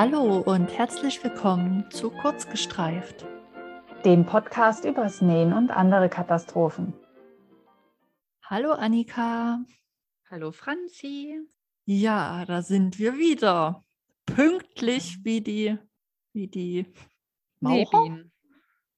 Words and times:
Hallo 0.00 0.42
und 0.42 0.68
herzlich 0.68 1.24
willkommen 1.24 1.90
zu 1.90 2.10
Kurzgestreift, 2.10 3.26
dem 4.04 4.24
Podcast 4.24 4.84
übers 4.84 5.20
Nähen 5.22 5.52
und 5.52 5.72
andere 5.72 6.08
Katastrophen. 6.08 6.94
Hallo 8.44 8.70
Annika. 8.70 9.58
Hallo 10.30 10.52
Franzi. 10.52 11.40
Ja, 11.84 12.44
da 12.44 12.62
sind 12.62 13.00
wir 13.00 13.18
wieder. 13.18 13.84
Pünktlich 14.24 15.18
wie 15.24 15.40
die, 15.40 15.76
wie 16.32 16.46
die 16.46 16.94
Maurer? 17.58 18.04
Nebin. 18.04 18.32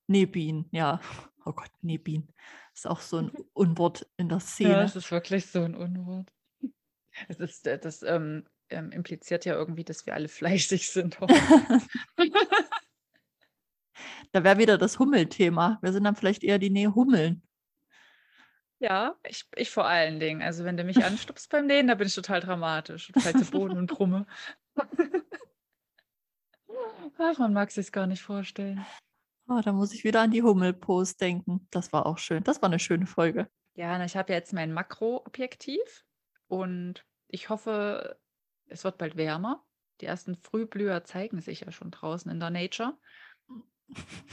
Nebin, 0.07 0.69
ja. 0.71 1.01
Oh 1.47 1.53
Gott, 1.53 1.73
Nebin. 1.81 2.31
Ist 2.75 2.87
auch 2.87 3.01
so 3.01 3.17
ein 3.17 3.33
Unwort 3.55 4.07
in 4.19 4.29
der 4.29 4.41
Szene. 4.41 4.73
Ja, 4.73 4.83
das 4.83 4.97
ist 4.97 5.11
wirklich 5.11 5.47
so 5.47 5.63
ein 5.63 5.75
Unwort. 5.75 6.31
Das, 7.27 7.39
ist, 7.39 7.67
äh, 7.67 7.79
das 7.79 8.03
ähm, 8.03 8.45
ähm, 8.71 8.93
impliziert 8.93 9.45
ja 9.45 9.55
irgendwie, 9.55 9.85
dass 9.85 10.07
wir 10.07 10.15
alle 10.15 10.29
fleischig 10.39 10.89
sind. 10.91 11.19
da 14.33 14.45
wäre 14.45 14.59
wieder 14.59 14.79
das 14.79 14.99
Hummelthema. 14.99 15.79
Wir 15.83 15.93
sind 15.93 16.05
dann 16.05 16.17
vielleicht 16.17 16.43
eher 16.43 16.59
die 16.59 16.71
Nähe 16.71 16.95
Hummeln. 16.95 17.43
Ja, 18.79 19.17
ich, 19.27 19.45
ich 19.57 19.71
vor 19.71 19.87
allen 19.87 20.21
Dingen. 20.21 20.41
Also 20.43 20.65
wenn 20.65 20.77
du 20.77 20.85
mich 20.85 21.05
anstupst 21.05 21.51
beim 21.51 21.67
Nähen, 21.67 21.89
da 21.89 21.95
bin 21.95 22.07
ich 22.07 22.15
total 22.15 22.41
dramatisch 22.41 23.13
und 23.13 23.23
falle 23.23 23.45
zu 23.45 23.51
Boden 23.51 23.79
und 23.79 23.89
brumme. 23.89 24.27
Ach, 27.19 27.39
man 27.39 27.53
mag 27.53 27.71
sich 27.71 27.93
gar 27.93 28.07
nicht 28.07 28.23
vorstellen. 28.23 28.85
Oh, 29.49 29.61
da 29.63 29.73
muss 29.73 29.93
ich 29.93 30.05
wieder 30.05 30.23
an 30.23 30.31
die 30.31 30.43
Hummelpost 30.43 31.21
denken. 31.21 31.67
Das 31.71 31.93
war 31.93 32.07
auch 32.07 32.19
schön. 32.19 32.43
Das 32.45 32.63
war 32.63 32.69
eine 32.69 32.79
schöne 32.79 33.07
Folge. 33.07 33.51
Ja, 33.75 33.99
na, 33.99 34.05
ich 34.05 34.17
habe 34.17 34.33
ja 34.33 34.39
jetzt 34.39 34.53
mein 34.53 34.73
Makroobjektiv 34.73 36.05
und 36.49 37.05
ich 37.29 37.49
hoffe, 37.49 38.19
es 38.71 38.85
wird 38.85 38.99
bald 38.99 39.17
wärmer. 39.17 39.65
Die 40.01 40.07
ersten 40.07 40.37
Frühblüher 40.37 41.05
zeigen 41.05 41.41
sich 41.41 41.61
ja 41.61 41.73
schon 41.73 41.91
draußen 41.91 42.31
in 42.31 42.41
der 42.41 42.51
Nature. 42.51 42.97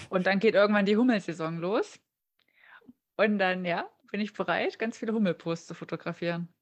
Und 0.10 0.28
dann 0.28 0.40
geht 0.40 0.56
irgendwann 0.56 0.86
die 0.86 0.98
Hummelsaison 0.98 1.58
los. 1.58 2.00
Und 3.18 3.40
dann, 3.40 3.66
ja, 3.66 3.90
bin 4.12 4.22
ich 4.22 4.34
bereit, 4.34 4.80
ganz 4.80 4.98
viele 4.98 5.14
Hummelposts 5.14 5.68
zu 5.68 5.74
fotografieren. 5.74 6.54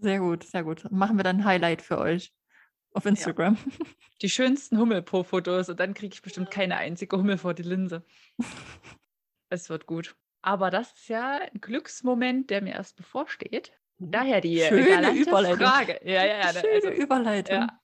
Sehr 0.00 0.20
gut, 0.20 0.44
sehr 0.44 0.62
gut. 0.62 0.90
Machen 0.90 1.16
wir 1.16 1.24
dann 1.24 1.38
ein 1.38 1.44
Highlight 1.44 1.82
für 1.82 1.98
euch 1.98 2.32
auf 2.92 3.06
Instagram. 3.06 3.56
Ja. 3.56 3.86
Die 4.22 4.30
schönsten 4.30 4.78
Hummelpo-Fotos 4.78 5.68
und 5.68 5.80
dann 5.80 5.94
kriege 5.94 6.12
ich 6.12 6.22
bestimmt 6.22 6.50
keine 6.50 6.76
einzige 6.76 7.16
Hummel 7.16 7.38
vor 7.38 7.54
die 7.54 7.62
Linse. 7.62 8.04
es 9.48 9.70
wird 9.70 9.86
gut. 9.86 10.16
Aber 10.42 10.70
das 10.70 10.92
ist 10.92 11.08
ja 11.08 11.38
ein 11.38 11.60
Glücksmoment, 11.60 12.50
der 12.50 12.62
mir 12.62 12.74
erst 12.74 12.96
bevorsteht. 12.96 13.72
Daher 13.98 14.40
die 14.40 14.60
Schöne 14.60 15.12
Überleitung. 15.12 15.66
Frage. 15.66 16.00
Ja, 16.04 16.24
ja, 16.24 16.38
ja. 16.38 16.52
Schöne 16.52 16.72
also, 16.74 16.90
Überleitung. 16.90 17.56
Ja, 17.56 17.80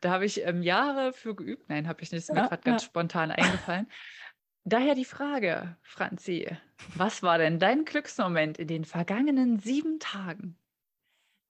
da 0.00 0.10
habe 0.10 0.26
ich 0.26 0.44
ähm, 0.44 0.62
Jahre 0.62 1.12
für 1.12 1.36
geübt. 1.36 1.68
Nein, 1.68 1.86
habe 1.86 2.02
ich 2.02 2.10
nicht. 2.10 2.22
Ist 2.22 2.32
mir 2.32 2.40
ja, 2.40 2.48
gerade 2.48 2.62
ganz 2.62 2.82
spontan 2.84 3.30
eingefallen. 3.30 3.86
Daher 4.64 4.94
die 4.94 5.04
Frage, 5.04 5.76
Franzi, 5.82 6.48
was 6.94 7.22
war 7.22 7.38
denn 7.38 7.58
dein 7.58 7.84
Glücksmoment 7.84 8.58
in 8.58 8.68
den 8.68 8.84
vergangenen 8.84 9.58
sieben 9.58 9.98
Tagen? 9.98 10.56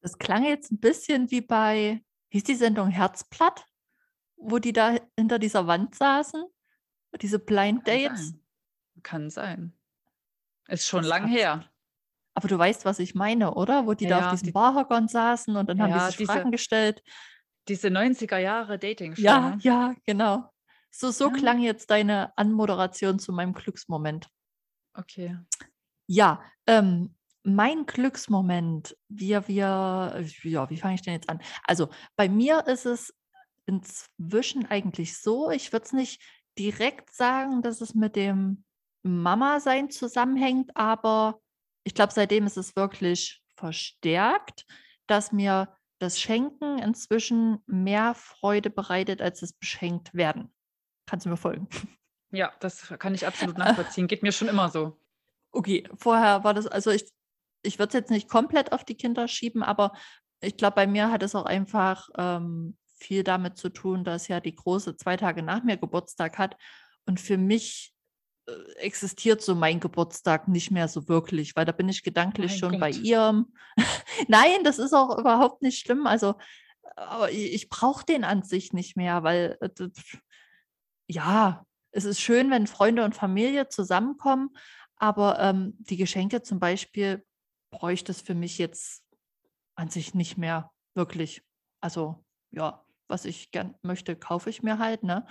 Das 0.00 0.18
klang 0.18 0.44
jetzt 0.44 0.72
ein 0.72 0.80
bisschen 0.80 1.30
wie 1.30 1.42
bei, 1.42 2.02
hieß 2.30 2.44
die 2.44 2.55
Sendung 2.55 2.88
Herzblatt, 2.88 3.66
wo 4.36 4.58
die 4.58 4.72
da 4.72 4.96
hinter 5.16 5.38
dieser 5.38 5.66
Wand 5.66 5.94
saßen, 5.94 6.44
diese 7.20 7.38
Blind 7.38 7.84
Kann 7.84 8.02
Dates. 8.02 8.28
Sein. 8.28 8.40
Kann 9.02 9.30
sein. 9.30 9.72
Ist 10.68 10.86
schon 10.86 11.02
das 11.02 11.08
lang 11.08 11.28
her. 11.28 11.71
Aber 12.34 12.48
du 12.48 12.58
weißt, 12.58 12.84
was 12.84 12.98
ich 12.98 13.14
meine, 13.14 13.55
oder? 13.55 13.86
Wo 13.86 13.94
die 13.94 14.05
ja, 14.05 14.20
da 14.20 14.27
auf 14.27 14.33
diesem 14.33 14.47
die, 14.47 14.52
Barhockern 14.52 15.08
saßen 15.08 15.56
und 15.56 15.69
dann 15.69 15.78
ja, 15.78 15.84
haben 15.84 15.92
die 15.92 16.06
sich 16.06 16.16
diese, 16.16 16.33
Fragen 16.33 16.50
gestellt. 16.50 17.02
Diese 17.69 17.89
90er 17.89 18.39
Jahre 18.39 18.78
dating 18.78 19.12
-Show. 19.12 19.20
Ja, 19.20 19.51
ne? 19.51 19.58
ja, 19.61 19.95
genau. 20.06 20.51
So, 20.90 21.11
so 21.11 21.29
ja. 21.29 21.34
klang 21.34 21.61
jetzt 21.61 21.90
deine 21.90 22.36
Anmoderation 22.36 23.18
zu 23.18 23.33
meinem 23.33 23.55
Glücksmoment. 23.55 24.29
Okay. 24.95 25.39
Ja, 26.06 26.42
ähm, 26.67 27.14
mein 27.45 27.86
Glücksmoment, 27.86 28.96
wir, 29.08 29.48
wir, 29.48 30.24
ja, 30.42 30.70
wie 30.70 30.77
fange 30.77 30.95
ich 30.95 31.02
denn 31.02 31.14
jetzt 31.14 31.29
an? 31.29 31.40
Also 31.64 31.89
bei 32.17 32.29
mir 32.29 32.67
ist 32.67 32.86
es 32.86 33.14
inzwischen 33.67 34.67
eigentlich 34.67 35.18
so, 35.18 35.51
ich 35.51 35.73
würde 35.73 35.86
es 35.86 35.92
nicht 35.92 36.23
direkt 36.58 37.14
sagen, 37.14 37.62
dass 37.62 37.80
es 37.80 37.95
mit 37.95 38.17
dem 38.17 38.64
Mama-Sein 39.02 39.90
zusammenhängt, 39.90 40.77
aber 40.77 41.40
ich 41.84 41.94
glaube, 41.94 42.12
seitdem 42.12 42.46
ist 42.46 42.56
es 42.56 42.76
wirklich 42.76 43.42
verstärkt, 43.56 44.66
dass 45.06 45.32
mir 45.32 45.76
das 45.98 46.20
Schenken 46.20 46.78
inzwischen 46.78 47.62
mehr 47.66 48.14
Freude 48.14 48.70
bereitet 48.70 49.22
als 49.22 49.40
das 49.40 49.52
beschenkt 49.52 50.14
werden. 50.14 50.52
Kannst 51.06 51.26
du 51.26 51.30
mir 51.30 51.36
folgen? 51.36 51.68
Ja, 52.30 52.52
das 52.60 52.88
kann 52.98 53.14
ich 53.14 53.26
absolut 53.26 53.58
nachvollziehen. 53.58 54.08
Geht 54.08 54.22
mir 54.22 54.32
schon 54.32 54.48
immer 54.48 54.68
so. 54.68 54.98
Okay, 55.52 55.88
vorher 55.96 56.44
war 56.44 56.54
das, 56.54 56.66
also 56.66 56.90
ich, 56.90 57.04
ich 57.62 57.78
würde 57.78 57.88
es 57.88 57.94
jetzt 57.94 58.10
nicht 58.10 58.28
komplett 58.28 58.72
auf 58.72 58.84
die 58.84 58.96
Kinder 58.96 59.28
schieben, 59.28 59.62
aber 59.62 59.92
ich 60.40 60.56
glaube, 60.56 60.76
bei 60.76 60.86
mir 60.86 61.10
hat 61.12 61.22
es 61.22 61.34
auch 61.34 61.44
einfach 61.44 62.08
ähm, 62.16 62.76
viel 62.96 63.22
damit 63.22 63.56
zu 63.56 63.68
tun, 63.68 64.02
dass 64.02 64.28
ja 64.28 64.40
die 64.40 64.54
Große 64.54 64.96
zwei 64.96 65.16
Tage 65.16 65.42
nach 65.42 65.62
mir 65.62 65.76
Geburtstag 65.76 66.38
hat. 66.38 66.56
Und 67.06 67.20
für 67.20 67.36
mich 67.36 67.94
existiert 68.77 69.42
so 69.42 69.55
mein 69.55 69.80
Geburtstag 69.80 70.48
nicht 70.48 70.70
mehr 70.70 70.89
so 70.89 71.08
wirklich, 71.08 71.55
weil 71.55 71.64
da 71.64 71.73
bin 71.73 71.89
ich 71.89 72.03
gedanklich 72.03 72.53
mein 72.53 72.58
schon 72.58 72.70
Gott. 72.73 72.80
bei 72.80 72.91
ihr. 72.91 73.45
Nein, 74.29 74.64
das 74.64 74.79
ist 74.79 74.92
auch 74.92 75.19
überhaupt 75.19 75.63
nicht 75.63 75.79
schlimm. 75.79 76.07
Also, 76.07 76.35
aber 76.97 77.30
ich, 77.30 77.53
ich 77.55 77.69
brauche 77.69 78.05
den 78.05 78.25
an 78.25 78.42
sich 78.42 78.73
nicht 78.73 78.97
mehr, 78.97 79.23
weil 79.23 79.58
äh, 79.61 79.89
ja, 81.08 81.64
es 81.92 82.05
ist 82.05 82.20
schön, 82.20 82.51
wenn 82.51 82.67
Freunde 82.67 83.05
und 83.05 83.14
Familie 83.14 83.69
zusammenkommen, 83.69 84.51
aber 84.97 85.39
ähm, 85.41 85.74
die 85.79 85.97
Geschenke 85.97 86.42
zum 86.42 86.59
Beispiel 86.59 87.24
bräuchte 87.70 88.13
es 88.13 88.20
für 88.20 88.35
mich 88.35 88.59
jetzt 88.59 89.05
an 89.74 89.89
sich 89.89 90.14
nicht 90.14 90.36
mehr 90.39 90.70
wirklich. 90.95 91.42
Also 91.80 92.24
ja, 92.51 92.85
was 93.09 93.24
ich 93.24 93.51
gern 93.51 93.74
möchte, 93.83 94.17
kaufe 94.17 94.51
ich 94.51 94.63
mir 94.63 94.79
halt, 94.79 95.03
ne? 95.03 95.27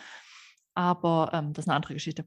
Aber 0.74 1.32
ähm, 1.34 1.54
das 1.54 1.66
ist 1.66 1.70
eine 1.70 1.76
andere 1.76 1.94
Geschichte. 1.94 2.26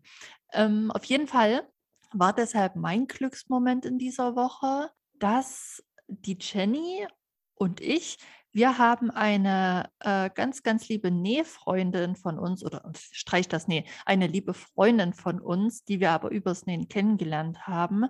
Ähm, 0.53 0.91
auf 0.91 1.05
jeden 1.05 1.27
Fall 1.27 1.69
war 2.13 2.33
deshalb 2.33 2.77
mein 2.77 3.07
Glücksmoment 3.07 3.85
in 3.85 3.99
dieser 3.99 4.37
Woche, 4.37 4.91
dass 5.19 5.83
die 6.07 6.39
Jenny 6.41 7.07
und 7.55 7.81
ich, 7.81 8.19
wir 8.53 8.79
haben 8.79 9.11
eine 9.11 9.91
äh, 10.01 10.31
ganz, 10.31 10.63
ganz 10.63 10.89
liebe 10.89 11.11
Nähfreundin 11.11 12.15
von 12.15 12.39
uns, 12.39 12.65
oder 12.65 12.93
streich 12.95 13.49
das 13.49 13.67
Näh, 13.67 13.85
eine 14.07 14.27
liebe 14.27 14.55
Freundin 14.55 15.13
von 15.13 15.41
uns, 15.41 15.85
die 15.85 15.99
wir 15.99 16.13
aber 16.13 16.31
übers 16.31 16.67
Nähen 16.67 16.89
kennengelernt 16.89 17.67
haben, 17.67 18.07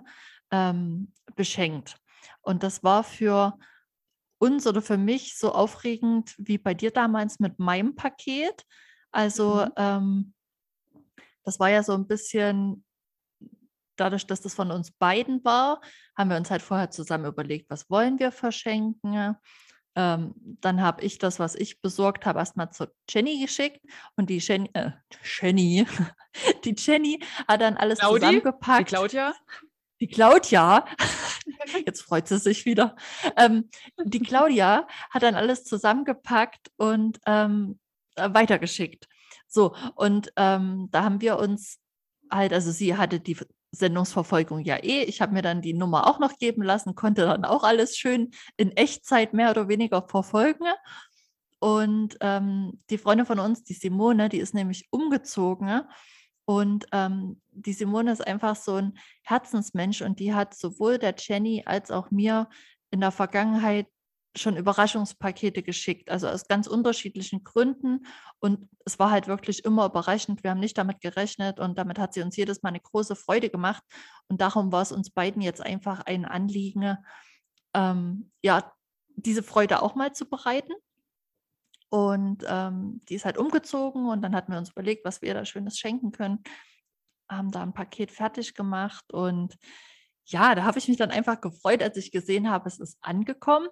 ähm, 0.51 1.11
beschenkt. 1.35 1.97
Und 2.41 2.61
das 2.63 2.83
war 2.83 3.03
für 3.03 3.57
uns 4.37 4.67
oder 4.67 4.81
für 4.81 4.97
mich 4.97 5.37
so 5.37 5.51
aufregend 5.51 6.35
wie 6.37 6.57
bei 6.57 6.73
dir 6.73 6.91
damals 6.91 7.39
mit 7.39 7.57
meinem 7.57 7.95
Paket. 7.95 8.65
Also 9.15 9.65
mhm. 9.65 9.71
ähm, 9.77 10.33
das 11.45 11.59
war 11.59 11.69
ja 11.69 11.83
so 11.83 11.93
ein 11.93 12.05
bisschen, 12.05 12.83
dadurch, 13.95 14.27
dass 14.27 14.41
das 14.41 14.53
von 14.53 14.71
uns 14.71 14.91
beiden 14.91 15.43
war, 15.45 15.79
haben 16.17 16.29
wir 16.29 16.37
uns 16.37 16.51
halt 16.51 16.61
vorher 16.61 16.91
zusammen 16.91 17.25
überlegt, 17.25 17.69
was 17.69 17.89
wollen 17.89 18.19
wir 18.19 18.33
verschenken. 18.33 19.37
Ähm, 19.95 20.33
dann 20.59 20.81
habe 20.81 21.01
ich 21.03 21.17
das, 21.17 21.39
was 21.39 21.55
ich 21.55 21.81
besorgt 21.81 22.25
habe, 22.25 22.39
erstmal 22.39 22.71
zu 22.71 22.91
Jenny 23.09 23.39
geschickt 23.39 23.79
und 24.17 24.29
die 24.29 24.39
Jenny, 24.39 24.69
äh, 24.73 24.91
Jenny, 25.23 25.87
die 26.65 26.75
Jenny 26.77 27.23
hat 27.47 27.61
dann 27.61 27.77
alles 27.77 27.99
Claudi? 27.99 28.19
zusammengepackt. 28.19 28.79
Die 28.81 28.95
Claudia? 28.95 29.33
Die 30.01 30.07
Claudia, 30.07 30.85
jetzt 31.85 32.01
freut 32.01 32.27
sie 32.27 32.37
sich 32.37 32.65
wieder. 32.65 32.97
Ähm, 33.37 33.69
die 34.03 34.19
Claudia 34.19 34.85
hat 35.09 35.23
dann 35.23 35.35
alles 35.35 35.63
zusammengepackt 35.63 36.69
und 36.75 37.21
ähm, 37.25 37.79
äh, 37.79 37.84
weitergeschickt. 38.15 39.07
So, 39.47 39.75
und 39.95 40.31
ähm, 40.35 40.89
da 40.91 41.03
haben 41.03 41.21
wir 41.21 41.37
uns 41.37 41.79
halt, 42.31 42.53
also 42.53 42.71
sie 42.71 42.97
hatte 42.97 43.19
die 43.19 43.37
Sendungsverfolgung 43.71 44.61
ja 44.61 44.77
eh. 44.77 45.03
Ich 45.03 45.21
habe 45.21 45.33
mir 45.33 45.41
dann 45.41 45.61
die 45.61 45.73
Nummer 45.73 46.07
auch 46.07 46.19
noch 46.19 46.37
geben 46.37 46.63
lassen, 46.63 46.95
konnte 46.95 47.23
dann 47.23 47.45
auch 47.45 47.63
alles 47.63 47.97
schön 47.97 48.31
in 48.57 48.71
Echtzeit 48.71 49.33
mehr 49.33 49.51
oder 49.51 49.67
weniger 49.67 50.07
verfolgen. 50.07 50.65
Und 51.59 52.17
ähm, 52.21 52.79
die 52.89 52.97
Freundin 52.97 53.25
von 53.25 53.39
uns, 53.39 53.63
die 53.63 53.73
Simone, 53.73 54.29
die 54.29 54.39
ist 54.39 54.53
nämlich 54.53 54.87
umgezogen. 54.91 55.81
Und 56.45 56.85
ähm, 56.91 57.41
die 57.51 57.73
Simone 57.73 58.11
ist 58.11 58.25
einfach 58.25 58.55
so 58.55 58.75
ein 58.75 58.97
Herzensmensch 59.23 60.01
und 60.01 60.19
die 60.19 60.33
hat 60.33 60.55
sowohl 60.55 60.99
der 60.99 61.15
Jenny 61.17 61.63
als 61.65 61.89
auch 61.89 62.11
mir 62.11 62.49
in 62.91 63.01
der 63.01 63.11
Vergangenheit 63.11 63.87
schon 64.35 64.57
Überraschungspakete 64.57 65.63
geschickt, 65.63 66.09
also 66.09 66.27
aus 66.27 66.47
ganz 66.47 66.67
unterschiedlichen 66.67 67.43
Gründen. 67.43 68.05
Und 68.39 68.69
es 68.85 68.99
war 68.99 69.11
halt 69.11 69.27
wirklich 69.27 69.65
immer 69.65 69.85
überraschend. 69.85 70.43
Wir 70.43 70.51
haben 70.51 70.59
nicht 70.59 70.77
damit 70.77 71.01
gerechnet 71.01 71.59
und 71.59 71.77
damit 71.77 71.99
hat 71.99 72.13
sie 72.13 72.21
uns 72.21 72.35
jedes 72.35 72.61
Mal 72.61 72.69
eine 72.69 72.79
große 72.79 73.15
Freude 73.15 73.49
gemacht. 73.49 73.83
Und 74.27 74.41
darum 74.41 74.71
war 74.71 74.81
es 74.81 74.91
uns 74.91 75.09
beiden 75.09 75.41
jetzt 75.41 75.61
einfach 75.61 76.01
ein 76.01 76.25
Anliegen, 76.25 76.97
ähm, 77.73 78.31
ja, 78.41 78.71
diese 79.15 79.43
Freude 79.43 79.81
auch 79.81 79.95
mal 79.95 80.13
zu 80.13 80.29
bereiten. 80.29 80.73
Und 81.89 82.43
ähm, 82.47 83.01
die 83.07 83.15
ist 83.15 83.25
halt 83.25 83.37
umgezogen 83.37 84.09
und 84.09 84.21
dann 84.21 84.35
hatten 84.35 84.51
wir 84.51 84.59
uns 84.59 84.71
überlegt, 84.71 85.05
was 85.05 85.21
wir 85.21 85.33
da 85.33 85.45
Schönes 85.45 85.77
schenken 85.77 86.11
können. 86.11 86.43
Haben 87.29 87.51
da 87.51 87.61
ein 87.61 87.73
Paket 87.73 88.11
fertig 88.11 88.53
gemacht 88.53 89.11
und 89.13 89.55
ja, 90.25 90.55
da 90.55 90.63
habe 90.63 90.79
ich 90.79 90.87
mich 90.87 90.97
dann 90.97 91.11
einfach 91.11 91.39
gefreut, 91.39 91.83
als 91.83 91.97
ich 91.97 92.11
gesehen 92.11 92.49
habe, 92.49 92.67
es 92.67 92.79
ist 92.79 92.97
angekommen. 93.01 93.67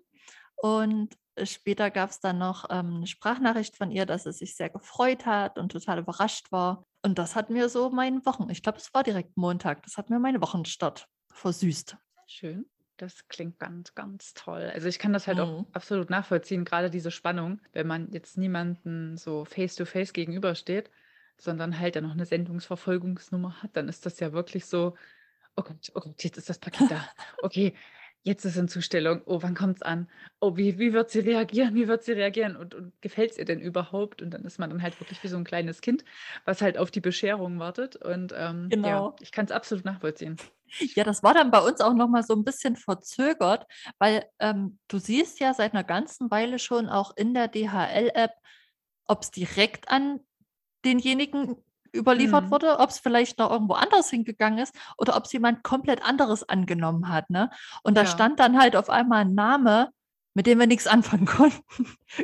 Und 0.64 1.18
später 1.44 1.92
gab 1.92 2.12
es 2.12 2.22
dann 2.22 2.38
noch 2.38 2.70
ähm, 2.70 2.96
eine 2.96 3.08
Sprachnachricht 3.08 3.76
von 3.76 3.92
ihr, 3.92 4.06
dass 4.06 4.24
sie 4.24 4.32
sich 4.32 4.56
sehr 4.56 4.70
gefreut 4.70 5.26
hat 5.26 5.58
und 5.58 5.74
total 5.74 6.00
überrascht 6.00 6.54
war. 6.54 6.86
Und 7.02 7.20
das 7.20 7.36
hat 7.36 7.50
mir 7.50 7.68
so 7.68 7.90
meinen 7.90 8.26
Wochen, 8.26 8.50
ich 8.50 8.64
glaube, 8.64 8.78
es 8.78 8.94
war 8.94 9.04
direkt 9.04 9.36
Montag, 9.36 9.84
das 9.84 9.98
hat 9.98 10.10
mir 10.10 10.20
meine 10.20 10.42
Wochenstart 10.42 11.10
versüßt. 11.34 11.98
Schön. 12.28 12.66
Das 12.96 13.28
klingt 13.28 13.60
ganz, 13.60 13.94
ganz 13.94 14.34
toll. 14.36 14.72
Also 14.74 14.88
ich 14.88 15.00
kann 15.00 15.12
das 15.12 15.28
halt 15.28 15.42
auch 15.42 15.60
Mhm. 15.64 15.68
absolut 15.74 16.10
nachvollziehen, 16.10 16.64
gerade 16.64 16.90
diese 16.90 17.12
Spannung, 17.12 17.60
wenn 17.74 17.88
man 17.88 18.10
jetzt 18.14 18.38
niemanden 18.38 19.18
so 19.18 19.44
face-to-face 19.44 20.14
gegenübersteht, 20.14 20.90
sondern 21.38 21.78
halt 21.78 21.98
dann 21.98 22.06
noch 22.06 22.12
eine 22.14 22.26
Sendungsverfolgungsnummer 22.26 23.62
hat, 23.62 23.76
dann 23.76 23.90
ist 23.90 24.06
das 24.06 24.22
ja 24.22 24.32
wirklich 24.32 24.66
so, 24.66 24.96
oh 25.58 25.64
Gott, 25.64 25.92
oh 25.96 26.00
Gott, 26.00 26.24
jetzt 26.24 26.38
ist 26.38 26.50
das 26.50 26.60
Paket 26.60 26.90
da. 26.90 27.04
Okay, 27.42 27.76
jetzt 28.24 28.46
ist 28.46 28.58
in 28.58 28.68
Zustellung. 28.68 29.22
Oh, 29.26 29.42
wann 29.44 29.54
kommt 29.56 29.78
es 29.78 29.82
an? 29.82 30.10
Oh, 30.40 30.56
wie, 30.58 30.80
wie 30.80 30.94
wird 30.94 31.12
sie 31.12 31.20
reagieren? 31.20 31.76
Wie 31.76 31.88
wird 31.88 32.04
sie 32.04 32.14
reagieren? 32.14 32.56
Und, 32.56 32.74
und 32.74 32.94
gefällt 33.02 33.32
es 33.32 33.38
ihr 33.38 33.46
denn 33.46 33.60
überhaupt? 33.60 34.22
Und 34.22 34.32
dann 34.32 34.44
ist 34.46 34.60
man 34.60 34.70
dann 34.70 34.82
halt 34.82 35.00
wirklich 35.00 35.22
wie 35.24 35.28
so 35.28 35.38
ein 35.38 35.44
kleines 35.44 35.82
Kind, 35.82 36.04
was 36.46 36.62
halt 36.62 36.78
auf 36.78 36.92
die 36.92 37.02
Bescherung 37.02 37.60
wartet. 37.60 37.96
Und 37.98 38.34
ähm, 38.36 38.76
ja, 38.84 39.06
Genau. 39.06 39.16
ich 39.20 39.32
kann 39.32 39.46
es 39.46 39.52
absolut 39.52 39.86
nachvollziehen. 39.86 40.38
Ja, 40.96 41.04
das 41.04 41.22
war 41.22 41.34
dann 41.36 41.52
bei 41.52 41.60
uns 41.60 41.82
auch 41.82 41.94
noch 41.94 42.08
mal 42.08 42.24
so 42.24 42.34
ein 42.34 42.44
bisschen 42.44 42.76
verzögert, 42.76 43.68
weil 44.00 44.26
ähm, 44.40 44.80
du 44.88 44.98
siehst 44.98 45.40
ja 45.40 45.54
seit 45.54 45.74
einer 45.74 45.84
ganzen 45.84 46.32
Weile 46.32 46.58
schon 46.58 46.90
auch 46.90 47.16
in 47.16 47.34
der 47.36 47.48
DHL-App, 47.48 48.32
ob 49.06 49.22
es 49.22 49.30
direkt 49.32 49.90
an 49.90 50.20
denjenigen 50.86 51.58
überliefert 51.96 52.46
Mhm. 52.46 52.52
wurde, 52.52 52.80
ob 52.80 52.90
es 52.90 53.00
vielleicht 53.00 53.38
noch 53.40 53.52
irgendwo 53.52 53.74
anders 53.74 54.10
hingegangen 54.10 54.60
ist 54.60 54.74
oder 54.98 55.16
ob 55.16 55.26
es 55.26 55.32
jemand 55.34 55.64
komplett 55.64 56.04
anderes 56.04 56.48
angenommen 56.48 57.10
hat, 57.10 57.30
ne? 57.30 57.50
Und 57.84 57.96
da 57.96 58.02
Ja. 58.02 58.08
stand 58.08 58.40
dann 58.40 58.60
halt 58.60 58.76
auf 58.76 58.90
einmal 58.90 59.22
ein 59.22 59.34
Name, 59.34 59.90
mit 60.34 60.48
dem 60.48 60.60
wir 60.60 60.68
nichts 60.68 60.88
anfangen 61.22 61.26
konnten, 61.26 61.64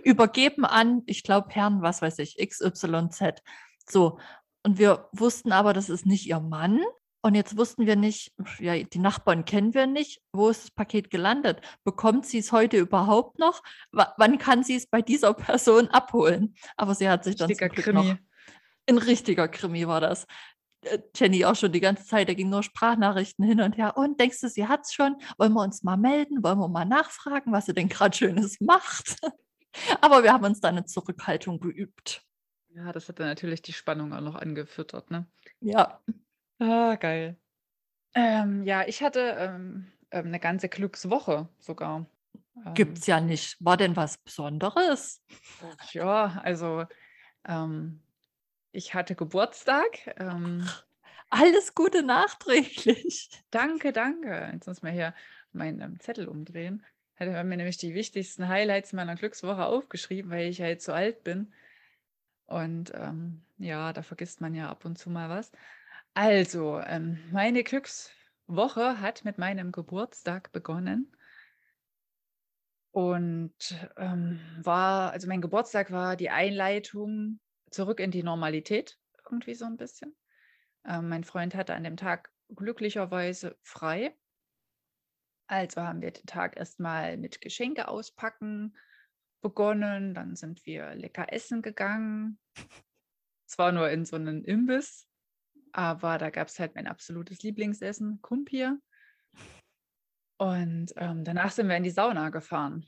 übergeben 0.03 0.65
an, 0.65 1.03
ich 1.05 1.23
glaube, 1.23 1.49
Herrn, 1.51 1.81
was 1.81 2.01
weiß 2.01 2.19
ich, 2.19 2.37
XYZ. 2.37 3.41
So. 3.89 4.19
Und 4.63 4.77
wir 4.77 5.07
wussten 5.13 5.51
aber, 5.51 5.73
das 5.73 5.89
ist 5.89 6.05
nicht 6.05 6.27
ihr 6.27 6.39
Mann. 6.39 6.81
Und 7.21 7.35
jetzt 7.35 7.57
wussten 7.57 7.85
wir 7.85 7.97
nicht, 7.97 8.31
ja, 8.59 8.75
die 8.81 8.99
Nachbarn 8.99 9.43
kennen 9.43 9.73
wir 9.73 9.87
nicht. 9.87 10.21
Wo 10.31 10.47
ist 10.49 10.63
das 10.63 10.71
Paket 10.71 11.09
gelandet? 11.09 11.59
Bekommt 11.83 12.25
sie 12.25 12.37
es 12.37 12.51
heute 12.53 12.77
überhaupt 12.77 13.39
noch? 13.39 13.61
Wa- 13.91 14.13
wann 14.17 14.37
kann 14.37 14.63
sie 14.63 14.75
es 14.75 14.87
bei 14.87 15.01
dieser 15.01 15.33
Person 15.33 15.89
abholen? 15.89 16.55
Aber 16.77 16.95
sie 16.95 17.09
hat 17.09 17.25
sich 17.25 17.35
dann 17.35 17.47
Richtiger 17.47 17.67
zum 17.67 17.75
Glück 17.75 17.85
Krimi. 17.85 18.09
noch. 18.13 18.17
Ein 18.89 18.97
richtiger 18.97 19.47
Krimi 19.47 19.87
war 19.87 20.01
das. 20.01 20.25
Äh, 20.81 20.99
Jenny 21.15 21.45
auch 21.45 21.55
schon 21.55 21.71
die 21.71 21.79
ganze 21.79 22.05
Zeit, 22.05 22.27
da 22.27 22.33
ging 22.33 22.49
nur 22.49 22.63
Sprachnachrichten 22.63 23.45
hin 23.45 23.61
und 23.61 23.77
her. 23.77 23.97
Und 23.97 24.19
denkst 24.19 24.41
du, 24.41 24.49
sie 24.49 24.67
hat 24.67 24.81
es 24.85 24.93
schon? 24.93 25.15
Wollen 25.37 25.53
wir 25.53 25.61
uns 25.61 25.83
mal 25.83 25.97
melden? 25.97 26.43
Wollen 26.43 26.57
wir 26.57 26.67
mal 26.67 26.85
nachfragen, 26.85 27.51
was 27.51 27.67
sie 27.67 27.73
denn 27.73 27.89
gerade 27.89 28.17
Schönes 28.17 28.59
macht? 28.61 29.17
Aber 30.01 30.23
wir 30.23 30.33
haben 30.33 30.45
uns 30.45 30.59
da 30.59 30.69
eine 30.69 30.85
Zurückhaltung 30.85 31.59
geübt. 31.59 32.23
Ja, 32.69 32.91
das 32.91 33.07
hat 33.09 33.19
dann 33.19 33.27
natürlich 33.27 33.61
die 33.61 33.73
Spannung 33.73 34.13
auch 34.13 34.21
noch 34.21 34.35
angefüttert, 34.35 35.11
ne? 35.11 35.27
Ja. 35.59 36.01
Ah, 36.59 36.95
geil. 36.95 37.37
Ähm, 38.15 38.63
ja, 38.63 38.87
ich 38.87 39.03
hatte 39.03 39.35
ähm, 39.37 39.91
ähm, 40.11 40.27
eine 40.27 40.39
ganze 40.39 40.67
Glückswoche 40.69 41.47
sogar. 41.59 42.07
Ähm, 42.65 42.73
Gibt's 42.73 43.05
ja 43.05 43.19
nicht. 43.19 43.63
War 43.63 43.77
denn 43.77 43.95
was 43.95 44.17
Besonderes? 44.17 45.23
ja, 45.91 46.41
also 46.43 46.85
ähm, 47.47 48.01
ich 48.71 48.93
hatte 48.93 49.15
Geburtstag. 49.15 50.15
Ähm, 50.17 50.67
Alles 51.29 51.75
Gute 51.75 52.03
nachträglich. 52.03 53.29
danke, 53.51 53.91
danke. 53.91 54.49
Jetzt 54.53 54.67
muss 54.67 54.81
man 54.81 54.93
hier 54.93 55.13
meinen 55.51 55.81
ähm, 55.81 55.99
Zettel 55.99 56.27
umdrehen. 56.27 56.83
Hatte 57.15 57.31
mir 57.43 57.57
nämlich 57.57 57.77
die 57.77 57.93
wichtigsten 57.93 58.47
Highlights 58.47 58.93
meiner 58.93 59.15
Glückswoche 59.15 59.65
aufgeschrieben, 59.65 60.31
weil 60.31 60.47
ich 60.49 60.61
halt 60.61 60.81
so 60.81 60.93
alt 60.93 61.23
bin. 61.23 61.53
Und 62.45 62.91
ähm, 62.95 63.41
ja, 63.57 63.93
da 63.93 64.01
vergisst 64.01 64.41
man 64.41 64.55
ja 64.55 64.69
ab 64.69 64.85
und 64.85 64.97
zu 64.97 65.09
mal 65.09 65.29
was. 65.29 65.51
Also, 66.13 66.79
ähm, 66.79 67.19
meine 67.31 67.63
Glückswoche 67.63 68.99
hat 69.01 69.25
mit 69.25 69.37
meinem 69.37 69.71
Geburtstag 69.71 70.51
begonnen 70.51 71.11
und 72.91 73.53
ähm, 73.97 74.39
war, 74.63 75.11
also 75.11 75.27
mein 75.27 75.41
Geburtstag 75.41 75.91
war 75.91 76.15
die 76.15 76.29
Einleitung 76.31 77.39
zurück 77.71 77.99
in 77.99 78.11
die 78.11 78.23
Normalität, 78.23 78.97
irgendwie 79.25 79.55
so 79.55 79.65
ein 79.65 79.77
bisschen. 79.77 80.15
Ähm, 80.85 81.09
mein 81.09 81.23
Freund 81.23 81.55
hatte 81.55 81.75
an 81.75 81.83
dem 81.83 81.97
Tag 81.97 82.31
glücklicherweise 82.55 83.57
frei. 83.61 84.15
Also 85.47 85.81
haben 85.81 86.01
wir 86.01 86.11
den 86.11 86.25
Tag 86.25 86.57
erstmal 86.57 87.17
mit 87.17 87.41
Geschenke 87.41 87.87
auspacken 87.87 88.75
begonnen. 89.41 90.13
Dann 90.13 90.35
sind 90.35 90.65
wir 90.65 90.95
lecker 90.95 91.31
essen 91.31 91.61
gegangen. 91.61 92.39
Zwar 93.45 93.71
nur 93.71 93.89
in 93.89 94.05
so 94.05 94.15
einen 94.15 94.43
Imbiss, 94.43 95.07
aber 95.71 96.17
da 96.17 96.29
gab 96.29 96.49
es 96.49 96.59
halt 96.59 96.75
mein 96.75 96.87
absolutes 96.87 97.41
Lieblingsessen, 97.41 98.21
Kumpir. 98.21 98.79
Und 100.37 100.93
ähm, 100.95 101.23
danach 101.23 101.51
sind 101.51 101.67
wir 101.67 101.75
in 101.75 101.83
die 101.83 101.89
Sauna 101.89 102.29
gefahren. 102.29 102.87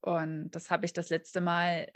Und 0.00 0.50
das 0.52 0.70
habe 0.70 0.86
ich 0.86 0.92
das 0.92 1.10
letzte 1.10 1.40
Mal 1.40 1.92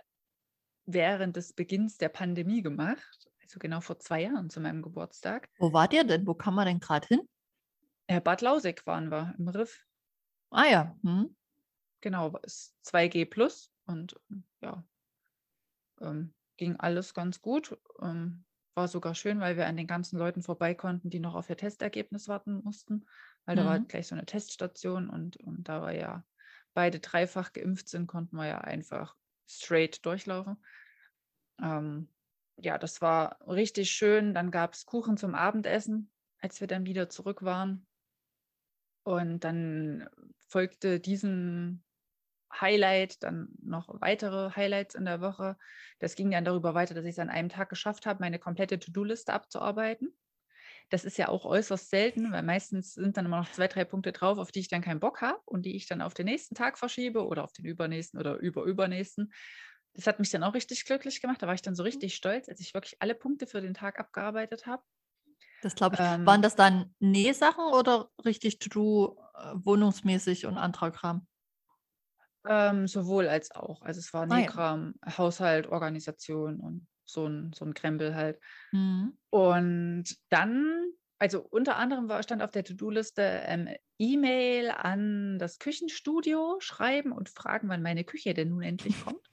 während 0.87 1.37
des 1.37 1.53
Beginns 1.53 1.99
der 1.99 2.09
Pandemie 2.09 2.63
gemacht. 2.63 3.31
Also 3.43 3.59
genau 3.59 3.81
vor 3.81 3.99
zwei 3.99 4.23
Jahren 4.23 4.51
zu 4.51 4.61
meinem 4.61 4.83
Geburtstag. 4.83 5.49
Wo 5.59 5.73
wart 5.73 5.93
ihr 5.95 6.05
denn? 6.05 6.29
Wo 6.29 6.35
kann 6.35 6.55
man 6.55 6.67
denn 6.67 6.79
gerade 6.79 7.09
hin? 7.09 7.29
Äh, 8.07 8.21
Bad 8.23 8.41
Lausig 8.41 8.87
waren 8.87 9.11
wir 9.11 9.35
im 9.39 9.49
Riff. 9.49 9.85
Ah 10.51 10.67
ja. 10.71 10.97
Hm. 11.03 11.35
Genau, 12.03 12.37
ist 12.39 12.77
2G 12.85 13.25
plus 13.25 13.73
und 13.87 14.21
ja, 14.61 14.85
ähm, 16.01 16.35
ging 16.57 16.77
alles 16.77 17.15
ganz 17.15 17.41
gut. 17.41 17.77
Ähm, 18.01 18.45
war 18.75 18.89
sogar 18.89 19.15
schön, 19.15 19.41
weil 19.41 19.57
wir 19.57 19.67
an 19.67 19.77
den 19.77 19.87
ganzen 19.87 20.19
Leuten 20.19 20.43
vorbei 20.43 20.75
konnten, 20.75 21.11
die 21.11 21.21
noch 21.21 21.35
auf 21.35 21.49
ihr 21.51 21.57
Testergebnis 21.57 22.29
warten 22.29 22.61
mussten, 22.65 23.07
weil 23.45 23.57
da 23.57 23.65
war 23.65 23.79
Mhm. 23.79 23.87
gleich 23.87 24.09
so 24.09 24.15
eine 24.17 24.27
Teststation 24.27 25.09
und, 25.09 25.37
und 25.37 25.69
da 25.69 25.81
wir 25.83 25.93
ja 25.93 26.25
beide 26.75 26.99
dreifach 26.99 27.53
geimpft 27.53 27.89
sind, 27.89 28.09
konnten 28.09 28.37
wir 28.37 28.47
ja 28.47 28.59
einfach 28.61 29.17
straight 29.47 30.05
durchlaufen. 30.05 30.57
Ähm, 31.61 32.09
ja, 32.57 32.79
das 32.79 33.01
war 33.01 33.39
richtig 33.47 33.91
schön. 33.91 34.35
Dann 34.35 34.51
gab 34.51 34.75
es 34.75 34.87
Kuchen 34.87 35.17
zum 35.17 35.35
Abendessen, 35.35 36.11
als 36.39 36.61
wir 36.61 36.69
dann 36.69 36.87
wieder 36.87 37.09
zurück 37.09 37.43
waren. 37.43 37.87
Und 39.03 39.41
dann 39.41 40.09
folgte 40.49 41.01
diesem 41.01 41.83
Highlight 42.61 43.23
dann 43.23 43.49
noch 43.63 43.89
weitere 44.01 44.51
Highlights 44.55 44.95
in 44.95 45.05
der 45.05 45.21
Woche. 45.21 45.57
Das 45.99 46.15
ging 46.15 46.31
dann 46.31 46.45
darüber 46.45 46.75
weiter, 46.75 46.95
dass 46.95 47.05
ich 47.05 47.13
es 47.13 47.19
an 47.19 47.31
einem 47.31 47.49
Tag 47.49 47.69
geschafft 47.69 48.07
habe, 48.07 48.21
meine 48.21 48.39
komplette 48.39 48.79
To-Do-Liste 48.79 49.33
abzuarbeiten. 49.33 50.17
Das 50.91 51.05
ist 51.05 51.19
ja 51.19 51.29
auch 51.29 51.45
äußerst 51.45 51.91
selten, 51.91 52.31
weil 52.31 52.43
meistens 52.43 52.95
sind 52.95 53.17
dann 53.17 53.27
immer 53.27 53.39
noch 53.39 53.51
zwei, 53.51 53.69
drei 53.69 53.85
Punkte 53.85 54.13
drauf, 54.13 54.39
auf 54.39 54.53
die 54.53 54.61
ich 54.61 54.69
dann 54.69 54.83
keinen 54.83 55.01
Bock 55.01 55.23
habe 55.23 55.41
und 55.47 55.63
die 55.65 55.77
ich 55.77 55.87
dann 55.87 56.03
auf 56.03 56.15
den 56.15 56.27
nächsten 56.27 56.55
Tag 56.55 56.79
verschiebe 56.79 57.27
oder 57.27 57.43
auf 57.43 57.53
den 57.53 57.65
übernächsten 57.65 58.21
oder 58.21 58.37
überübernächsten. 58.37 59.33
Das 59.95 60.07
hat 60.07 60.19
mich 60.19 60.31
dann 60.31 60.43
auch 60.45 60.55
richtig 60.55 60.85
glücklich 60.85 61.21
gemacht. 61.21 61.43
Da 61.43 61.47
war 61.47 61.55
ich 61.55 61.63
dann 61.63 61.75
so 61.75 61.83
richtig 61.83 62.15
stolz, 62.15 62.49
als 62.49 62.61
ich 62.61 62.75
wirklich 62.75 62.97
alle 63.01 63.15
Punkte 63.15 63.47
für 63.47 63.61
den 63.61 63.75
Tag 63.75 63.99
abgearbeitet 63.99 64.67
habe. 64.67 64.83
Das 65.63 65.75
glaube 65.75 65.95
ich. 65.95 66.01
Ähm, 66.01 66.27
Waren 66.27 66.43
das 66.43 66.57
dann 66.57 66.95
Nähsachen 66.99 67.65
oder 67.73 68.11
richtig 68.25 68.59
To-Do 68.59 69.17
äh, 69.35 69.53
wohnungsmäßig 69.55 70.47
und 70.47 70.59
anderer 70.59 70.91
Kram? 70.91 71.27
Ähm, 72.47 72.87
sowohl 72.87 73.29
als 73.29 73.51
auch. 73.53 73.81
Also 73.83 74.01
es 74.01 74.13
war 74.13 74.25
Ah. 74.25 74.27
Nähkram, 74.27 74.95
Haushalt, 75.07 75.67
Organisation 75.67 76.61
und 76.61 76.87
so 77.07 77.27
ein, 77.27 77.53
so 77.53 77.65
ein 77.65 77.75
Krempel 77.75 78.15
halt. 78.15 78.41
Mhm. 78.73 79.17
Und 79.31 80.17
dann, 80.29 80.91
also 81.19 81.41
unter 81.41 81.77
anderem 81.77 82.09
war, 82.09 82.23
stand 82.23 82.43
auf 82.43 82.51
der 82.51 82.65
To-Do-Liste 82.65 83.23
ähm, 83.23 83.69
E-Mail 83.99 84.71
an 84.71 85.39
das 85.39 85.59
Küchenstudio 85.59 86.57
schreiben 86.61 87.13
und 87.13 87.29
fragen, 87.29 87.69
wann 87.69 87.83
meine 87.83 88.05
Küche 88.05 88.35
denn 88.35 88.51
nun 88.51 88.63
endlich 88.63 88.95
kommt. 89.05 89.31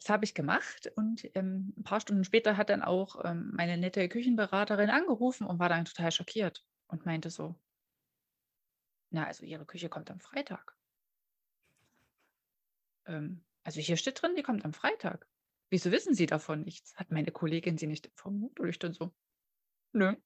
Das 0.00 0.10
habe 0.10 0.24
ich 0.24 0.34
gemacht 0.34 0.92
und 0.94 1.28
ähm, 1.34 1.74
ein 1.76 1.82
paar 1.82 2.00
Stunden 2.00 2.22
später 2.22 2.56
hat 2.56 2.70
dann 2.70 2.82
auch 2.82 3.24
ähm, 3.24 3.50
meine 3.54 3.76
nette 3.76 4.08
Küchenberaterin 4.08 4.90
angerufen 4.90 5.46
und 5.46 5.58
war 5.58 5.68
dann 5.68 5.84
total 5.84 6.12
schockiert 6.12 6.64
und 6.86 7.06
meinte 7.06 7.30
so, 7.30 7.56
na, 9.10 9.26
also 9.26 9.44
Ihre 9.44 9.66
Küche 9.66 9.88
kommt 9.88 10.10
am 10.10 10.20
Freitag. 10.20 10.76
Ähm, 13.06 13.44
also 13.64 13.80
hier 13.80 13.96
steht 13.96 14.22
drin, 14.22 14.36
die 14.36 14.42
kommt 14.42 14.64
am 14.64 14.72
Freitag. 14.72 15.26
Wieso 15.70 15.90
wissen 15.92 16.14
Sie 16.14 16.26
davon 16.26 16.62
nichts? 16.62 16.96
Hat 16.96 17.10
meine 17.12 17.30
Kollegin 17.32 17.78
Sie 17.78 17.86
nicht 17.86 18.06
informiert? 18.06 18.58
Und 18.60 18.68
ich 18.68 18.78
dann 18.78 18.92
so, 18.92 19.14
nö. 19.92 20.16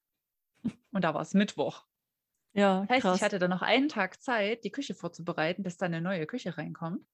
Und 0.93 1.05
da 1.05 1.15
war 1.15 1.23
es 1.23 1.35
Mittwoch. 1.35 1.87
Ja, 2.53 2.87
Das 2.89 2.99
heißt, 2.99 3.09
krass. 3.09 3.19
ich 3.19 3.23
hatte 3.23 3.39
dann 3.39 3.51
noch 3.51 3.63
einen 3.63 3.89
Tag 3.89 4.23
Zeit, 4.23 4.65
die 4.65 4.71
Küche 4.73 4.95
vorzubereiten, 4.95 5.63
bis 5.63 5.77
dann 5.79 5.95
eine 5.95 6.03
neue 6.03 6.27
Küche 6.27 6.59
reinkommt. 6.59 7.07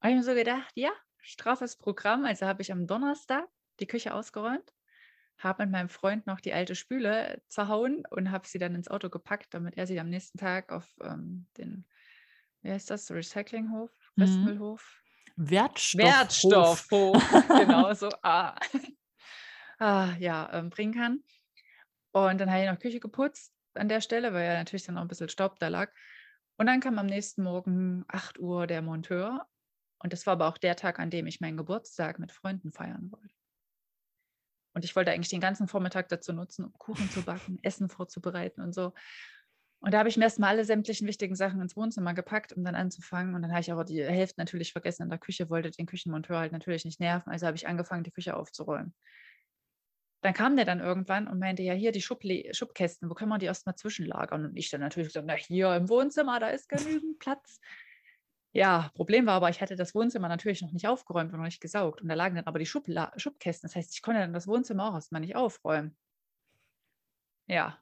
habe 0.00 0.12
ich 0.12 0.16
mir 0.16 0.22
so 0.24 0.34
gedacht, 0.34 0.72
ja, 0.76 0.90
straffes 1.20 1.76
Programm. 1.76 2.24
Also 2.24 2.46
habe 2.46 2.62
ich 2.62 2.72
am 2.72 2.86
Donnerstag 2.86 3.48
die 3.80 3.86
Küche 3.86 4.14
ausgeräumt, 4.14 4.72
habe 5.38 5.64
mit 5.64 5.72
meinem 5.72 5.88
Freund 5.88 6.26
noch 6.26 6.40
die 6.40 6.52
alte 6.52 6.74
Spüle 6.74 7.42
zerhauen 7.48 8.04
und 8.10 8.30
habe 8.30 8.46
sie 8.48 8.58
dann 8.58 8.74
ins 8.74 8.88
Auto 8.88 9.10
gepackt, 9.10 9.54
damit 9.54 9.76
er 9.76 9.86
sie 9.86 10.00
am 10.00 10.08
nächsten 10.10 10.38
Tag 10.38 10.72
auf 10.72 10.96
ähm, 11.02 11.48
den, 11.58 11.86
wie 12.62 12.70
heißt 12.72 12.90
das, 12.90 13.10
Recyclinghof, 13.10 14.12
Mhm. 14.16 14.58
Wertstoff. 15.38 16.02
Wertstoffhof, 16.02 17.22
genau 17.48 17.92
so, 17.94 18.08
ah, 18.22 18.58
ah 19.78 20.12
ja, 20.18 20.50
ähm, 20.52 20.70
bringen 20.70 20.94
kann. 20.94 21.22
Und 22.10 22.38
dann 22.40 22.50
habe 22.50 22.62
ich 22.62 22.68
noch 22.68 22.78
Küche 22.78 22.98
geputzt 22.98 23.52
an 23.74 23.88
der 23.88 24.00
Stelle, 24.00 24.32
weil 24.32 24.46
ja 24.46 24.54
natürlich 24.54 24.84
dann 24.84 24.96
noch 24.96 25.02
ein 25.02 25.08
bisschen 25.08 25.28
Staub 25.28 25.58
da 25.60 25.68
lag. 25.68 25.92
Und 26.56 26.66
dann 26.66 26.80
kam 26.80 26.98
am 26.98 27.06
nächsten 27.06 27.44
Morgen 27.44 28.04
8 28.08 28.40
Uhr 28.40 28.66
der 28.66 28.82
Monteur. 28.82 29.46
Und 30.00 30.12
das 30.12 30.26
war 30.26 30.32
aber 30.32 30.48
auch 30.48 30.58
der 30.58 30.74
Tag, 30.74 30.98
an 30.98 31.10
dem 31.10 31.28
ich 31.28 31.40
meinen 31.40 31.56
Geburtstag 31.56 32.18
mit 32.18 32.32
Freunden 32.32 32.72
feiern 32.72 33.12
wollte. 33.12 33.34
Und 34.74 34.84
ich 34.84 34.96
wollte 34.96 35.12
eigentlich 35.12 35.28
den 35.28 35.40
ganzen 35.40 35.68
Vormittag 35.68 36.08
dazu 36.08 36.32
nutzen, 36.32 36.64
um 36.64 36.72
Kuchen 36.74 37.08
zu 37.10 37.22
backen, 37.22 37.58
Essen 37.62 37.88
vorzubereiten 37.88 38.60
und 38.60 38.74
so. 38.74 38.92
Und 39.80 39.94
da 39.94 39.98
habe 39.98 40.08
ich 40.08 40.16
mir 40.16 40.24
erstmal 40.24 40.50
alle 40.50 40.64
sämtlichen 40.64 41.06
wichtigen 41.06 41.36
Sachen 41.36 41.60
ins 41.60 41.76
Wohnzimmer 41.76 42.12
gepackt, 42.12 42.52
um 42.52 42.64
dann 42.64 42.74
anzufangen. 42.74 43.34
Und 43.34 43.42
dann 43.42 43.52
habe 43.52 43.60
ich 43.60 43.70
aber 43.70 43.84
die 43.84 44.02
Hälfte 44.02 44.40
natürlich 44.40 44.72
vergessen 44.72 45.04
in 45.04 45.08
der 45.08 45.18
Küche, 45.18 45.50
wollte 45.50 45.70
den 45.70 45.86
Küchenmonteur 45.86 46.38
halt 46.38 46.52
natürlich 46.52 46.84
nicht 46.84 46.98
nerven. 46.98 47.30
Also 47.30 47.46
habe 47.46 47.56
ich 47.56 47.68
angefangen, 47.68 48.02
die 48.02 48.10
Küche 48.10 48.36
aufzuräumen. 48.36 48.92
Dann 50.20 50.34
kam 50.34 50.56
der 50.56 50.64
dann 50.64 50.80
irgendwann 50.80 51.28
und 51.28 51.38
meinte, 51.38 51.62
ja, 51.62 51.74
hier 51.74 51.92
die 51.92 52.02
Schuble 52.02 52.52
Schubkästen, 52.52 53.08
wo 53.08 53.14
können 53.14 53.30
wir 53.30 53.38
die 53.38 53.46
erstmal 53.46 53.76
zwischenlagern? 53.76 54.46
Und 54.46 54.56
ich 54.56 54.68
dann 54.68 54.80
natürlich 54.80 55.10
gesagt, 55.10 55.26
na, 55.28 55.34
hier 55.34 55.72
im 55.76 55.88
Wohnzimmer, 55.88 56.40
da 56.40 56.48
ist 56.48 56.68
genügend 56.68 57.20
Platz. 57.20 57.60
Ja, 58.52 58.90
Problem 58.94 59.26
war 59.26 59.34
aber, 59.34 59.50
ich 59.50 59.60
hatte 59.60 59.76
das 59.76 59.94
Wohnzimmer 59.94 60.26
natürlich 60.28 60.60
noch 60.62 60.72
nicht 60.72 60.88
aufgeräumt 60.88 61.32
und 61.32 61.38
noch 61.38 61.44
nicht 61.44 61.60
gesaugt. 61.60 62.02
Und 62.02 62.08
da 62.08 62.14
lagen 62.14 62.34
dann 62.34 62.46
aber 62.46 62.58
die 62.58 62.66
Schubla 62.66 63.12
Schubkästen. 63.16 63.68
Das 63.68 63.76
heißt, 63.76 63.94
ich 63.94 64.02
konnte 64.02 64.20
dann 64.20 64.32
das 64.32 64.48
Wohnzimmer 64.48 64.88
auch 64.90 64.94
erstmal 64.94 65.20
nicht 65.20 65.36
aufräumen. 65.36 65.96
Ja. 67.46 67.78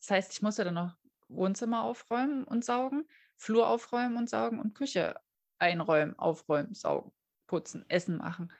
Das 0.00 0.10
heißt, 0.10 0.32
ich 0.32 0.42
musste 0.42 0.62
dann 0.62 0.74
noch 0.74 0.96
Wohnzimmer 1.28 1.82
aufräumen 1.82 2.44
und 2.44 2.64
saugen, 2.64 3.04
Flur 3.36 3.68
aufräumen 3.68 4.16
und 4.16 4.28
saugen 4.28 4.58
und 4.58 4.74
Küche 4.74 5.14
einräumen, 5.58 6.18
aufräumen, 6.18 6.74
saugen, 6.74 7.12
putzen, 7.46 7.84
Essen 7.88 8.18
machen. 8.18 8.52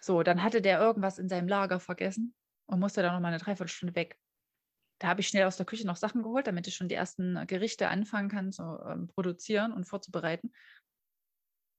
So, 0.00 0.22
dann 0.22 0.42
hatte 0.42 0.62
der 0.62 0.80
irgendwas 0.80 1.18
in 1.18 1.28
seinem 1.28 1.48
Lager 1.48 1.80
vergessen 1.80 2.34
und 2.66 2.80
musste 2.80 3.02
dann 3.02 3.14
noch 3.14 3.20
mal 3.20 3.28
eine 3.28 3.38
Dreiviertelstunde 3.38 3.94
weg. 3.94 4.18
Da 4.98 5.08
habe 5.08 5.20
ich 5.20 5.28
schnell 5.28 5.44
aus 5.44 5.56
der 5.56 5.66
Küche 5.66 5.86
noch 5.86 5.96
Sachen 5.96 6.22
geholt, 6.22 6.46
damit 6.46 6.66
ich 6.66 6.74
schon 6.74 6.88
die 6.88 6.94
ersten 6.94 7.46
Gerichte 7.46 7.88
anfangen 7.88 8.28
kann 8.28 8.52
zu 8.52 8.62
ähm, 8.86 9.08
produzieren 9.08 9.72
und 9.72 9.84
vorzubereiten. 9.84 10.52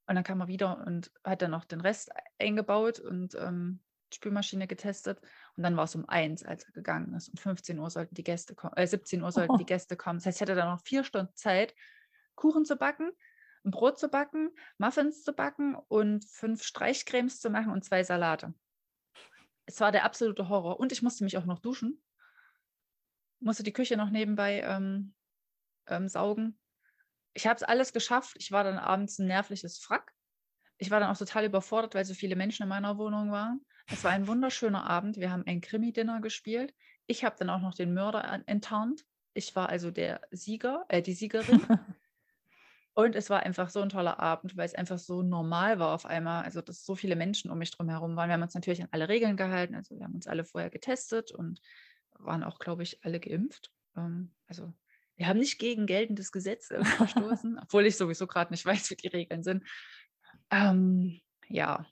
Und 0.07 0.15
dann 0.15 0.23
kam 0.23 0.39
er 0.39 0.47
wieder 0.47 0.85
und 0.85 1.11
hat 1.23 1.41
dann 1.41 1.51
noch 1.51 1.65
den 1.65 1.81
Rest 1.81 2.11
eingebaut 2.39 2.99
und 2.99 3.35
ähm, 3.35 3.81
Spülmaschine 4.13 4.67
getestet. 4.67 5.21
Und 5.55 5.63
dann 5.63 5.77
war 5.77 5.85
es 5.85 5.95
um 5.95 6.07
eins, 6.07 6.43
als 6.43 6.63
er 6.63 6.71
gegangen 6.73 7.13
ist. 7.13 7.29
Und 7.29 7.39
15 7.39 7.79
Uhr 7.79 7.89
sollten 7.89 8.15
die 8.15 8.23
Gäste 8.23 8.55
kommen, 8.55 8.73
äh, 8.75 8.87
17 8.87 9.21
Uhr 9.21 9.31
sollten 9.31 9.57
die 9.57 9.65
Gäste 9.65 9.97
kommen. 9.97 10.19
Das 10.19 10.25
heißt, 10.25 10.37
ich 10.37 10.41
hatte 10.41 10.55
dann 10.55 10.69
noch 10.69 10.81
vier 10.81 11.03
Stunden 11.03 11.33
Zeit, 11.35 11.75
Kuchen 12.35 12.65
zu 12.65 12.75
backen, 12.75 13.11
ein 13.65 13.71
Brot 13.71 13.99
zu 13.99 14.07
backen, 14.07 14.51
Muffins 14.77 15.23
zu 15.23 15.33
backen 15.33 15.75
und 15.75 16.25
fünf 16.25 16.63
Streichcremes 16.63 17.39
zu 17.39 17.49
machen 17.49 17.71
und 17.71 17.83
zwei 17.83 18.03
Salate. 18.03 18.53
Es 19.65 19.81
war 19.81 19.91
der 19.91 20.05
absolute 20.05 20.47
Horror. 20.47 20.79
Und 20.79 20.91
ich 20.91 21.01
musste 21.01 21.23
mich 21.23 21.37
auch 21.37 21.45
noch 21.45 21.59
duschen. 21.59 22.01
Musste 23.39 23.63
die 23.63 23.73
Küche 23.73 23.97
noch 23.97 24.09
nebenbei 24.09 24.61
ähm, 24.61 25.13
ähm, 25.87 26.07
saugen. 26.07 26.57
Ich 27.33 27.45
habe 27.45 27.57
es 27.57 27.63
alles 27.63 27.93
geschafft. 27.93 28.37
Ich 28.39 28.51
war 28.51 28.63
dann 28.63 28.79
abends 28.79 29.19
ein 29.19 29.27
nervliches 29.27 29.77
Frack. 29.77 30.13
Ich 30.77 30.89
war 30.89 30.99
dann 30.99 31.09
auch 31.09 31.17
total 31.17 31.45
überfordert, 31.45 31.95
weil 31.95 32.05
so 32.05 32.13
viele 32.13 32.35
Menschen 32.35 32.63
in 32.63 32.69
meiner 32.69 32.97
Wohnung 32.97 33.31
waren. 33.31 33.65
Es 33.89 34.03
war 34.03 34.11
ein 34.11 34.27
wunderschöner 34.27 34.89
Abend. 34.89 35.17
Wir 35.17 35.31
haben 35.31 35.43
ein 35.45 35.61
Krimi-Dinner 35.61 36.21
gespielt. 36.21 36.73
Ich 37.07 37.23
habe 37.23 37.35
dann 37.39 37.49
auch 37.49 37.61
noch 37.61 37.73
den 37.73 37.93
Mörder 37.93 38.43
enttarnt. 38.45 39.05
Ich 39.33 39.55
war 39.55 39.69
also 39.69 39.91
der 39.91 40.21
Sieger, 40.31 40.85
äh, 40.89 41.01
die 41.01 41.13
Siegerin. 41.13 41.61
Und 42.93 43.15
es 43.15 43.29
war 43.29 43.43
einfach 43.43 43.69
so 43.69 43.81
ein 43.81 43.89
toller 43.89 44.19
Abend, 44.19 44.57
weil 44.57 44.65
es 44.65 44.73
einfach 44.73 44.97
so 44.97 45.21
normal 45.21 45.77
war 45.77 45.93
auf 45.93 46.07
einmal. 46.07 46.43
Also, 46.43 46.61
dass 46.61 46.83
so 46.83 46.95
viele 46.95 47.15
Menschen 47.15 47.51
um 47.51 47.59
mich 47.59 47.69
drum 47.69 47.89
herum 47.89 48.15
waren. 48.15 48.27
Wir 48.27 48.33
haben 48.33 48.41
uns 48.41 48.55
natürlich 48.55 48.81
an 48.81 48.89
alle 48.89 49.07
Regeln 49.07 49.37
gehalten. 49.37 49.75
Also, 49.75 49.97
wir 49.97 50.03
haben 50.03 50.15
uns 50.15 50.25
alle 50.25 50.43
vorher 50.43 50.71
getestet 50.71 51.31
und 51.31 51.61
waren 52.13 52.43
auch, 52.43 52.57
glaube 52.57 52.81
ich, 52.81 53.05
alle 53.05 53.19
geimpft. 53.19 53.71
Ähm, 53.95 54.33
also, 54.47 54.73
wir 55.15 55.27
haben 55.27 55.37
nicht 55.37 55.59
gegen 55.59 55.85
geltendes 55.85 56.31
Gesetz 56.31 56.67
verstoßen, 56.97 57.59
obwohl 57.61 57.85
ich 57.85 57.95
sowieso 57.97 58.25
gerade 58.25 58.51
nicht 58.51 58.65
weiß, 58.65 58.89
wie 58.89 58.95
die 58.95 59.07
Regeln 59.07 59.43
sind. 59.43 59.63
Ähm, 60.49 61.21
ja. 61.47 61.85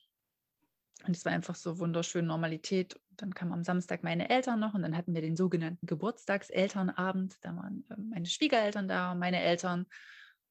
Und 1.05 1.15
es 1.15 1.25
war 1.25 1.31
einfach 1.31 1.55
so 1.55 1.79
wunderschön 1.79 2.25
Normalität. 2.25 2.99
Dann 3.11 3.33
kamen 3.33 3.53
am 3.53 3.63
Samstag 3.63 4.03
meine 4.03 4.29
Eltern 4.29 4.59
noch 4.59 4.73
und 4.73 4.81
dann 4.81 4.97
hatten 4.97 5.13
wir 5.13 5.21
den 5.21 5.35
sogenannten 5.35 5.85
Geburtstagselternabend. 5.85 7.37
Da 7.41 7.55
waren 7.55 7.85
ähm, 7.91 8.09
meine 8.09 8.25
Schwiegereltern 8.25 8.87
da, 8.87 9.13
meine 9.13 9.41
Eltern. 9.41 9.85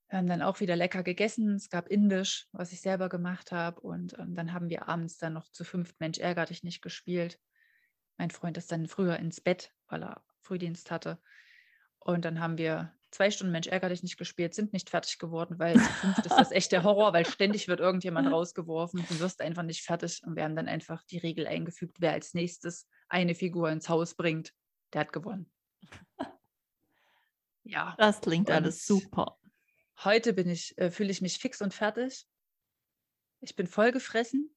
Wir 0.09 0.19
haben 0.19 0.29
dann 0.29 0.43
auch 0.43 0.61
wieder 0.61 0.77
lecker 0.77 1.03
gegessen. 1.03 1.55
Es 1.55 1.71
gab 1.71 1.89
Indisch, 1.89 2.47
was 2.53 2.73
ich 2.73 2.81
selber 2.81 3.09
gemacht 3.09 3.53
habe. 3.53 3.81
Und 3.81 4.17
ähm, 4.19 4.35
dann 4.35 4.53
haben 4.53 4.69
wir 4.69 4.89
abends 4.89 5.19
dann 5.19 5.33
noch 5.33 5.51
zu 5.51 5.65
fünft 5.65 5.99
Mensch 5.99 6.19
ärger 6.19 6.47
dich 6.47 6.63
nicht 6.63 6.83
gespielt. 6.83 7.41
Mein 8.17 8.31
Freund 8.31 8.57
ist 8.57 8.71
dann 8.71 8.87
früher 8.87 9.17
ins 9.17 9.41
Bett, 9.41 9.73
weil 9.89 10.05
er 10.05 10.23
Frühdienst 10.41 10.91
hatte. 10.91 11.19
Und 11.99 12.25
dann 12.25 12.39
haben 12.39 12.59
wir 12.59 12.93
zwei 13.15 13.31
Stunden 13.31 13.53
Mensch 13.53 13.69
ärger 13.69 13.89
dich 13.89 14.03
nicht 14.03 14.19
gespielt, 14.19 14.55
sind 14.55 14.73
nicht 14.73 14.91
fertig 14.91 15.19
geworden, 15.19 15.59
weil 15.59 15.75
zu 15.75 15.89
fünft 15.89 16.27
ist 16.27 16.37
das 16.37 16.51
echt 16.51 16.73
der 16.73 16.83
Horror, 16.83 17.13
weil 17.13 17.25
ständig 17.25 17.69
wird 17.69 17.81
irgendjemand 17.81 18.29
rausgeworfen. 18.33 19.05
Du 19.09 19.21
wirst 19.21 19.41
einfach 19.41 19.63
nicht 19.63 19.83
fertig. 19.83 20.23
Und 20.25 20.37
wir 20.37 20.43
haben 20.43 20.57
dann 20.57 20.69
einfach 20.69 21.03
die 21.05 21.19
Regel 21.19 21.47
eingefügt, 21.47 22.01
wer 22.01 22.13
als 22.13 22.35
nächstes 22.35 22.89
eine 23.09 23.35
Figur 23.35 23.71
ins 23.71 23.89
Haus 23.89 24.15
bringt, 24.15 24.53
der 24.93 25.03
hat 25.03 25.13
gewonnen. 25.13 25.51
Ja. 27.67 27.95
Das 27.97 28.21
klingt 28.21 28.51
alles 28.51 28.91
Und 28.91 29.01
super. 29.01 29.39
Heute 30.05 30.35
bin 30.35 30.51
ich, 30.51 30.77
äh, 30.77 30.91
fühle 30.91 31.11
ich 31.11 31.23
mich 31.23 31.39
fix 31.39 31.63
und 31.63 31.73
fertig. 31.73 32.27
Ich 33.41 33.57
bin 33.57 33.67
vollgefressen. 33.67 34.55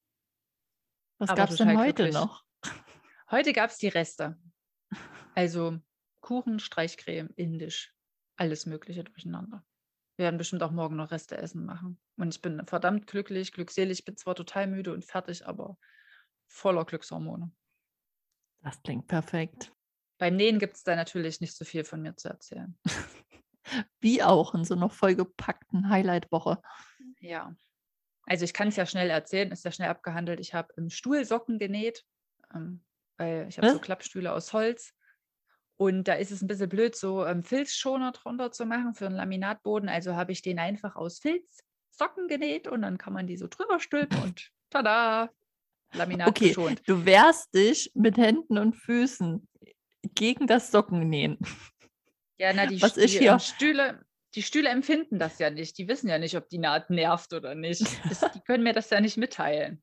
Was 1.17 1.33
gab 1.33 1.49
es 1.49 1.55
denn 1.55 1.77
heute 1.77 1.93
glücklich. 1.93 2.13
noch? 2.13 2.43
Heute 3.31 3.53
gab 3.53 3.69
es 3.69 3.77
die 3.77 3.87
Reste. 3.87 4.37
Also 5.35 5.79
Kuchen, 6.19 6.59
Streichcreme, 6.59 7.29
Indisch, 7.37 7.95
alles 8.37 8.65
Mögliche 8.65 9.03
durcheinander. 9.03 9.65
Wir 10.15 10.25
werden 10.25 10.37
bestimmt 10.37 10.63
auch 10.63 10.71
morgen 10.71 10.95
noch 10.95 11.11
Reste 11.11 11.37
essen 11.37 11.65
machen. 11.65 11.99
Und 12.17 12.33
ich 12.33 12.41
bin 12.41 12.65
verdammt 12.65 13.05
glücklich, 13.05 13.51
glückselig. 13.51 14.03
Bin 14.03 14.17
zwar 14.17 14.35
total 14.35 14.67
müde 14.67 14.93
und 14.93 15.05
fertig, 15.05 15.45
aber 15.45 15.77
voller 16.47 16.85
Glückshormone. 16.85 17.51
Das 18.63 18.81
klingt 18.81 19.07
perfekt. 19.07 19.71
Beim 20.17 20.35
Nähen 20.35 20.57
gibt 20.57 20.75
es 20.75 20.83
da 20.83 20.95
natürlich 20.95 21.41
nicht 21.41 21.55
so 21.55 21.65
viel 21.65 21.83
von 21.83 22.01
mir 22.01 22.15
zu 22.15 22.29
erzählen. 22.29 22.77
Wie 23.99 24.23
auch 24.23 24.55
in 24.55 24.63
so 24.63 24.73
einer 24.73 24.89
vollgepackten 24.89 25.89
Highlight-Woche. 25.89 26.61
Ja. 27.19 27.55
Also 28.23 28.43
ich 28.43 28.53
kann 28.53 28.69
es 28.69 28.75
ja 28.75 28.85
schnell 28.85 29.09
erzählen, 29.09 29.51
ist 29.51 29.65
ja 29.65 29.71
schnell 29.71 29.89
abgehandelt. 29.89 30.39
Ich 30.39 30.53
habe 30.53 30.73
im 30.77 30.89
Stuhl 30.89 31.25
Socken 31.25 31.59
genäht, 31.59 32.03
ähm, 32.53 32.83
weil 33.17 33.47
ich 33.47 33.57
habe 33.57 33.69
so? 33.69 33.79
Klappstühle 33.79 34.33
aus 34.33 34.51
Holz. 34.53 34.93
Und 35.77 36.07
da 36.07 36.13
ist 36.13 36.31
es 36.31 36.41
ein 36.41 36.47
bisschen 36.47 36.69
blöd, 36.69 36.95
so 36.95 37.25
ähm, 37.25 37.43
Filzschoner 37.43 38.11
drunter 38.11 38.51
zu 38.51 38.65
machen 38.65 38.95
für 38.95 39.05
einen 39.05 39.15
Laminatboden. 39.15 39.89
Also 39.89 40.15
habe 40.15 40.31
ich 40.31 40.41
den 40.41 40.59
einfach 40.59 40.95
aus 40.95 41.19
Filz 41.19 41.63
Socken 41.91 42.27
genäht 42.27 42.67
und 42.67 42.81
dann 42.83 42.97
kann 42.97 43.13
man 43.13 43.27
die 43.27 43.37
so 43.37 43.47
drüber 43.47 43.79
stülpen 43.79 44.21
und 44.21 44.51
tada, 44.69 45.31
Laminat 45.93 46.27
Okay, 46.27 46.49
geschont. 46.49 46.81
du 46.85 47.05
wehrst 47.05 47.53
dich 47.55 47.91
mit 47.95 48.17
Händen 48.17 48.57
und 48.57 48.75
Füßen 48.75 49.47
gegen 50.13 50.47
das 50.47 50.71
Sockennähen. 50.71 51.37
Ja, 52.37 52.53
na, 52.53 52.65
die, 52.67 52.81
Was 52.81 52.93
die 52.93 53.01
ist 53.01 53.15
ähm, 53.15 53.19
hier? 53.21 53.39
Stühle, 53.39 54.05
die 54.35 54.43
Stühle 54.43 54.69
empfinden 54.69 55.17
das 55.17 55.39
ja 55.39 55.49
nicht. 55.49 55.77
Die 55.77 55.87
wissen 55.87 56.07
ja 56.07 56.19
nicht, 56.19 56.35
ob 56.37 56.47
die 56.49 56.59
Naht 56.59 56.89
nervt 56.89 57.33
oder 57.33 57.55
nicht. 57.55 57.81
Das, 58.07 58.31
die 58.33 58.41
können 58.41 58.63
mir 58.63 58.73
das 58.73 58.89
ja 58.89 59.01
nicht 59.01 59.17
mitteilen. 59.17 59.81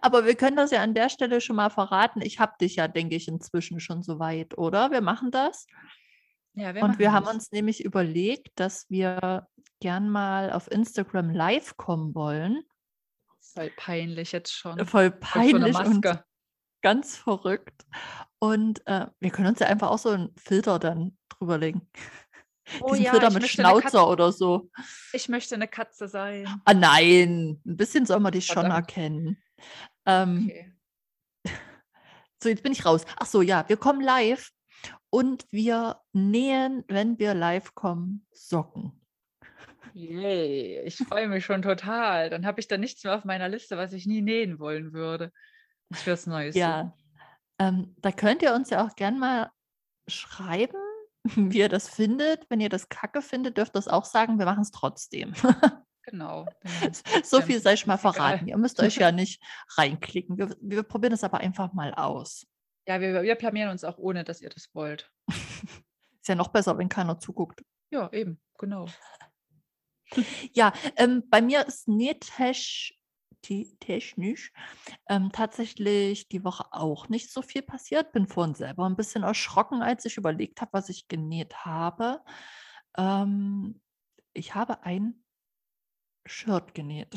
Aber 0.00 0.24
wir 0.24 0.34
können 0.34 0.56
das 0.56 0.70
ja 0.70 0.82
an 0.82 0.94
der 0.94 1.08
Stelle 1.08 1.40
schon 1.40 1.56
mal 1.56 1.70
verraten. 1.70 2.20
Ich 2.22 2.38
habe 2.38 2.54
dich 2.60 2.76
ja, 2.76 2.88
denke 2.88 3.16
ich, 3.16 3.28
inzwischen 3.28 3.80
schon 3.80 4.02
so 4.02 4.18
weit, 4.18 4.56
oder? 4.58 4.90
Wir 4.90 5.00
machen 5.00 5.30
das. 5.30 5.66
Ja, 6.54 6.74
wir 6.74 6.82
Und 6.82 6.98
wir 6.98 7.08
machen 7.08 7.16
haben 7.16 7.24
das. 7.24 7.34
uns 7.34 7.52
nämlich 7.52 7.84
überlegt, 7.84 8.50
dass 8.56 8.88
wir 8.90 9.46
gern 9.80 10.10
mal 10.10 10.52
auf 10.52 10.70
Instagram 10.70 11.30
live 11.30 11.76
kommen 11.76 12.14
wollen. 12.14 12.62
Voll 13.40 13.70
peinlich 13.76 14.32
jetzt 14.32 14.52
schon. 14.52 14.84
Voll 14.86 15.06
Und 15.06 15.14
so 15.14 15.20
peinlich 15.20 15.78
und 15.78 16.06
ganz 16.82 17.16
verrückt. 17.16 17.86
Und 18.38 18.86
äh, 18.86 19.06
wir 19.20 19.30
können 19.30 19.48
uns 19.48 19.60
ja 19.60 19.68
einfach 19.68 19.90
auch 19.90 19.98
so 19.98 20.10
einen 20.10 20.34
Filter 20.36 20.78
dann 20.78 21.16
drüberlegen. 21.28 21.88
Oh 22.80 22.90
Diesen 22.90 23.04
ja, 23.04 23.10
Filter 23.10 23.30
mit 23.30 23.48
Schnauzer 23.48 24.08
oder 24.08 24.32
so. 24.32 24.70
Ich 25.12 25.28
möchte 25.28 25.54
eine 25.54 25.68
Katze 25.68 26.08
sein. 26.08 26.46
Ah 26.64 26.74
nein, 26.74 27.60
ein 27.64 27.76
bisschen 27.76 28.06
soll 28.06 28.20
man 28.20 28.32
dich 28.32 28.46
schon 28.46 28.66
erkennen. 28.66 29.42
Ähm, 30.06 30.50
Okay. 30.50 30.72
So, 32.42 32.48
jetzt 32.48 32.64
bin 32.64 32.72
ich 32.72 32.84
raus. 32.84 33.04
Ach 33.20 33.26
so, 33.26 33.40
ja, 33.40 33.68
wir 33.68 33.76
kommen 33.76 34.00
live 34.00 34.50
und 35.10 35.46
wir 35.52 36.00
nähen, 36.12 36.84
wenn 36.88 37.16
wir 37.20 37.34
live 37.34 37.72
kommen, 37.76 38.26
Socken. 38.32 39.00
Yay, 39.94 40.80
ich 40.80 40.96
freue 40.96 41.28
mich 41.28 41.44
schon 41.44 41.62
total. 41.62 42.30
Dann 42.30 42.46
habe 42.46 42.60
ich 42.60 42.66
da 42.66 42.78
nichts 42.78 43.04
mehr 43.04 43.14
auf 43.14 43.24
meiner 43.24 43.48
Liste, 43.48 43.76
was 43.76 43.92
ich 43.92 44.06
nie 44.06 44.22
nähen 44.22 44.58
wollen 44.58 44.92
würde. 44.92 45.30
Ich 45.90 45.98
fürs 45.98 46.26
Neues. 46.26 46.56
Ja, 46.56 46.96
ähm, 47.58 47.94
da 48.00 48.10
könnt 48.10 48.42
ihr 48.42 48.54
uns 48.54 48.70
ja 48.70 48.84
auch 48.84 48.96
gern 48.96 49.18
mal 49.18 49.50
schreiben, 50.08 50.78
wie 51.36 51.58
ihr 51.58 51.68
das 51.68 51.88
findet. 51.88 52.48
Wenn 52.48 52.60
ihr 52.60 52.70
das 52.70 52.88
kacke 52.88 53.22
findet, 53.22 53.58
dürft 53.58 53.76
ihr 53.76 53.80
es 53.80 53.88
auch 53.88 54.04
sagen. 54.04 54.38
Wir 54.38 54.46
machen 54.46 54.62
es 54.62 54.70
trotzdem. 54.70 55.34
Genau. 56.02 56.46
so 57.24 57.40
viel 57.40 57.60
sei 57.60 57.76
schon 57.76 57.88
mal 57.88 57.96
verraten. 57.96 58.48
Ihr 58.48 58.56
müsst 58.56 58.80
euch 58.80 58.96
ja 58.96 59.12
nicht 59.12 59.42
reinklicken. 59.76 60.36
Wir, 60.36 60.56
wir 60.60 60.82
probieren 60.82 61.12
es 61.12 61.24
aber 61.24 61.38
einfach 61.38 61.72
mal 61.72 61.94
aus. 61.94 62.46
Ja, 62.86 63.00
wir, 63.00 63.22
wir 63.22 63.34
blamieren 63.36 63.70
uns 63.70 63.84
auch 63.84 63.98
ohne, 63.98 64.24
dass 64.24 64.40
ihr 64.40 64.50
das 64.50 64.68
wollt. 64.74 65.10
Ist 65.28 66.28
ja 66.28 66.34
noch 66.34 66.48
besser, 66.48 66.76
wenn 66.78 66.88
keiner 66.88 67.18
zuguckt. 67.18 67.62
Ja, 67.90 68.12
eben, 68.12 68.40
genau. 68.58 68.86
Ja, 70.52 70.74
ähm, 70.96 71.22
bei 71.30 71.40
mir 71.40 71.66
ist 71.66 71.88
Nähtesch 71.88 72.92
die 73.44 73.76
technisch 73.78 74.52
ähm, 75.08 75.32
tatsächlich 75.32 76.28
die 76.28 76.44
Woche 76.44 76.64
auch 76.70 77.08
nicht 77.08 77.32
so 77.32 77.42
viel 77.42 77.62
passiert. 77.62 78.12
Bin 78.12 78.26
vorhin 78.26 78.54
selber 78.54 78.86
ein 78.86 78.94
bisschen 78.96 79.22
erschrocken, 79.22 79.82
als 79.82 80.04
ich 80.04 80.16
überlegt 80.18 80.60
habe, 80.60 80.74
was 80.74 80.88
ich 80.88 81.08
genäht 81.08 81.64
habe. 81.64 82.20
Ähm, 82.96 83.80
ich 84.32 84.54
habe 84.54 84.82
ein 84.84 85.21
Shirt 86.26 86.74
genäht. 86.74 87.08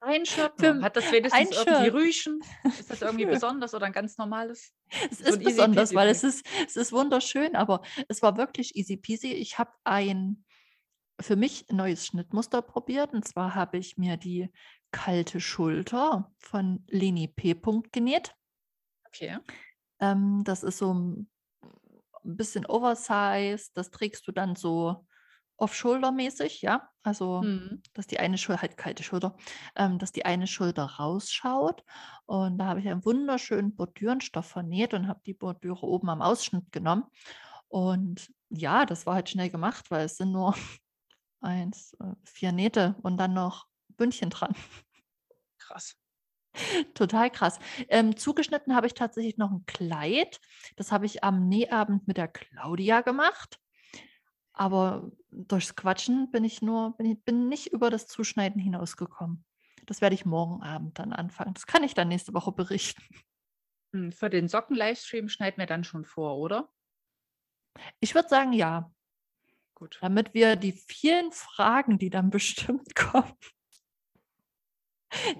Ein 0.00 0.24
Shirt 0.24 0.54
Für- 0.58 0.74
nur. 0.74 0.82
Hat 0.82 0.96
das 0.96 1.12
wenigstens 1.12 1.50
irgendwie. 1.50 1.88
Rüschen? 1.88 2.40
Ist 2.64 2.90
das 2.90 3.02
irgendwie 3.02 3.26
besonders 3.26 3.74
oder 3.74 3.86
ein 3.86 3.92
ganz 3.92 4.16
normales? 4.16 4.72
Es 5.10 5.18
So 5.18 5.24
ist 5.24 5.44
besonders, 5.44 5.94
weil 5.94 6.08
es 6.08 6.24
ist, 6.24 6.46
es 6.66 6.76
ist 6.76 6.92
wunderschön, 6.92 7.54
aber 7.54 7.82
es 8.08 8.22
war 8.22 8.36
wirklich 8.36 8.76
easy 8.76 8.96
peasy. 8.96 9.32
Ich 9.32 9.58
habe 9.58 9.72
ein 9.84 10.44
für 11.20 11.36
mich 11.36 11.66
neues 11.68 12.06
Schnittmuster 12.06 12.62
probiert 12.62 13.12
und 13.12 13.28
zwar 13.28 13.54
habe 13.54 13.76
ich 13.76 13.98
mir 13.98 14.16
die 14.16 14.50
kalte 14.90 15.38
Schulter 15.40 16.32
von 16.38 16.82
Leni 16.88 17.28
P. 17.28 17.54
Punkt 17.54 17.92
genäht. 17.92 18.34
Okay. 19.06 19.36
Ähm, 20.00 20.42
das 20.44 20.62
ist 20.62 20.78
so 20.78 20.94
ein 20.94 21.30
bisschen 22.22 22.64
oversized. 22.64 23.76
Das 23.76 23.90
trägst 23.90 24.26
du 24.26 24.32
dann 24.32 24.56
so 24.56 25.06
off-shoulder-mäßig, 25.60 26.62
ja. 26.62 26.88
Also, 27.02 27.42
Hm. 27.42 27.82
dass 27.94 28.06
die 28.06 28.18
eine 28.20 28.38
Schulter, 28.38 28.62
halt 28.62 28.76
kalte 28.76 29.02
Schulter, 29.02 29.36
ähm, 29.76 29.98
dass 29.98 30.12
die 30.12 30.24
eine 30.24 30.46
Schulter 30.46 30.84
rausschaut. 30.84 31.84
Und 32.26 32.58
da 32.58 32.66
habe 32.66 32.80
ich 32.80 32.88
einen 32.88 33.04
wunderschönen 33.04 33.74
Bordürenstoff 33.76 34.46
vernäht 34.46 34.94
und 34.94 35.08
habe 35.08 35.20
die 35.26 35.34
Bordüre 35.34 35.86
oben 35.86 36.08
am 36.10 36.22
Ausschnitt 36.22 36.72
genommen. 36.72 37.04
Und 37.68 38.32
ja, 38.50 38.86
das 38.86 39.06
war 39.06 39.14
halt 39.14 39.30
schnell 39.30 39.50
gemacht, 39.50 39.90
weil 39.90 40.06
es 40.06 40.16
sind 40.16 40.32
nur 40.32 40.54
eins, 41.40 41.94
äh, 42.00 42.14
vier 42.24 42.52
Nähte 42.52 42.96
und 43.02 43.18
dann 43.18 43.34
noch 43.34 43.66
Bündchen 43.96 44.30
dran. 44.30 44.54
Krass. 45.58 45.96
Total 46.94 47.30
krass. 47.30 47.58
Ähm, 47.88 48.16
zugeschnitten 48.16 48.74
habe 48.74 48.86
ich 48.86 48.94
tatsächlich 48.94 49.38
noch 49.38 49.50
ein 49.50 49.64
Kleid. 49.66 50.40
Das 50.76 50.92
habe 50.92 51.06
ich 51.06 51.24
am 51.24 51.48
Nähabend 51.48 52.06
mit 52.08 52.16
der 52.16 52.28
Claudia 52.28 53.02
gemacht. 53.02 53.59
Aber 54.52 55.10
durchs 55.30 55.76
Quatschen 55.76 56.30
bin 56.30 56.44
ich 56.44 56.60
nur, 56.62 56.96
bin, 56.96 57.06
ich, 57.06 57.22
bin 57.24 57.48
nicht 57.48 57.68
über 57.68 57.90
das 57.90 58.06
Zuschneiden 58.06 58.60
hinausgekommen. 58.60 59.44
Das 59.86 60.00
werde 60.00 60.14
ich 60.14 60.26
morgen 60.26 60.62
Abend 60.62 60.98
dann 60.98 61.12
anfangen. 61.12 61.54
Das 61.54 61.66
kann 61.66 61.82
ich 61.82 61.94
dann 61.94 62.08
nächste 62.08 62.34
Woche 62.34 62.52
berichten. 62.52 63.02
Hm, 63.94 64.12
Für 64.12 64.30
den 64.30 64.48
Socken-Livestream 64.48 65.28
schneiden 65.28 65.58
wir 65.58 65.66
dann 65.66 65.84
schon 65.84 66.04
vor, 66.04 66.36
oder? 66.38 66.70
Ich 68.00 68.14
würde 68.14 68.28
sagen, 68.28 68.52
ja, 68.52 68.92
Gut. 69.74 69.98
damit 70.00 70.34
wir 70.34 70.56
die 70.56 70.72
vielen 70.72 71.32
Fragen, 71.32 71.98
die 71.98 72.10
dann 72.10 72.30
bestimmt 72.30 72.94
kommen. 72.94 73.32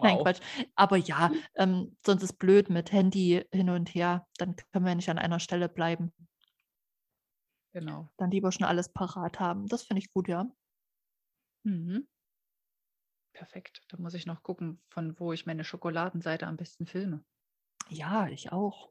Nein, 0.03 0.17
Wow. 0.17 0.23
Quatsch. 0.23 0.41
Aber 0.75 0.97
ja, 0.97 1.31
ähm, 1.55 1.97
sonst 2.05 2.23
ist 2.25 2.39
blöd 2.39 2.71
mit 2.71 2.91
Handy 2.93 3.45
hin 3.53 3.71
und 3.71 3.95
her. 3.95 4.27
Dann 4.39 4.57
können 4.73 4.85
wir 4.85 4.95
nicht 4.95 5.11
an 5.11 5.19
einer 5.19 5.39
Stelle 5.39 5.69
bleiben. 5.69 6.13
Genau. 7.73 8.09
Dann 8.17 8.31
lieber 8.31 8.53
schon 8.53 8.67
alles 8.67 8.89
parat 8.93 9.41
haben. 9.41 9.67
Das 9.69 9.83
finde 9.83 10.01
ich 10.01 10.13
gut, 10.13 10.29
ja. 10.29 10.47
Mhm. 11.65 12.07
Perfekt. 13.33 13.83
Da 13.89 13.97
muss 13.99 14.15
ich 14.15 14.27
noch 14.27 14.43
gucken, 14.43 14.81
von 14.89 15.19
wo 15.19 15.33
ich 15.33 15.47
meine 15.47 15.65
Schokoladenseite 15.65 16.47
am 16.47 16.57
besten 16.57 16.87
filme. 16.87 17.25
Ja, 17.89 18.29
ich 18.29 18.53
auch. 18.53 18.91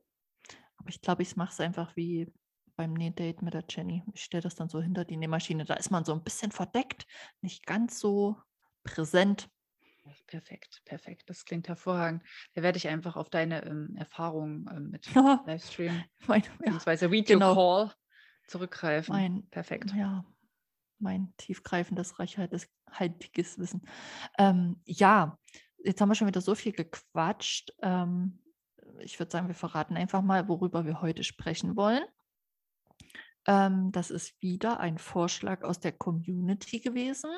Aber 0.77 0.89
ich 0.89 1.01
glaube, 1.01 1.21
ich 1.21 1.35
mache 1.35 1.51
es 1.51 1.59
einfach 1.59 1.95
wie 1.95 2.31
beim 2.75 2.93
Nähdate 2.93 3.43
mit 3.43 3.53
der 3.53 3.65
Jenny. 3.69 4.03
Ich 4.13 4.23
stelle 4.23 4.41
das 4.41 4.55
dann 4.55 4.69
so 4.69 4.81
hinter 4.81 5.03
die 5.03 5.17
Nähmaschine. 5.17 5.65
Da 5.65 5.73
ist 5.73 5.91
man 5.91 6.05
so 6.05 6.13
ein 6.13 6.23
bisschen 6.23 6.51
verdeckt, 6.51 7.05
nicht 7.41 7.65
ganz 7.65 7.99
so 7.99 8.37
präsent. 8.83 9.49
Perfekt, 10.25 10.81
perfekt. 10.85 11.23
Das 11.27 11.45
klingt 11.45 11.67
hervorragend. 11.67 12.23
Da 12.53 12.63
werde 12.63 12.77
ich 12.77 12.87
einfach 12.87 13.15
auf 13.15 13.29
deine 13.29 13.65
ähm, 13.65 13.95
Erfahrungen 13.97 14.67
ähm, 14.71 14.89
mit 14.89 15.07
Livestream 15.45 16.03
bzw. 16.25 17.11
Video 17.11 17.35
genau. 17.35 17.53
Call 17.53 17.93
zurückgreifen. 18.49 19.13
mein, 19.13 19.47
Perfekt. 19.49 19.93
ja, 19.95 20.25
mein 20.99 21.33
tiefgreifendes, 21.37 22.19
reichhaltiges 22.19 23.57
Wissen. 23.57 23.81
Ähm, 24.37 24.81
ja, 24.85 25.37
jetzt 25.83 26.01
haben 26.01 26.09
wir 26.09 26.15
schon 26.15 26.27
wieder 26.27 26.41
so 26.41 26.55
viel 26.55 26.73
gequatscht. 26.73 27.73
Ähm, 27.81 28.39
ich 28.99 29.19
würde 29.19 29.31
sagen, 29.31 29.47
wir 29.47 29.55
verraten 29.55 29.95
einfach 29.95 30.21
mal, 30.21 30.47
worüber 30.47 30.85
wir 30.85 31.01
heute 31.01 31.23
sprechen 31.23 31.75
wollen. 31.75 32.03
Ähm, 33.47 33.91
das 33.91 34.11
ist 34.11 34.41
wieder 34.41 34.79
ein 34.79 34.97
Vorschlag 34.97 35.63
aus 35.63 35.79
der 35.79 35.93
Community 35.93 36.79
gewesen. 36.79 37.31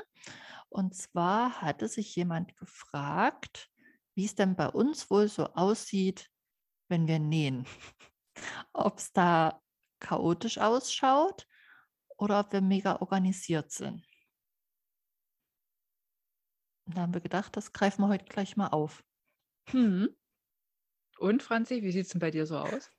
Und 0.69 0.95
zwar 0.95 1.61
hatte 1.61 1.87
sich 1.87 2.15
jemand 2.15 2.55
gefragt, 2.57 3.69
wie 4.15 4.25
es 4.25 4.35
denn 4.35 4.55
bei 4.55 4.67
uns 4.67 5.09
wohl 5.09 5.27
so 5.27 5.45
aussieht, 5.53 6.29
wenn 6.89 7.07
wir 7.07 7.19
nähen. 7.19 7.65
Ob 8.73 8.97
es 8.97 9.11
da 9.13 9.61
chaotisch 10.01 10.57
ausschaut 10.57 11.47
oder 12.17 12.41
ob 12.41 12.51
wir 12.51 12.61
mega 12.61 12.97
organisiert 12.97 13.71
sind. 13.71 14.05
Und 16.85 16.97
da 16.97 17.01
haben 17.01 17.13
wir 17.13 17.21
gedacht, 17.21 17.55
das 17.55 17.71
greifen 17.71 18.01
wir 18.01 18.09
heute 18.09 18.25
gleich 18.25 18.57
mal 18.57 18.67
auf. 18.67 19.03
Mhm. 19.71 20.13
Und 21.19 21.43
Franzi, 21.43 21.83
wie 21.83 21.91
sieht 21.91 22.07
es 22.07 22.11
denn 22.11 22.19
bei 22.19 22.31
dir 22.31 22.45
so 22.45 22.57
aus? 22.57 22.91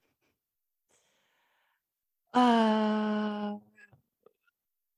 Äh, 2.35 3.59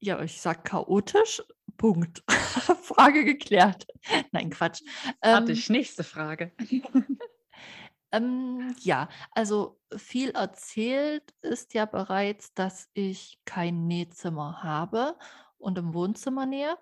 ja, 0.01 0.23
ich 0.23 0.41
sag 0.41 0.65
chaotisch. 0.65 1.43
Punkt. 1.77 2.23
Frage 2.29 3.25
geklärt. 3.25 3.87
Nein, 4.31 4.51
Quatsch. 4.51 4.83
Warte 5.21 5.51
Ähm, 5.53 5.59
ich, 5.59 5.69
nächste 5.71 6.05
Frage. 6.05 6.53
Ähm, 8.15 8.75
ja, 8.81 9.09
also 9.33 9.81
viel 9.97 10.31
erzählt 10.31 11.33
ist 11.43 11.75
ja 11.75 11.85
bereits, 11.87 12.55
dass 12.55 12.89
ich 12.95 13.41
kein 13.45 13.87
Nähzimmer 13.89 14.63
habe 14.63 15.17
und 15.59 15.79
im 15.79 15.95
Wohnzimmer 15.95 16.47
nähe. 16.47 16.77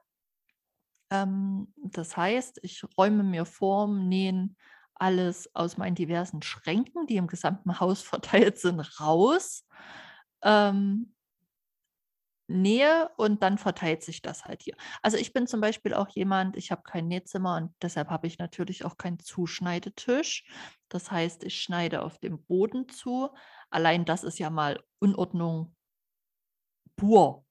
Ähm, 1.10 1.72
das 1.76 2.16
heißt, 2.16 2.60
ich 2.62 2.82
räume 2.98 3.22
mir 3.22 3.44
vorm 3.44 4.08
Nähen 4.08 4.56
alles 4.94 5.54
aus 5.54 5.76
meinen 5.76 5.94
diversen 5.94 6.42
Schränken, 6.42 7.06
die 7.06 7.16
im 7.16 7.26
gesamten 7.26 7.78
Haus 7.80 8.02
verteilt 8.02 8.58
sind, 8.58 8.80
raus. 9.00 9.64
Ähm, 10.42 11.14
nähe 12.52 13.10
und 13.16 13.42
dann 13.42 13.58
verteilt 13.58 14.02
sich 14.02 14.22
das 14.22 14.44
halt 14.44 14.62
hier. 14.62 14.74
Also 15.02 15.16
ich 15.16 15.32
bin 15.32 15.46
zum 15.46 15.60
Beispiel 15.60 15.94
auch 15.94 16.08
jemand, 16.08 16.56
ich 16.56 16.70
habe 16.70 16.82
kein 16.82 17.08
Nähzimmer 17.08 17.56
und 17.56 17.74
deshalb 17.82 18.10
habe 18.10 18.26
ich 18.26 18.38
natürlich 18.38 18.84
auch 18.84 18.96
keinen 18.98 19.18
Zuschneidetisch. 19.18 20.44
Das 20.88 21.10
heißt, 21.10 21.44
ich 21.44 21.60
schneide 21.62 22.02
auf 22.02 22.18
dem 22.18 22.44
Boden 22.44 22.88
zu. 22.88 23.30
Allein 23.70 24.04
das 24.04 24.24
ist 24.24 24.38
ja 24.38 24.50
mal 24.50 24.82
Unordnung 25.00 25.74
pur. 26.96 27.44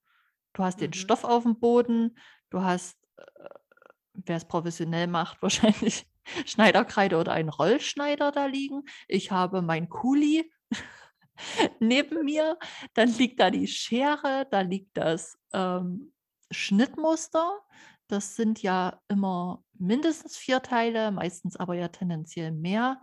Du 0.54 0.64
hast 0.64 0.82
den 0.82 0.94
Mhm. 0.94 0.94
Stoff 0.94 1.24
auf 1.24 1.44
dem 1.44 1.60
Boden, 1.60 2.18
du 2.50 2.64
hast, 2.64 2.98
äh, 3.18 3.24
wer 4.14 4.38
es 4.38 4.46
professionell 4.46 5.08
macht, 5.08 5.42
wahrscheinlich 5.44 6.08
Schneiderkreide 6.46 7.18
oder 7.20 7.34
einen 7.34 7.50
Rollschneider 7.50 8.32
da 8.32 8.46
liegen. 8.46 8.84
Ich 9.08 9.32
habe 9.32 9.62
mein 9.62 9.90
Kuli 9.90 10.52
neben 11.80 12.26
mir, 12.26 12.58
dann 12.94 13.10
liegt 13.10 13.40
da 13.40 13.50
die 13.50 13.68
Schere, 13.68 14.48
da 14.50 14.62
liegt 14.62 14.98
das 14.98 15.38
ähm, 15.54 16.14
Schnittmuster. 16.52 17.60
Das 18.08 18.36
sind 18.36 18.62
ja 18.62 19.00
immer 19.08 19.64
mindestens 19.74 20.38
vier 20.38 20.62
Teile, 20.62 21.12
meistens 21.12 21.56
aber 21.56 21.76
ja 21.76 21.88
tendenziell 21.88 22.52
mehr. 22.52 23.02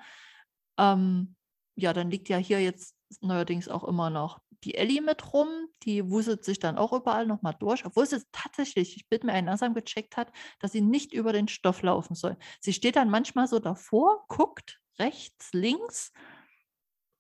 Ähm, 0.79 1.35
ja, 1.77 1.93
dann 1.93 2.11
liegt 2.11 2.29
ja 2.29 2.37
hier 2.37 2.61
jetzt 2.61 2.95
neuerdings 3.21 3.69
auch 3.69 3.85
immer 3.85 4.11
noch 4.11 4.41
die 4.65 4.75
Ellie 4.75 5.01
mit 5.01 5.33
rum. 5.33 5.49
Die 5.85 6.11
wuselt 6.11 6.45
sich 6.45 6.59
dann 6.59 6.79
auch 6.79 6.93
überall 6.93 7.27
nochmal 7.27 7.55
durch, 7.59 7.85
obwohl 7.85 8.07
sie 8.07 8.23
tatsächlich, 8.33 8.97
ich 8.97 9.09
bin 9.09 9.21
mir 9.25 9.33
ein 9.33 9.47
langsam 9.47 9.75
gecheckt 9.75 10.17
hat, 10.17 10.33
dass 10.59 10.73
sie 10.73 10.81
nicht 10.81 11.13
über 11.13 11.33
den 11.33 11.49
Stoff 11.49 11.83
laufen 11.83 12.15
soll. 12.15 12.37
Sie 12.61 12.73
steht 12.73 12.97
dann 12.97 13.11
manchmal 13.11 13.49
so 13.49 13.59
davor, 13.61 14.25
guckt 14.29 14.81
rechts, 14.99 15.53
links 15.53 16.13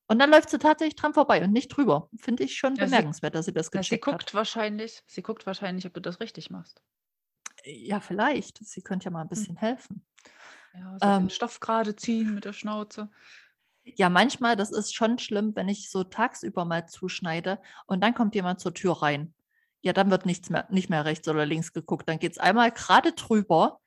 und 0.09 0.18
dann 0.18 0.31
läuft 0.31 0.51
sie 0.51 0.59
tatsächlich 0.59 0.97
dran 0.97 1.14
vorbei 1.14 1.42
und 1.44 1.53
nicht 1.53 1.68
drüber. 1.68 2.09
Finde 2.18 2.44
ich 2.44 2.57
schon 2.57 2.75
Ja, 2.77 2.87
sie- 2.87 2.87
bemerkenswert, 2.87 3.35
dass 3.35 3.47
sie 3.47 3.53
das 3.53 3.71
Na, 3.73 3.83
sie 3.83 3.88
gecheckt 3.90 4.07
hat. 4.07 4.12
guckt 4.21 4.35
wahrscheinlich, 4.35 5.03
sie 5.07 5.23
guckt 5.23 5.47
wahrscheinlich, 5.47 5.87
ob 5.87 5.94
du 5.94 6.01
das 6.01 6.21
richtig 6.21 6.51
machst. 6.51 6.83
Ja, 7.64 8.01
vielleicht. 8.01 8.59
Sie 8.64 8.83
könnte 8.83 9.07
ja 9.07 9.11
mal 9.11 9.21
ein 9.21 9.25
Hm. 9.25 9.29
bisschen 9.31 9.57
helfen. 9.57 10.05
Ja, 10.75 10.92
so 10.99 11.07
den 11.07 11.23
Ähm, 11.23 11.31
Stoff 11.31 11.61
gerade 11.61 11.97
ziehen 11.97 12.35
mit 12.35 12.44
der 12.44 12.53
Schnauze. 12.53 13.11
ja, 13.85 14.11
manchmal, 14.11 14.55
das 14.57 14.71
ist 14.71 14.94
schon 14.94 15.18
schlimm, 15.18 15.57
wenn 15.57 15.68
ich 15.68 15.90
so 15.90 16.05
tagsüber 16.05 16.64
mal 16.64 16.87
zuschneide 16.87 17.59
und 17.87 18.03
dann 18.03 18.14
kommt 18.14 18.35
jemand 18.35 18.61
zur 18.61 18.75
Tür 18.75 19.03
rein. 19.03 19.35
Ja, 19.81 19.92
dann 19.92 20.11
wird 20.11 20.27
nichts 20.27 20.51
mehr, 20.51 20.66
nicht 20.71 20.90
mehr 20.90 21.05
rechts 21.05 21.27
oder 21.29 21.47
links 21.47 21.73
geguckt. 21.73 22.09
Dann 22.09 22.18
geht 22.18 22.33
es 22.33 22.38
einmal 22.38 22.71
gerade 22.71 23.12
drüber. 23.12 23.81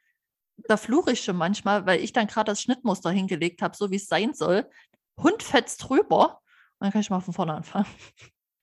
Da 0.68 0.78
fluche 0.78 1.12
ich 1.14 1.22
schon 1.24 1.36
manchmal, 1.38 1.86
weil 1.86 2.00
ich 2.02 2.14
dann 2.14 2.28
gerade 2.28 2.52
das 2.52 2.62
Schnittmuster 2.62 3.12
hingelegt 3.12 3.62
habe, 3.62 3.76
so 3.76 3.92
wie 3.92 3.98
es 3.98 4.08
sein 4.08 4.34
soll. 4.34 4.70
Hund 5.24 5.44
fetzt 5.44 5.84
drüber 5.90 6.42
und 6.80 6.86
dann 6.86 6.92
kann 6.92 7.02
ich 7.02 7.10
mal 7.10 7.20
von 7.22 7.34
vorne 7.34 7.54
anfangen. 7.54 7.88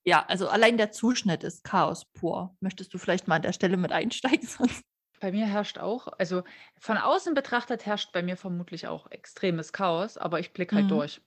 Ja, 0.05 0.25
also 0.27 0.49
allein 0.49 0.77
der 0.79 0.91
Zuschnitt 0.93 1.45
ist 1.45 1.63
Chaos 1.65 2.05
pur. 2.07 2.57
Möchtest 2.61 2.93
du 2.95 2.99
vielleicht 2.99 3.29
mal 3.29 3.37
an 3.37 3.43
der 3.43 3.53
Stelle 3.53 3.77
mit 3.77 3.93
einsteigen? 3.93 4.47
Sonst 4.49 4.85
Bei 5.21 5.33
mir 5.33 5.47
herrscht 5.47 5.79
auch, 5.79 6.07
also 6.19 6.43
von 6.79 6.97
außen 6.97 7.35
betrachtet 7.35 7.87
herrscht 7.87 8.13
bei 8.13 8.23
mir 8.23 8.37
vermutlich 8.37 8.87
auch 8.87 9.11
extremes 9.11 9.73
Chaos, 9.73 10.17
aber 10.17 10.39
ich 10.41 10.53
blicke 10.53 10.75
halt 10.77 10.91
Mhm. 10.91 10.93
durch. 10.93 11.21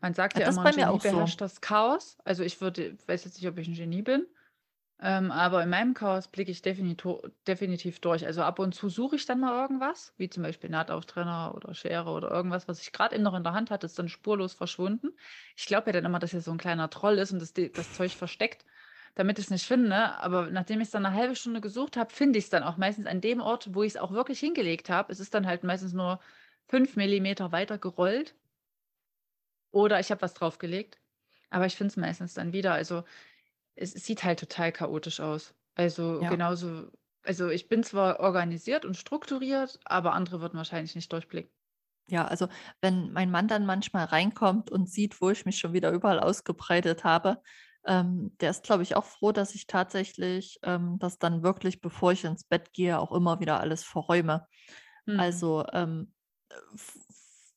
Man 0.00 0.14
sagt 0.14 0.36
Ja, 0.36 0.40
ja 0.40 0.48
immer, 0.48 0.62
bei 0.62 0.70
ein 0.70 0.72
mir 0.72 0.90
Genie 0.90 0.90
auch 0.90 1.00
so. 1.00 1.32
beherrscht 1.32 1.40
das 1.40 1.60
Chaos. 1.62 2.18
Also 2.24 2.44
ich 2.44 2.60
würde, 2.60 2.98
weiß 3.08 3.24
jetzt 3.26 3.36
nicht, 3.40 3.48
ob 3.48 3.58
ich 3.58 3.68
ein 3.68 3.74
Genie 3.74 4.02
bin, 4.02 4.26
ähm, 5.00 5.30
aber 5.32 5.62
in 5.62 5.70
meinem 5.70 5.92
Chaos 5.92 6.28
blicke 6.28 6.50
ich 6.52 6.62
definitiv 6.62 8.00
durch. 8.00 8.24
Also 8.26 8.42
ab 8.42 8.58
und 8.60 8.74
zu 8.74 8.88
suche 8.88 9.16
ich 9.16 9.26
dann 9.26 9.40
mal 9.40 9.60
irgendwas, 9.60 10.14
wie 10.16 10.30
zum 10.30 10.42
Beispiel 10.44 10.70
Nahtauftrenner 10.70 11.52
oder 11.54 11.74
Schere 11.74 12.10
oder 12.10 12.30
irgendwas, 12.30 12.68
was 12.68 12.80
ich 12.80 12.92
gerade 12.92 13.14
eben 13.14 13.24
noch 13.24 13.34
in 13.34 13.42
der 13.42 13.52
Hand 13.54 13.70
hatte, 13.70 13.86
ist 13.86 13.98
dann 13.98 14.08
spurlos 14.08 14.54
verschwunden. 14.54 15.08
Ich 15.56 15.66
glaube 15.66 15.86
ja 15.88 15.92
dann 15.92 16.04
immer, 16.04 16.20
dass 16.20 16.30
hier 16.30 16.40
so 16.40 16.52
ein 16.52 16.58
kleiner 16.58 16.90
Troll 16.90 17.18
ist 17.18 17.32
und 17.32 17.40
das, 17.42 17.52
das 17.52 17.92
Zeug 17.92 18.12
versteckt, 18.12 18.64
damit 19.16 19.38
ich 19.38 19.46
es 19.46 19.50
nicht 19.50 19.66
finde. 19.66 19.96
Aber 20.20 20.50
nachdem 20.50 20.80
ich 20.80 20.86
es 20.86 20.92
dann 20.92 21.04
eine 21.04 21.14
halbe 21.16 21.34
Stunde 21.36 21.60
gesucht 21.60 21.96
habe, 21.96 22.12
finde 22.12 22.38
ich 22.38 22.44
es 22.44 22.50
dann 22.50 22.62
auch 22.62 22.76
meistens 22.76 23.06
an 23.06 23.20
dem 23.20 23.40
Ort, 23.40 23.74
wo 23.74 23.82
ich 23.82 23.94
es 23.94 23.96
auch 24.00 24.12
wirklich 24.12 24.38
hingelegt 24.40 24.90
habe. 24.90 25.12
Es 25.12 25.20
ist 25.20 25.34
dann 25.34 25.46
halt 25.46 25.64
meistens 25.64 25.92
nur 25.92 26.20
fünf 26.68 26.96
Millimeter 26.96 27.52
weiter 27.52 27.78
gerollt 27.78 28.36
oder 29.70 30.00
ich 30.00 30.10
habe 30.10 30.22
was 30.22 30.34
draufgelegt. 30.34 31.00
Aber 31.50 31.66
ich 31.66 31.76
finde 31.76 31.90
es 31.90 31.96
meistens 31.96 32.34
dann 32.34 32.52
wieder. 32.52 32.72
Also 32.74 33.04
es 33.76 33.92
sieht 33.92 34.24
halt 34.24 34.40
total 34.40 34.72
chaotisch 34.72 35.20
aus. 35.20 35.54
Also 35.74 36.24
Ja. 36.24 36.28
genauso, 36.28 36.90
also 37.22 37.48
ich 37.48 37.68
bin 37.68 37.82
zwar 37.84 38.20
organisiert 38.20 38.84
und 38.84 38.96
strukturiert, 38.96 39.80
aber 39.84 40.12
andere 40.12 40.40
würden 40.40 40.56
wahrscheinlich 40.56 40.94
nicht 40.94 41.12
durchblicken. 41.12 41.52
Ja, 42.08 42.26
also 42.26 42.48
wenn 42.82 43.12
mein 43.12 43.30
Mann 43.30 43.48
dann 43.48 43.64
manchmal 43.64 44.04
reinkommt 44.04 44.70
und 44.70 44.90
sieht, 44.90 45.20
wo 45.22 45.30
ich 45.30 45.46
mich 45.46 45.58
schon 45.58 45.72
wieder 45.72 45.90
überall 45.90 46.20
ausgebreitet 46.20 47.02
habe, 47.04 47.40
ähm, 47.86 48.36
der 48.40 48.50
ist, 48.50 48.62
glaube 48.64 48.82
ich, 48.82 48.94
auch 48.96 49.04
froh, 49.04 49.32
dass 49.32 49.54
ich 49.54 49.66
tatsächlich 49.66 50.58
ähm, 50.62 50.98
das 50.98 51.18
dann 51.18 51.42
wirklich, 51.42 51.80
bevor 51.80 52.12
ich 52.12 52.24
ins 52.24 52.44
Bett 52.44 52.72
gehe, 52.74 52.98
auch 52.98 53.12
immer 53.12 53.40
wieder 53.40 53.60
alles 53.60 53.84
verräume. 53.84 54.46
Hm. 55.06 55.20
Also 55.20 55.64
ähm, 55.72 56.14
äh, 56.50 56.56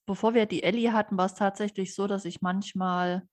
bevor 0.06 0.34
wir 0.34 0.46
die 0.46 0.64
Ellie 0.64 0.94
hatten, 0.94 1.18
war 1.18 1.26
es 1.26 1.34
tatsächlich 1.36 1.94
so, 1.96 2.08
dass 2.08 2.26
ich 2.26 2.42
manchmal 2.42 3.28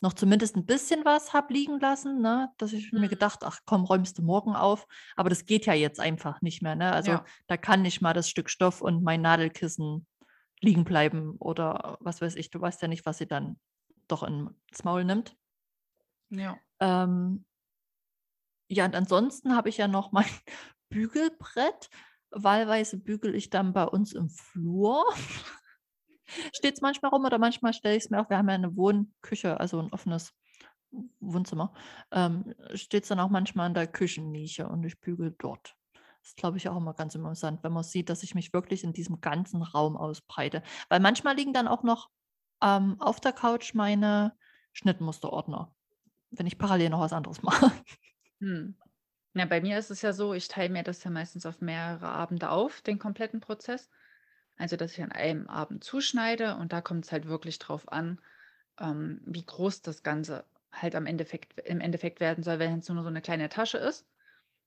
noch 0.00 0.12
zumindest 0.12 0.56
ein 0.56 0.64
bisschen 0.66 1.04
was 1.04 1.32
habe 1.32 1.52
liegen 1.52 1.80
lassen, 1.80 2.20
ne? 2.20 2.52
dass 2.58 2.72
ich 2.72 2.92
mir 2.92 3.02
Hm. 3.02 3.08
gedacht, 3.08 3.40
ach 3.42 3.60
komm, 3.66 3.84
räumst 3.84 4.18
du 4.18 4.22
morgen 4.22 4.54
auf. 4.54 4.86
Aber 5.16 5.28
das 5.28 5.44
geht 5.44 5.66
ja 5.66 5.74
jetzt 5.74 5.98
einfach 5.98 6.40
nicht 6.40 6.62
mehr. 6.62 6.76
Ne? 6.76 6.92
Also 6.92 7.12
Ja. 7.12 7.24
da 7.48 7.56
kann 7.56 7.82
nicht 7.82 8.00
mal 8.00 8.14
das 8.14 8.28
Stück 8.28 8.48
Stoff 8.50 8.80
und 8.80 9.02
mein 9.02 9.22
Nadelkissen 9.22 10.06
liegen 10.60 10.84
bleiben 10.84 11.36
oder 11.38 11.98
was 12.00 12.20
weiß 12.20 12.36
ich. 12.36 12.50
Du 12.50 12.60
weißt 12.60 12.80
ja 12.82 12.88
nicht, 12.88 13.06
was 13.06 13.18
sie 13.18 13.26
dann 13.26 13.58
doch 14.06 14.22
ins 14.22 14.84
Maul 14.84 15.04
nimmt. 15.04 15.36
Ja. 16.30 16.58
Ähm, 16.80 17.44
ja, 18.70 18.84
und 18.84 18.94
ansonsten 18.94 19.56
habe 19.56 19.68
ich 19.68 19.78
ja 19.78 19.88
noch 19.88 20.12
mein 20.12 20.26
Bügelbrett. 20.90 21.90
Wahlweise 22.30 22.98
bügel 22.98 23.34
ich 23.34 23.50
dann 23.50 23.72
bei 23.72 23.84
uns 23.84 24.12
im 24.12 24.28
Flur. 24.28 25.04
Steht 26.54 26.74
es 26.74 26.80
manchmal 26.80 27.10
rum 27.10 27.24
oder 27.24 27.38
manchmal 27.38 27.72
stelle 27.72 27.96
ich 27.96 28.04
es 28.04 28.10
mir 28.10 28.20
auch, 28.20 28.30
wir 28.30 28.38
haben 28.38 28.48
ja 28.48 28.54
eine 28.54 28.76
Wohnküche, 28.76 29.58
also 29.58 29.80
ein 29.80 29.92
offenes 29.92 30.32
Wohnzimmer, 31.20 31.72
ähm, 32.12 32.54
steht 32.74 33.04
es 33.04 33.08
dann 33.08 33.20
auch 33.20 33.30
manchmal 33.30 33.68
in 33.68 33.74
der 33.74 33.86
Küchennische 33.86 34.68
und 34.68 34.84
ich 34.84 35.00
bügel 35.00 35.34
dort. 35.38 35.74
Das 35.92 36.30
ist, 36.30 36.36
glaube 36.36 36.58
ich, 36.58 36.68
auch 36.68 36.76
immer 36.76 36.94
ganz 36.94 37.14
interessant, 37.14 37.62
wenn 37.62 37.72
man 37.72 37.84
sieht, 37.84 38.10
dass 38.10 38.22
ich 38.22 38.34
mich 38.34 38.52
wirklich 38.52 38.84
in 38.84 38.92
diesem 38.92 39.20
ganzen 39.20 39.62
Raum 39.62 39.96
ausbreite. 39.96 40.62
Weil 40.88 41.00
manchmal 41.00 41.36
liegen 41.36 41.52
dann 41.52 41.68
auch 41.68 41.82
noch 41.82 42.08
ähm, 42.62 43.00
auf 43.00 43.20
der 43.20 43.32
Couch 43.32 43.74
meine 43.74 44.34
Schnittmusterordner, 44.72 45.74
wenn 46.30 46.46
ich 46.46 46.58
parallel 46.58 46.90
noch 46.90 47.00
was 47.00 47.12
anderes 47.12 47.42
mache. 47.42 47.72
Hm. 48.40 48.76
Ja, 49.34 49.44
bei 49.44 49.60
mir 49.60 49.78
ist 49.78 49.90
es 49.90 50.02
ja 50.02 50.12
so, 50.12 50.34
ich 50.34 50.48
teile 50.48 50.70
mir 50.70 50.82
das 50.82 51.04
ja 51.04 51.10
meistens 51.10 51.46
auf 51.46 51.60
mehrere 51.60 52.08
Abende 52.08 52.50
auf, 52.50 52.80
den 52.80 52.98
kompletten 52.98 53.40
Prozess. 53.40 53.88
Also, 54.58 54.76
dass 54.76 54.92
ich 54.92 55.02
an 55.02 55.12
einem 55.12 55.48
Abend 55.48 55.84
zuschneide 55.84 56.56
und 56.56 56.72
da 56.72 56.80
kommt 56.82 57.04
es 57.06 57.12
halt 57.12 57.26
wirklich 57.28 57.58
drauf 57.58 57.90
an, 57.90 58.20
ähm, 58.80 59.20
wie 59.26 59.44
groß 59.46 59.82
das 59.82 60.02
Ganze 60.02 60.46
halt 60.72 60.94
am 60.96 61.06
Endeffekt, 61.06 61.60
im 61.60 61.80
Endeffekt 61.80 62.20
werden 62.20 62.44
soll, 62.44 62.58
wenn 62.58 62.78
es 62.80 62.88
nur 62.88 63.02
so 63.02 63.08
eine 63.08 63.22
kleine 63.22 63.48
Tasche 63.48 63.78
ist. 63.78 64.06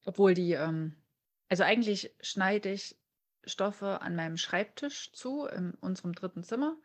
Obwohl 0.05 0.33
die, 0.33 0.53
ähm, 0.53 1.03
also 1.49 1.63
eigentlich 1.63 2.15
schneide 2.21 2.71
ich 2.71 2.99
Stoffe 3.45 4.01
an 4.01 4.15
meinem 4.15 4.37
Schreibtisch 4.37 5.11
zu, 5.13 5.45
in 5.47 5.73
unserem 5.75 6.13
dritten 6.13 6.43
Zimmer, 6.43 6.77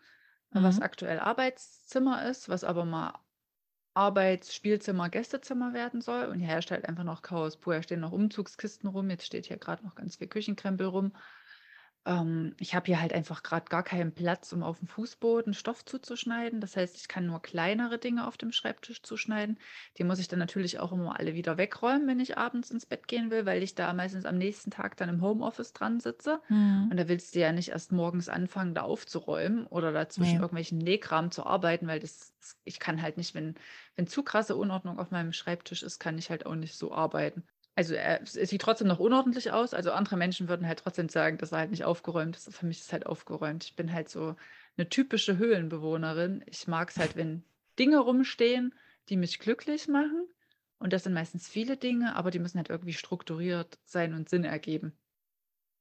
äh, 0.54 0.62
was 0.62 0.78
Mhm. 0.78 0.80
aktuell 0.80 1.20
Arbeitszimmer 1.20 2.28
ist, 2.28 2.48
was 2.48 2.64
aber 2.64 2.84
mal 2.84 3.20
Arbeits-, 3.94 4.54
Spielzimmer, 4.54 5.08
Gästezimmer 5.10 5.72
werden 5.72 6.00
soll. 6.00 6.26
Und 6.26 6.38
hier 6.40 6.48
herrscht 6.48 6.70
halt 6.70 6.88
einfach 6.88 7.04
noch 7.04 7.22
Chaos 7.22 7.56
pur. 7.58 7.74
Hier 7.74 7.82
stehen 7.82 8.00
noch 8.00 8.12
Umzugskisten 8.12 8.88
rum. 8.88 9.10
Jetzt 9.10 9.26
steht 9.26 9.46
hier 9.46 9.56
gerade 9.58 9.84
noch 9.84 9.94
ganz 9.96 10.16
viel 10.16 10.28
Küchenkrempel 10.28 10.86
rum. 10.86 11.12
Ähm, 12.06 12.54
ich 12.60 12.74
habe 12.74 12.86
hier 12.86 13.00
halt 13.00 13.12
einfach 13.12 13.42
gerade 13.42 13.66
gar 13.68 13.82
keinen 13.82 14.14
Platz, 14.14 14.52
um 14.52 14.62
auf 14.62 14.78
dem 14.78 14.86
Fußboden 14.88 15.52
Stoff 15.54 15.84
zuzuschneiden. 15.84 16.60
Das 16.60 16.76
heißt, 16.76 16.96
ich 16.96 17.08
kann 17.08 17.26
nur 17.26 17.42
kleinere 17.42 17.98
Dinge 17.98 18.26
auf 18.28 18.36
dem 18.38 18.52
Schreibtisch 18.52 19.02
zuschneiden. 19.02 19.58
Die 19.98 20.04
muss 20.04 20.18
ich 20.20 20.28
dann 20.28 20.38
natürlich 20.38 20.78
auch 20.78 20.92
immer 20.92 21.18
alle 21.18 21.34
wieder 21.34 21.58
wegräumen, 21.58 22.06
wenn 22.06 22.20
ich 22.20 22.38
abends 22.38 22.70
ins 22.70 22.86
Bett 22.86 23.08
gehen 23.08 23.30
will, 23.30 23.44
weil 23.44 23.62
ich 23.62 23.74
da 23.74 23.92
meistens 23.92 24.24
am 24.24 24.38
nächsten 24.38 24.70
Tag 24.70 24.96
dann 24.96 25.08
im 25.08 25.20
Homeoffice 25.22 25.72
dran 25.72 25.98
sitze. 26.00 26.40
Mhm. 26.50 26.90
Und 26.90 26.96
da 26.98 27.08
willst 27.08 27.34
du 27.34 27.40
ja 27.40 27.52
nicht 27.52 27.70
erst 27.70 27.90
morgens 27.92 28.28
anfangen, 28.28 28.74
da 28.74 28.82
aufzuräumen 28.82 29.66
oder 29.66 29.90
da 29.92 30.08
zwischen 30.08 30.38
Nee. 30.38 30.40
irgendwelchen 30.40 30.78
Nähkram 30.78 31.30
zu 31.32 31.44
arbeiten, 31.44 31.88
weil 31.88 31.98
das, 32.00 32.34
das- 32.40 32.60
ich 32.64 32.78
kann 32.78 33.02
halt 33.02 33.16
nicht, 33.16 33.34
wenn, 33.34 33.54
wenn 33.96 34.06
zu 34.06 34.22
krasse 34.22 34.54
Unordnung 34.56 34.98
auf 35.00 35.10
meinem 35.10 35.32
Schreibtisch 35.32 35.82
ist, 35.82 35.98
kann 35.98 36.18
ich 36.18 36.30
halt 36.30 36.46
auch 36.46 36.54
nicht 36.54 36.76
so 36.76 36.92
arbeiten. 36.94 37.48
Also 37.76 37.94
er, 37.94 38.22
es 38.22 38.32
sieht 38.32 38.62
trotzdem 38.62 38.88
noch 38.88 38.98
unordentlich 38.98 39.52
aus. 39.52 39.74
Also 39.74 39.92
andere 39.92 40.16
Menschen 40.16 40.48
würden 40.48 40.66
halt 40.66 40.78
trotzdem 40.80 41.10
sagen, 41.10 41.36
dass 41.36 41.52
er 41.52 41.58
halt 41.58 41.70
nicht 41.70 41.84
aufgeräumt 41.84 42.36
ist. 42.36 42.52
Für 42.54 42.66
mich 42.66 42.78
ist 42.78 42.86
es 42.86 42.92
halt 42.92 43.06
aufgeräumt. 43.06 43.64
Ich 43.64 43.76
bin 43.76 43.92
halt 43.92 44.08
so 44.08 44.34
eine 44.78 44.88
typische 44.88 45.36
Höhlenbewohnerin. 45.36 46.42
Ich 46.46 46.66
mag 46.66 46.90
es 46.90 46.96
halt, 46.96 47.16
wenn 47.16 47.44
Dinge 47.78 47.98
rumstehen, 47.98 48.74
die 49.10 49.18
mich 49.18 49.38
glücklich 49.38 49.88
machen. 49.88 50.26
Und 50.78 50.94
das 50.94 51.04
sind 51.04 51.12
meistens 51.12 51.48
viele 51.48 51.76
Dinge, 51.76 52.16
aber 52.16 52.30
die 52.30 52.38
müssen 52.38 52.58
halt 52.58 52.70
irgendwie 52.70 52.94
strukturiert 52.94 53.78
sein 53.84 54.14
und 54.14 54.28
Sinn 54.28 54.44
ergeben. 54.44 54.96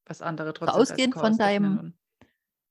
Was 0.06 0.22
andere 0.22 0.54
trotzdem 0.54 0.82
Ausgehend 0.82 1.14
von 1.16 1.38
deinem, 1.38 1.94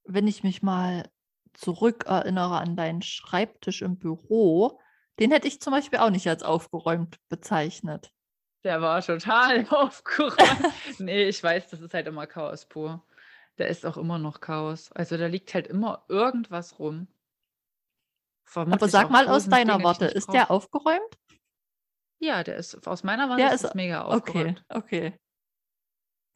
wenn 0.04 0.28
ich 0.28 0.42
mich 0.42 0.62
mal 0.62 1.08
zurückerinnere 1.54 2.58
an 2.58 2.76
deinen 2.76 3.02
Schreibtisch 3.02 3.82
im 3.82 3.98
Büro, 3.98 4.80
den 5.18 5.30
hätte 5.30 5.48
ich 5.48 5.60
zum 5.60 5.72
Beispiel 5.72 6.00
auch 6.00 6.10
nicht 6.10 6.28
als 6.28 6.42
aufgeräumt 6.42 7.18
bezeichnet. 7.28 8.12
Der 8.64 8.80
war 8.80 9.02
total 9.02 9.66
aufgeräumt. 9.70 10.72
Nee, 10.98 11.28
ich 11.28 11.42
weiß, 11.42 11.68
das 11.70 11.80
ist 11.80 11.94
halt 11.94 12.06
immer 12.06 12.26
Chaos 12.26 12.64
pur. 12.66 13.02
Da 13.56 13.66
ist 13.66 13.86
auch 13.86 13.96
immer 13.96 14.18
noch 14.18 14.40
Chaos. 14.40 14.90
Also 14.92 15.16
da 15.16 15.26
liegt 15.26 15.54
halt 15.54 15.66
immer 15.68 16.04
irgendwas 16.08 16.78
rum. 16.78 17.06
Aber 18.70 18.88
Vermutlich 18.88 18.90
sag 18.90 19.06
auch 19.06 19.10
mal 19.10 19.28
aus 19.28 19.48
deiner 19.48 19.74
Dinge, 19.74 19.84
Warte, 19.84 20.06
ist 20.06 20.32
der 20.32 20.50
aufgeräumt? 20.50 21.18
Ja, 22.20 22.42
der 22.42 22.56
ist 22.56 22.86
aus 22.86 23.02
meiner 23.04 23.28
Warte 23.28 23.42
Der 23.42 23.52
ist 23.52 23.64
ist 23.64 23.74
mega 23.74 24.08
okay, 24.08 24.56
aufgeräumt. 24.56 24.64
okay. 24.70 25.18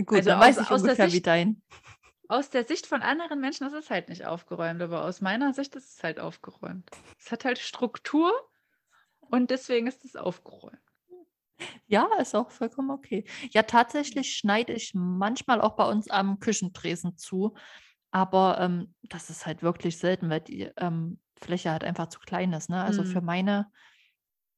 Gut, 0.04 0.18
Also 0.18 0.30
dann 0.30 0.40
weiß 0.40 0.58
aus, 0.58 0.64
ich 0.66 0.70
aus 0.70 0.82
ungefähr, 0.82 1.06
wie 1.06 1.10
Sicht, 1.10 1.26
dein. 1.26 1.62
aus 2.28 2.50
der 2.50 2.64
Sicht 2.64 2.86
von 2.86 3.02
anderen 3.02 3.40
Menschen 3.40 3.66
ist 3.66 3.72
es 3.72 3.90
halt 3.90 4.08
nicht 4.08 4.26
aufgeräumt, 4.26 4.80
aber 4.82 5.04
aus 5.04 5.20
meiner 5.20 5.54
Sicht 5.54 5.74
ist 5.76 5.96
es 5.96 6.04
halt 6.04 6.20
aufgeräumt. 6.20 6.88
Es 7.18 7.32
hat 7.32 7.44
halt 7.44 7.58
Struktur 7.58 8.32
und 9.20 9.50
deswegen 9.50 9.86
ist 9.86 10.04
es 10.04 10.14
aufgeräumt. 10.14 10.78
Ja, 11.86 12.08
ist 12.20 12.34
auch 12.34 12.50
vollkommen 12.50 12.90
okay. 12.90 13.24
Ja, 13.52 13.62
tatsächlich 13.62 14.34
schneide 14.36 14.72
ich 14.72 14.92
manchmal 14.94 15.60
auch 15.60 15.76
bei 15.76 15.84
uns 15.88 16.08
am 16.10 16.38
Küchentresen 16.40 17.16
zu, 17.16 17.54
aber 18.10 18.58
ähm, 18.60 18.94
das 19.04 19.30
ist 19.30 19.46
halt 19.46 19.62
wirklich 19.62 19.98
selten, 19.98 20.30
weil 20.30 20.40
die 20.40 20.70
ähm, 20.78 21.20
Fläche 21.40 21.70
halt 21.72 21.84
einfach 21.84 22.08
zu 22.08 22.20
klein 22.20 22.52
ist. 22.52 22.70
Ne? 22.70 22.82
Also 22.82 23.04
für 23.04 23.20
Hm. 23.20 23.22
meine 23.22 23.70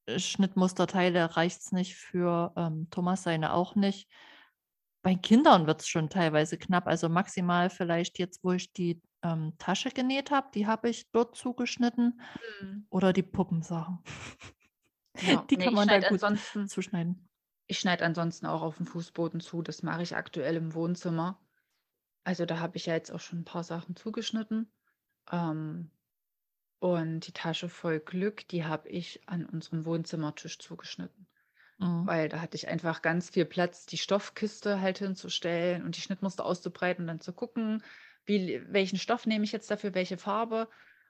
äh, 0.07 0.19
Schnittmusterteile 0.19 1.37
reicht 1.37 1.61
es 1.61 1.73
nicht, 1.73 1.97
für 1.97 2.53
ähm, 2.57 2.89
Thomas 2.91 3.25
seine 3.25 3.55
auch 3.55 3.75
nicht. 3.77 4.09
Bei 5.03 5.15
Kindern 5.15 5.67
wird 5.67 5.81
es 5.83 5.89
schon 5.89 6.11
teilweise 6.11 6.59
knapp. 6.59 6.87
Also 6.87 7.09
maximal 7.09 7.71
vielleicht 7.71 8.19
jetzt, 8.19 8.45
wo 8.45 8.53
ich 8.53 8.73
die 8.73 9.03
ähm, 9.23 9.55
Tasche 9.59 9.91
genäht 9.91 10.31
habe, 10.31 10.49
die 10.55 10.67
habe 10.67 10.91
ich 10.91 11.11
dort 11.13 11.37
zugeschnitten. 11.37 12.21
Hm. 12.61 12.81
Oder 12.91 13.13
die 13.13 13.23
Puppensachen. 13.23 14.01
Ja, 15.20 15.44
Die 15.51 15.57
nee, 15.57 15.64
kann 15.64 15.73
ich 15.73 15.77
man 15.77 15.88
da 15.88 15.94
schneide 15.94 16.09
gut 16.09 16.23
ansonsten 16.23 16.68
zuschneiden. 16.68 17.29
Ich 17.66 17.79
schneide 17.79 18.05
ansonsten 18.05 18.46
auch 18.46 18.62
auf 18.62 18.77
dem 18.77 18.87
Fußboden 18.87 19.40
zu. 19.40 19.62
Das 19.62 19.83
mache 19.83 20.03
ich 20.03 20.16
aktuell 20.16 20.57
im 20.57 20.75
Wohnzimmer. 20.75 21.40
Also 22.25 22.46
da 22.46 22.59
habe 22.59 22.77
ich 22.77 22.87
ja 22.87 22.94
jetzt 22.94 23.11
auch 23.12 23.20
schon 23.20 23.40
ein 23.40 23.44
paar 23.44 23.64
Sachen 23.64 23.96
zugeschnitten. 23.96 24.70
Ähm, 25.31 25.90
und 26.81 27.27
die 27.27 27.33
Tasche 27.33 27.68
voll 27.68 28.01
Glück, 28.01 28.49
die 28.49 28.64
habe 28.64 28.88
ich 28.88 29.20
an 29.29 29.44
unserem 29.44 29.85
Wohnzimmertisch 29.85 30.59
zugeschnitten. 30.59 31.27
Mhm. 31.79 32.07
Weil 32.07 32.29
da 32.29 32.40
hatte 32.40 32.57
ich 32.57 32.68
einfach 32.68 33.03
ganz 33.03 33.31
viel 33.31 33.44
Platz, 33.44 33.87
die 33.87 33.99
Stoffkiste 33.99 34.81
halt 34.81 34.99
hinzustellen 34.99 35.85
und 35.85 35.96
die 35.96 36.01
Schnittmuster 36.01 36.44
auszubreiten 36.44 37.05
und 37.05 37.09
dann 37.09 37.20
zu 37.20 37.33
gucken, 37.33 37.83
wie, 38.25 38.62
welchen 38.68 38.99
Stoff 38.99 39.27
nehme 39.27 39.44
ich 39.44 39.53
jetzt 39.53 39.70
dafür, 39.70 39.94
welche 39.94 40.16
Farbe 40.18 40.68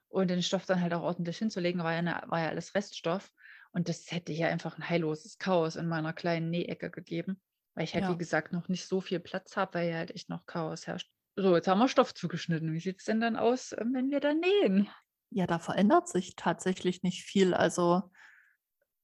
und 0.09 0.29
den 0.29 0.43
Stoff 0.43 0.67
dann 0.67 0.81
halt 0.81 0.93
auch 0.95 1.03
ordentlich 1.03 1.39
hinzulegen, 1.39 1.83
war 1.83 1.93
ja, 1.93 1.99
eine, 1.99 2.23
war 2.27 2.41
ja 2.41 2.49
alles 2.49 2.75
Reststoff. 2.75 3.33
Und 3.73 3.89
das 3.89 4.11
hätte 4.11 4.33
hier 4.33 4.49
einfach 4.49 4.77
ein 4.79 4.89
heilloses 4.89 5.39
Chaos 5.39 5.77
in 5.77 5.87
meiner 5.89 6.13
kleinen 6.13 6.51
Nähecke 6.51 6.91
gegeben, 6.91 7.41
weil 7.75 7.85
ich 7.85 7.95
halt, 7.95 8.09
wie 8.09 8.17
Ja. 8.17 8.17
gesagt, 8.17 8.53
noch 8.53 8.69
nicht 8.69 8.87
so 8.87 9.01
viel 9.01 9.21
Platz 9.21 9.57
habe, 9.57 9.75
weil 9.75 9.87
hier 9.89 9.97
halt 9.99 10.11
echt 10.13 10.29
noch 10.29 10.47
Chaos 10.47 10.87
herrscht. 10.87 11.11
So, 11.37 11.55
jetzt 11.57 11.69
haben 11.69 11.79
wir 11.79 11.89
Stoff 11.89 12.15
zugeschnitten. 12.15 12.73
Wie 12.73 12.81
sieht 12.81 12.99
es 12.99 13.05
denn 13.05 13.21
dann 13.21 13.37
aus, 13.37 13.73
ähm, 13.73 13.95
wenn 13.95 14.11
wir 14.11 14.21
dann 14.21 14.41
nähen? 14.41 14.89
Ja, 15.33 15.47
da 15.47 15.59
verändert 15.59 16.09
sich 16.09 16.35
tatsächlich 16.37 17.03
nicht 17.03 17.23
viel. 17.25 17.55
Also 17.55 18.11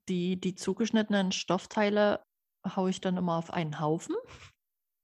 die, 0.08 0.40
die 0.40 0.54
zugeschnittenen 0.54 1.32
Stoffteile 1.32 2.22
haue 2.66 2.90
ich 2.90 3.00
dann 3.00 3.16
immer 3.16 3.36
auf 3.36 3.52
einen 3.52 3.80
Haufen. 3.80 4.16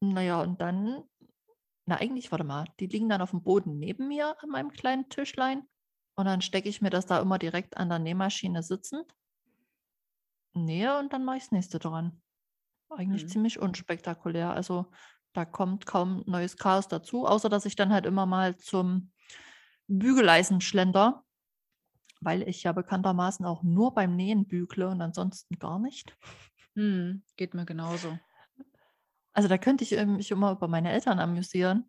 Naja, 0.02 0.42
und 0.42 0.60
dann, 0.60 1.04
na 1.86 1.96
eigentlich, 1.96 2.32
warte 2.32 2.44
mal, 2.44 2.66
die 2.80 2.86
liegen 2.86 3.08
dann 3.08 3.22
auf 3.22 3.30
dem 3.30 3.42
Boden 3.44 3.78
neben 3.78 4.08
mir 4.08 4.36
an 4.42 4.50
meinem 4.50 4.70
kleinen 4.72 5.08
Tischlein. 5.08 5.66
Und 6.16 6.26
dann 6.26 6.42
stecke 6.42 6.68
ich 6.68 6.82
mir 6.82 6.90
das 6.90 7.06
da 7.06 7.20
immer 7.20 7.38
direkt 7.38 7.76
an 7.76 7.88
der 7.88 7.98
Nähmaschine 7.98 8.62
sitzend, 8.62 9.12
nähe 10.54 10.98
und 10.98 11.12
dann 11.12 11.24
mache 11.24 11.38
ich 11.38 11.44
das 11.44 11.52
nächste 11.52 11.78
dran. 11.78 12.22
Eigentlich 12.96 13.28
Mhm. 13.28 13.28
ziemlich 13.28 13.60
unspektakulär. 13.60 14.52
Also 14.52 14.86
da 15.32 15.44
kommt 15.46 15.86
kaum 15.86 16.24
neues 16.26 16.56
Chaos 16.56 16.88
dazu, 16.88 17.26
außer 17.26 17.48
dass 17.48 17.66
ich 17.66 17.76
dann 17.76 17.92
halt 17.92 18.06
immer 18.06 18.26
mal 18.26 18.56
zum 18.56 19.12
Bügeleisen 19.88 20.60
schlender, 20.62 21.24
weil 22.20 22.42
ich 22.48 22.62
ja 22.64 22.72
bekanntermaßen 22.72 23.46
auch 23.46 23.62
nur 23.62 23.94
beim 23.94 24.16
Nähen 24.16 24.46
bügle 24.48 24.88
und 24.88 25.02
ansonsten 25.02 25.58
gar 25.58 25.78
nicht. 25.78 26.16
Hm, 26.76 27.22
geht 27.36 27.54
mir 27.54 27.64
genauso. 27.64 28.18
Also 29.34 29.48
da 29.48 29.58
könnte 29.58 29.84
ich 29.84 29.92
ähm, 29.92 30.16
mich 30.16 30.30
immer 30.30 30.52
über 30.52 30.68
meine 30.68 30.90
Eltern 30.92 31.18
amüsieren, 31.18 31.88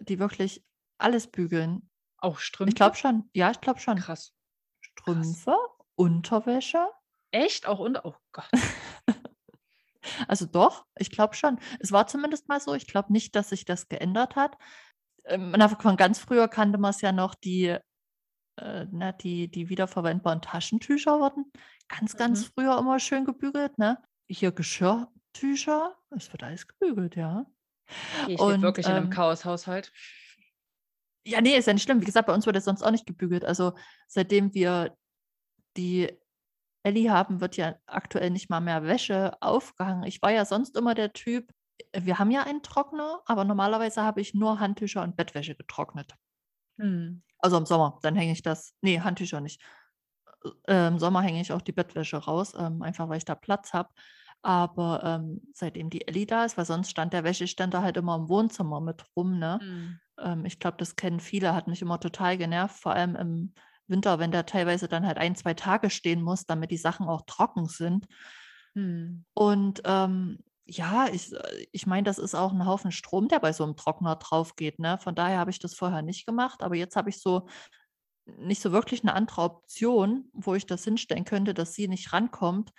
die 0.00 0.18
wirklich 0.18 0.66
alles 0.98 1.28
bügeln. 1.28 1.90
Auch 2.16 2.38
Ich 2.64 2.74
Strümpfe? 2.74 2.76
glaube 2.76 2.96
schon, 2.96 3.30
ja, 3.34 3.50
ich 3.50 3.60
glaube 3.60 3.80
schon. 3.80 4.06
Krass. 4.06 4.32
Strümpfe, 4.80 5.56
Unterwäsche. 5.96 6.88
Echt? 7.32 7.66
Auch 7.66 7.80
unter. 7.80 8.04
Oh 8.04 8.14
Gott. 8.32 8.48
Also 10.26 10.46
doch, 10.46 10.84
ich 10.98 11.10
glaube 11.10 11.34
schon. 11.36 11.58
Es 11.78 11.92
war 11.92 12.08
zumindest 12.08 12.48
mal 12.48 12.60
so. 12.60 12.74
Ich 12.74 12.88
glaube 12.88 13.12
nicht, 13.12 13.36
dass 13.36 13.50
sich 13.50 13.64
das 13.64 13.88
geändert 13.88 14.34
hat. 14.34 14.56
Ähm, 15.24 15.54
von 15.78 15.96
ganz 15.96 16.18
früher 16.18 16.48
kannte 16.48 16.76
man 16.78 16.90
es 16.90 17.00
ja 17.02 17.12
noch, 17.12 17.36
die, 17.36 17.78
äh, 18.56 18.86
na, 18.90 19.12
die, 19.12 19.48
die 19.48 19.68
wiederverwendbaren 19.68 20.42
Taschentücher 20.42 21.20
wurden 21.20 21.52
ganz, 21.88 22.16
ganz 22.16 22.40
Mhm. 22.40 22.50
früher 22.54 22.78
immer 22.78 22.98
schön 22.98 23.24
gebügelt. 23.24 23.78
Ne? 23.78 23.96
Hier 24.28 24.50
Geschirrtücher, 24.50 25.96
es 26.10 26.32
wird 26.32 26.42
alles 26.42 26.66
gebügelt, 26.66 27.14
ja. 27.14 27.46
Ich 28.26 28.40
Und 28.40 28.60
wirklich 28.62 28.86
in 28.86 28.92
einem 28.92 29.04
ähm, 29.06 29.10
Chaoshaushalt. 29.10 29.92
ja, 31.24 31.40
nee, 31.40 31.56
ist 31.56 31.66
ja 31.66 31.74
nicht 31.74 31.84
schlimm. 31.84 32.00
Wie 32.00 32.06
gesagt, 32.06 32.26
bei 32.26 32.34
uns 32.34 32.44
wird 32.46 32.56
es 32.56 32.64
sonst 32.64 32.82
auch 32.82 32.90
nicht 32.90 33.06
gebügelt. 33.06 33.44
Also 33.44 33.74
seitdem 34.08 34.52
wir 34.52 34.96
die 35.76 36.10
Ellie 36.82 37.10
haben, 37.10 37.40
wird 37.40 37.56
ja 37.56 37.76
aktuell 37.86 38.30
nicht 38.30 38.50
mal 38.50 38.60
mehr 38.60 38.84
Wäsche 38.84 39.36
aufgehangen. 39.40 40.04
Ich 40.04 40.22
war 40.22 40.30
ja 40.30 40.44
sonst 40.44 40.76
immer 40.76 40.94
der 40.94 41.12
Typ, 41.12 41.52
äh, 41.92 42.02
wir 42.04 42.18
haben 42.18 42.30
ja 42.30 42.42
einen 42.44 42.62
Trockner, 42.62 43.20
aber 43.26 43.44
normalerweise 43.44 44.02
habe 44.02 44.20
ich 44.20 44.34
nur 44.34 44.60
Handtücher 44.60 45.02
und 45.02 45.16
Bettwäsche 45.16 45.54
getrocknet. 45.54 46.14
Hm. 46.78 47.22
Also 47.38 47.56
im 47.56 47.66
Sommer, 47.66 47.98
dann 48.02 48.16
hänge 48.16 48.32
ich 48.32 48.42
das, 48.42 48.74
nee, 48.80 49.00
Handtücher 49.00 49.40
nicht. 49.40 49.62
Äh, 50.66 50.88
Im 50.88 50.98
Sommer 50.98 51.22
hänge 51.22 51.40
ich 51.40 51.52
auch 51.52 51.62
die 51.62 51.72
Bettwäsche 51.72 52.16
raus, 52.16 52.54
ähm, 52.58 52.82
einfach 52.82 53.08
weil 53.08 53.18
ich 53.18 53.24
da 53.24 53.34
Platz 53.34 53.72
habe. 53.72 53.90
Aber 54.42 55.02
ähm, 55.04 55.40
seitdem 55.54 55.88
die 55.88 56.06
Ellie 56.08 56.26
da 56.26 56.44
ist, 56.44 56.56
weil 56.58 56.64
sonst 56.64 56.90
stand 56.90 57.12
der 57.12 57.22
Wäscheständer 57.22 57.82
halt 57.82 57.96
immer 57.96 58.16
im 58.16 58.28
Wohnzimmer 58.28 58.80
mit 58.80 59.04
rum, 59.16 59.38
ne? 59.38 59.60
Hm. 59.60 60.00
Ähm, 60.18 60.44
ich 60.44 60.58
glaube, 60.58 60.78
das 60.78 60.96
kennen 60.96 61.20
viele, 61.20 61.54
hat 61.54 61.68
mich 61.68 61.80
immer 61.80 62.00
total 62.00 62.36
genervt, 62.38 62.80
vor 62.80 62.92
allem 62.92 63.14
im 63.14 63.54
Winter, 63.88 64.18
wenn 64.18 64.30
der 64.30 64.46
teilweise 64.46 64.88
dann 64.88 65.06
halt 65.06 65.18
ein, 65.18 65.34
zwei 65.34 65.54
Tage 65.54 65.90
stehen 65.90 66.22
muss, 66.22 66.46
damit 66.46 66.70
die 66.70 66.76
Sachen 66.76 67.08
auch 67.08 67.22
trocken 67.26 67.66
sind. 67.66 68.06
Hm. 68.74 69.24
Und 69.34 69.82
ähm, 69.84 70.38
ja, 70.64 71.08
ich, 71.08 71.32
äh, 71.32 71.66
ich 71.72 71.86
meine, 71.86 72.04
das 72.04 72.18
ist 72.18 72.34
auch 72.34 72.52
ein 72.52 72.66
Haufen 72.66 72.92
Strom, 72.92 73.28
der 73.28 73.40
bei 73.40 73.52
so 73.52 73.64
einem 73.64 73.76
Trockner 73.76 74.16
drauf 74.16 74.56
geht. 74.56 74.78
Ne? 74.78 74.98
Von 74.98 75.14
daher 75.14 75.38
habe 75.38 75.50
ich 75.50 75.58
das 75.58 75.74
vorher 75.74 76.02
nicht 76.02 76.26
gemacht, 76.26 76.62
aber 76.62 76.76
jetzt 76.76 76.96
habe 76.96 77.10
ich 77.10 77.20
so 77.20 77.48
nicht 78.24 78.62
so 78.62 78.72
wirklich 78.72 79.02
eine 79.02 79.14
andere 79.14 79.42
Option, 79.42 80.30
wo 80.32 80.54
ich 80.54 80.66
das 80.66 80.84
hinstellen 80.84 81.24
könnte, 81.24 81.54
dass 81.54 81.74
sie 81.74 81.88
nicht 81.88 82.12
rankommt. 82.12 82.72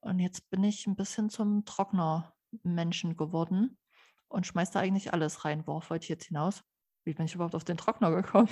Und 0.00 0.20
jetzt 0.20 0.48
bin 0.50 0.64
ich 0.64 0.86
ein 0.86 0.96
bisschen 0.96 1.28
zum 1.28 1.64
Trockner-Menschen 1.64 3.16
geworden 3.16 3.78
und 4.28 4.46
schmeiß 4.46 4.70
da 4.70 4.80
eigentlich 4.80 5.12
alles 5.12 5.44
rein. 5.44 5.66
Worauf 5.66 5.90
wollte 5.90 6.04
ich 6.04 6.08
jetzt 6.08 6.26
hinaus? 6.26 6.62
Wie 7.04 7.14
bin 7.14 7.26
ich 7.26 7.34
überhaupt 7.34 7.54
auf 7.54 7.64
den 7.64 7.76
Trockner 7.76 8.10
gekommen? 8.10 8.48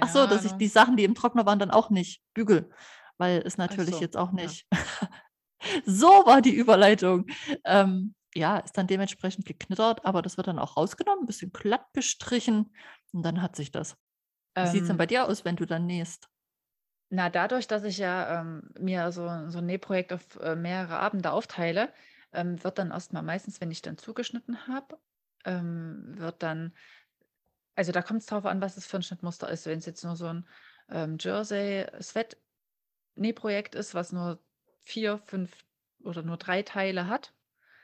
Ach 0.00 0.08
so, 0.08 0.26
dass 0.26 0.44
ich 0.44 0.52
die 0.52 0.68
Sachen, 0.68 0.96
die 0.96 1.04
im 1.04 1.14
Trockner 1.14 1.46
waren, 1.46 1.58
dann 1.58 1.70
auch 1.70 1.90
nicht 1.90 2.22
bügel, 2.34 2.70
weil 3.18 3.42
es 3.44 3.58
natürlich 3.58 3.96
so, 3.96 4.00
jetzt 4.00 4.16
auch 4.16 4.32
ja. 4.36 4.42
nicht. 4.42 4.66
so 5.86 6.08
war 6.26 6.42
die 6.42 6.54
Überleitung. 6.54 7.26
Ähm, 7.64 8.14
ja, 8.34 8.58
ist 8.58 8.76
dann 8.78 8.86
dementsprechend 8.86 9.46
geknittert, 9.46 10.04
aber 10.04 10.22
das 10.22 10.36
wird 10.36 10.46
dann 10.46 10.58
auch 10.58 10.76
rausgenommen, 10.76 11.24
ein 11.24 11.26
bisschen 11.26 11.52
glatt 11.52 11.86
gestrichen 11.92 12.74
und 13.12 13.22
dann 13.24 13.42
hat 13.42 13.56
sich 13.56 13.70
das. 13.70 13.96
Wie 14.60 14.68
sieht 14.68 14.82
es 14.82 14.88
denn 14.88 14.96
bei 14.98 15.06
Ähm, 15.06 15.08
dir 15.08 15.26
aus, 15.28 15.44
wenn 15.44 15.56
du 15.56 15.66
dann 15.66 15.86
nähst? 15.86 16.28
na, 17.10 17.28
dadurch, 17.30 17.66
dass 17.68 17.84
ich 17.84 17.98
ja 17.98 18.40
ähm, 18.40 18.70
mir 18.78 19.12
so, 19.12 19.28
so 19.50 19.58
ein 19.58 19.66
Nähprojekt 19.66 20.12
auf 20.12 20.36
äh, 20.40 20.56
mehrere 20.56 20.98
Abende 20.98 21.32
aufteile, 21.32 21.92
ähm, 22.32 22.62
wird 22.64 22.78
dann 22.78 22.90
erstmal 22.90 23.22
meistens, 23.22 23.60
wenn 23.60 23.70
ich 23.70 23.82
dann 23.82 23.98
zugeschnitten 23.98 24.66
habe, 24.66 24.98
ähm, 25.44 26.04
wird 26.18 26.42
dann, 26.42 26.74
also 27.74 27.92
da 27.92 28.02
kommt 28.02 28.20
es 28.20 28.26
drauf 28.26 28.44
an, 28.46 28.60
was 28.60 28.76
es 28.76 28.86
für 28.86 28.98
ein 28.98 29.02
Schnittmuster 29.02 29.48
ist. 29.50 29.66
Wenn 29.66 29.78
es 29.78 29.86
jetzt 29.86 30.04
nur 30.04 30.16
so 30.16 30.26
ein 30.26 30.46
ähm, 30.88 31.16
Jersey-Sweat-Nähprojekt 31.20 33.74
ist, 33.74 33.94
was 33.94 34.12
nur 34.12 34.44
vier, 34.82 35.18
fünf 35.18 35.64
oder 36.02 36.22
nur 36.22 36.36
drei 36.36 36.62
Teile 36.62 37.08
hat, 37.08 37.34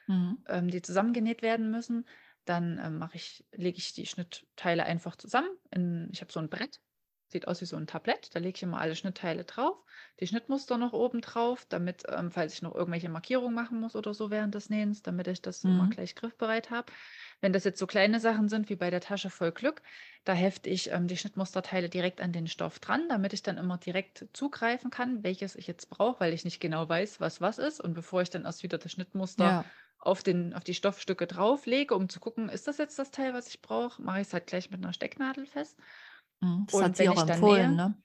Mhm. 0.08 0.42
ähm, 0.46 0.68
die 0.68 0.82
zusammengenäht 0.82 1.42
werden 1.42 1.70
müssen, 1.70 2.06
dann 2.44 2.80
ähm, 2.82 2.98
mache 2.98 3.16
ich, 3.16 3.46
lege 3.52 3.78
ich 3.78 3.92
die 3.92 4.06
Schnittteile 4.06 4.84
einfach 4.84 5.16
zusammen. 5.16 5.50
In, 5.70 6.08
ich 6.12 6.20
habe 6.20 6.32
so 6.32 6.40
ein 6.40 6.48
Brett, 6.48 6.80
sieht 7.30 7.46
aus 7.48 7.60
wie 7.60 7.66
so 7.66 7.76
ein 7.76 7.86
Tablett. 7.86 8.34
Da 8.34 8.38
lege 8.40 8.56
ich 8.56 8.62
immer 8.62 8.80
alle 8.80 8.96
Schnittteile 8.96 9.44
drauf, 9.44 9.84
die 10.20 10.26
Schnittmuster 10.26 10.78
noch 10.78 10.92
oben 10.92 11.20
drauf, 11.20 11.64
damit, 11.68 12.04
ähm, 12.08 12.30
falls 12.30 12.54
ich 12.54 12.62
noch 12.62 12.74
irgendwelche 12.74 13.08
Markierungen 13.08 13.54
machen 13.54 13.80
muss 13.80 13.96
oder 13.96 14.14
so 14.14 14.30
während 14.30 14.54
des 14.54 14.70
Nähens, 14.70 15.02
damit 15.02 15.26
ich 15.28 15.42
das 15.42 15.64
immer 15.64 15.86
Mhm. 15.86 15.88
gleich 15.88 16.14
griffbereit 16.14 16.70
habe. 16.70 16.92
Wenn 17.40 17.52
das 17.52 17.64
jetzt 17.64 17.78
so 17.78 17.86
kleine 17.86 18.20
Sachen 18.20 18.48
sind 18.48 18.68
wie 18.68 18.76
bei 18.76 18.90
der 18.90 19.00
Tasche 19.00 19.30
voll 19.30 19.52
Glück, 19.52 19.82
da 20.24 20.32
hefte 20.32 20.70
ich 20.70 20.90
ähm, 20.90 21.06
die 21.08 21.16
Schnittmusterteile 21.16 21.88
direkt 21.88 22.20
an 22.20 22.32
den 22.32 22.46
Stoff 22.46 22.78
dran, 22.80 23.08
damit 23.08 23.32
ich 23.32 23.42
dann 23.42 23.58
immer 23.58 23.78
direkt 23.78 24.26
zugreifen 24.32 24.90
kann, 24.90 25.22
welches 25.24 25.56
ich 25.56 25.66
jetzt 25.66 25.90
brauche, 25.90 26.20
weil 26.20 26.32
ich 26.32 26.44
nicht 26.44 26.60
genau 26.60 26.88
weiß, 26.88 27.20
was 27.20 27.40
was 27.40 27.58
ist. 27.58 27.80
Und 27.80 27.94
bevor 27.94 28.22
ich 28.22 28.30
dann 28.30 28.44
erst 28.44 28.62
wieder 28.62 28.78
das 28.78 28.92
Schnittmuster 28.92 29.56
Ja. 29.56 29.74
auf, 29.98 30.22
den, 30.22 30.54
auf 30.54 30.64
die 30.64 30.74
Stoffstücke 30.74 31.26
drauflege, 31.26 31.94
um 31.94 32.08
zu 32.08 32.20
gucken, 32.20 32.48
ist 32.48 32.68
das 32.68 32.78
jetzt 32.78 32.98
das 32.98 33.10
Teil, 33.10 33.34
was 33.34 33.48
ich 33.48 33.62
brauche, 33.62 34.00
mache 34.02 34.20
ich 34.20 34.28
es 34.28 34.32
halt 34.32 34.46
gleich 34.46 34.70
mit 34.70 34.82
einer 34.82 34.92
Stecknadel 34.92 35.46
fest. 35.46 35.78
Mhm. 36.40 36.66
Das 36.66 36.80
hat 36.82 36.82
Und 36.84 36.96
sie 36.96 37.04
wenn 37.04 37.10
auch 37.10 37.22
empfohlen, 37.22 37.74
nähe, 37.74 37.76
ne? 37.76 38.02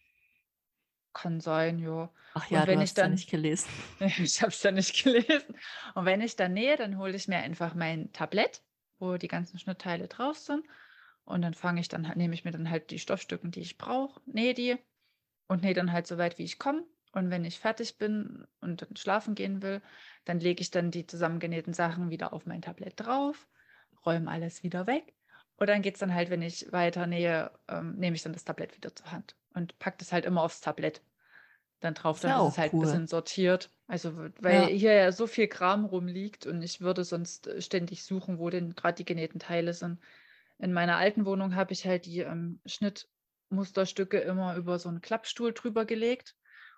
kann 1.14 1.40
sein, 1.40 1.80
ja. 1.80 2.12
Ach 2.34 2.50
Und 2.50 2.52
ja, 2.52 2.66
du 2.66 2.68
wenn 2.68 2.82
ich 2.82 2.90
hast 2.90 2.98
ja 3.02 3.04
dann, 3.04 3.12
nicht 3.12 3.30
gelesen. 3.30 3.70
ich 4.00 4.42
habe 4.42 4.52
es 4.52 4.64
ja 4.64 4.72
nicht 4.72 5.04
gelesen, 5.04 5.56
und 5.96 6.06
wenn 6.06 6.22
ich 6.22 6.36
dann 6.36 6.54
nähe, 6.54 6.76
dann 6.78 6.98
hole 6.98 7.16
ich 7.16 7.28
mir 7.28 7.38
einfach 7.38 7.76
mein 7.76 8.12
Tablett, 8.14 8.64
wo 9.00 9.18
die 9.18 9.28
ganzen 9.28 9.60
Schnittteile 9.60 10.08
drauf 10.08 10.38
sind. 10.38 10.66
Und 11.26 11.42
dann 11.42 11.54
fange 11.54 11.80
ich 11.82 11.88
dann, 11.88 12.02
nehme 12.16 12.34
ich 12.34 12.44
mir 12.44 12.52
dann 12.52 12.70
halt 12.70 12.92
die 12.92 13.00
Stoffstücken, 13.00 13.52
die 13.52 13.62
ich 13.62 13.78
brauche, 13.78 14.22
nähe 14.26 14.54
die 14.54 14.78
und 15.48 15.64
nähe 15.64 15.74
dann 15.74 15.92
halt 15.92 16.08
so 16.08 16.18
weit, 16.18 16.38
wie 16.38 16.44
ich 16.44 16.60
komme. 16.60 16.86
Und 17.14 17.30
wenn 17.30 17.46
ich 17.46 17.60
fertig 17.60 17.98
bin 17.98 18.46
und 18.62 18.82
dann 18.82 18.96
schlafen 18.96 19.36
gehen 19.36 19.62
will, 19.62 19.82
dann 20.26 20.40
lege 20.40 20.62
ich 20.62 20.72
dann 20.72 20.92
die 20.92 21.06
zusammengenähten 21.08 21.74
Sachen 21.74 22.10
wieder 22.10 22.34
auf 22.34 22.46
mein 22.46 22.62
Tablett 22.62 23.00
drauf, 23.00 23.48
räume 24.06 24.30
alles 24.32 24.64
wieder 24.64 24.88
weg. 24.88 25.14
Und 25.58 25.68
dann 25.70 25.82
geht 25.82 25.96
es 25.96 26.00
dann 26.00 26.14
halt, 26.14 26.30
wenn 26.30 26.42
ich 26.42 26.72
weiter 26.72 27.08
nähe, 27.08 27.52
ähm, 27.68 27.96
nehme 27.98 28.16
ich 28.16 28.24
dann 28.24 28.34
das 28.34 28.44
Tablett 28.46 28.76
wieder 28.76 28.96
zur 28.96 29.12
Hand 29.12 29.38
und 29.54 29.80
packe 29.80 29.98
das 30.00 30.12
halt 30.12 30.26
immer 30.26 30.42
aufs 30.44 30.62
Tablett 30.62 31.04
dann 31.80 31.94
drauf. 31.96 32.20
Ist 32.20 32.24
Dann 32.24 32.38
ja 32.38 32.38
ist 32.38 32.48
es 32.48 32.58
halt 32.58 32.74
ein 32.76 32.80
cool. 32.80 32.80
bisschen 32.80 33.08
sortiert. 33.08 33.72
Also, 33.88 34.16
weil 34.42 34.64
Ja. 34.64 34.68
hier 34.68 34.94
ja 34.94 35.12
so 35.12 35.28
viel 35.28 35.48
Kram 35.48 35.86
rumliegt 35.86 36.46
und 36.46 36.62
ich 36.62 36.82
würde 36.82 37.04
sonst 37.04 37.48
äh, 37.48 37.62
ständig 37.62 38.04
suchen, 38.04 38.40
wo 38.40 38.50
denn 38.50 38.76
gerade 38.76 38.96
die 38.96 39.06
genähten 39.06 39.40
Teile 39.40 39.74
sind. 39.74 40.00
In 40.60 40.74
meiner 40.74 40.98
alten 40.98 41.26
Wohnung 41.26 41.56
habe 41.56 41.74
ich 41.74 41.86
halt 41.86 42.06
die 42.06 42.20
ähm, 42.22 42.62
Schnittmusterstücke 42.66 44.20
immer 44.20 44.56
über 44.56 44.80
so 44.80 44.90
einen 44.90 45.02
Klappstuhl 45.02 45.54
drüber 45.54 45.86
gelegt. 45.86 46.36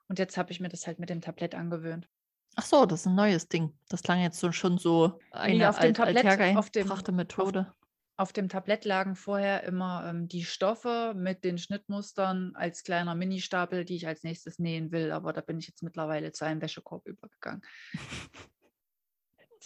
Und 0.07 0.19
jetzt 0.19 0.37
habe 0.37 0.51
ich 0.51 0.59
mir 0.59 0.69
das 0.69 0.87
halt 0.87 0.99
mit 0.99 1.09
dem 1.09 1.21
Tablett 1.21 1.55
angewöhnt. 1.55 2.09
Ach 2.57 2.65
so, 2.65 2.85
das 2.85 3.01
ist 3.01 3.07
ein 3.07 3.15
neues 3.15 3.47
Ding. 3.47 3.77
Das 3.89 4.01
klang 4.03 4.19
jetzt 4.21 4.39
so, 4.39 4.51
schon 4.51 4.77
so 4.77 5.19
Nee, 5.45 5.53
eine 5.53 5.69
auf 5.69 5.79
dem 5.79 5.93
alt, 5.93 5.93
Tablett, 5.93 6.39
auf 6.53 6.69
dem, 6.69 6.91
althergebrachte 6.91 7.11
auf, 7.37 7.53
Methode. 7.53 7.73
Auf 8.17 8.31
dem 8.31 8.47
Tablett 8.47 8.85
lagen 8.85 9.15
vorher 9.15 9.63
immer 9.63 10.07
ähm, 10.07 10.27
die 10.27 10.45
Stoffe 10.45 11.13
mit 11.15 11.43
den 11.43 11.57
Schnittmustern 11.57 12.53
als 12.55 12.83
kleiner 12.83 13.13
Ministapel, 13.15 13.83
die 13.83 13.95
ich 13.95 14.07
als 14.07 14.23
nächstes 14.23 14.57
nähen 14.57 14.91
will. 14.91 15.11
Aber 15.11 15.33
da 15.33 15.41
bin 15.41 15.59
ich 15.59 15.67
jetzt 15.67 15.83
mittlerweile 15.83 16.31
zu 16.31 16.45
einem 16.45 16.61
Wäschekorb 16.61 17.05
übergegangen. 17.07 17.61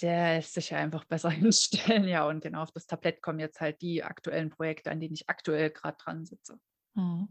Der 0.02 0.36
lässt 0.36 0.54
sich 0.54 0.72
ja 0.72 0.80
einfach 0.80 1.06
besser 1.06 1.30
hinstellen. 1.30 2.06
Ja, 2.06 2.28
und 2.28 2.42
genau 2.42 2.64
auf 2.64 2.72
das 2.72 2.88
Tablett 2.88 3.22
kommen 3.22 3.40
jetzt 3.40 3.62
halt 3.62 3.82
die 3.82 4.04
aktuellen 4.04 4.50
Projekte, 4.50 4.90
an 4.90 5.00
denen 5.00 5.14
ich 5.14 5.30
aktuell 5.30 5.70
gerade 5.70 5.98
dran 5.98 6.26
sitze. 6.26 6.60
Hm. 6.96 7.28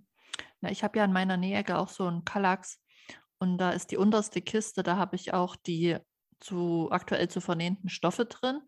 Na, 0.61 0.71
ich 0.71 0.85
habe 0.85 0.99
ja 0.99 1.05
in 1.05 1.13
meiner 1.13 1.37
Nähecke 1.37 1.79
auch 1.79 1.89
so 1.89 2.07
einen 2.07 2.25
Kallax 2.25 2.81
und 3.39 3.59
da 3.59 3.71
ist 3.71 3.91
die 3.91 3.97
unterste 3.97 4.43
Kiste, 4.43 4.83
da 4.83 4.97
habe 4.97 5.17
ich 5.17 5.33
auch 5.33 5.57
die 5.57 5.97
zu 6.41 6.89
aktuell 6.91 7.29
zu 7.29 7.41
vernähenden 7.41 7.89
Stoffe 7.91 8.25
drin. 8.27 8.61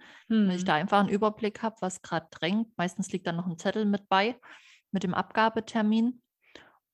Wenn 0.47 0.57
ich 0.57 0.65
Hm. 0.65 0.65
da 0.65 0.75
einfach 0.75 1.01
einen 1.01 1.09
Überblick 1.09 1.63
habe, 1.63 1.77
was 1.81 2.03
gerade 2.03 2.29
drängt, 2.31 2.77
meistens 2.79 3.13
liegt 3.13 3.27
da 3.27 3.33
noch 3.33 3.47
ein 3.47 3.59
Zettel 3.59 3.85
mit 3.87 4.09
bei 4.09 4.39
mit 4.93 5.05
dem 5.05 5.15
Abgabetermin. 5.15 6.23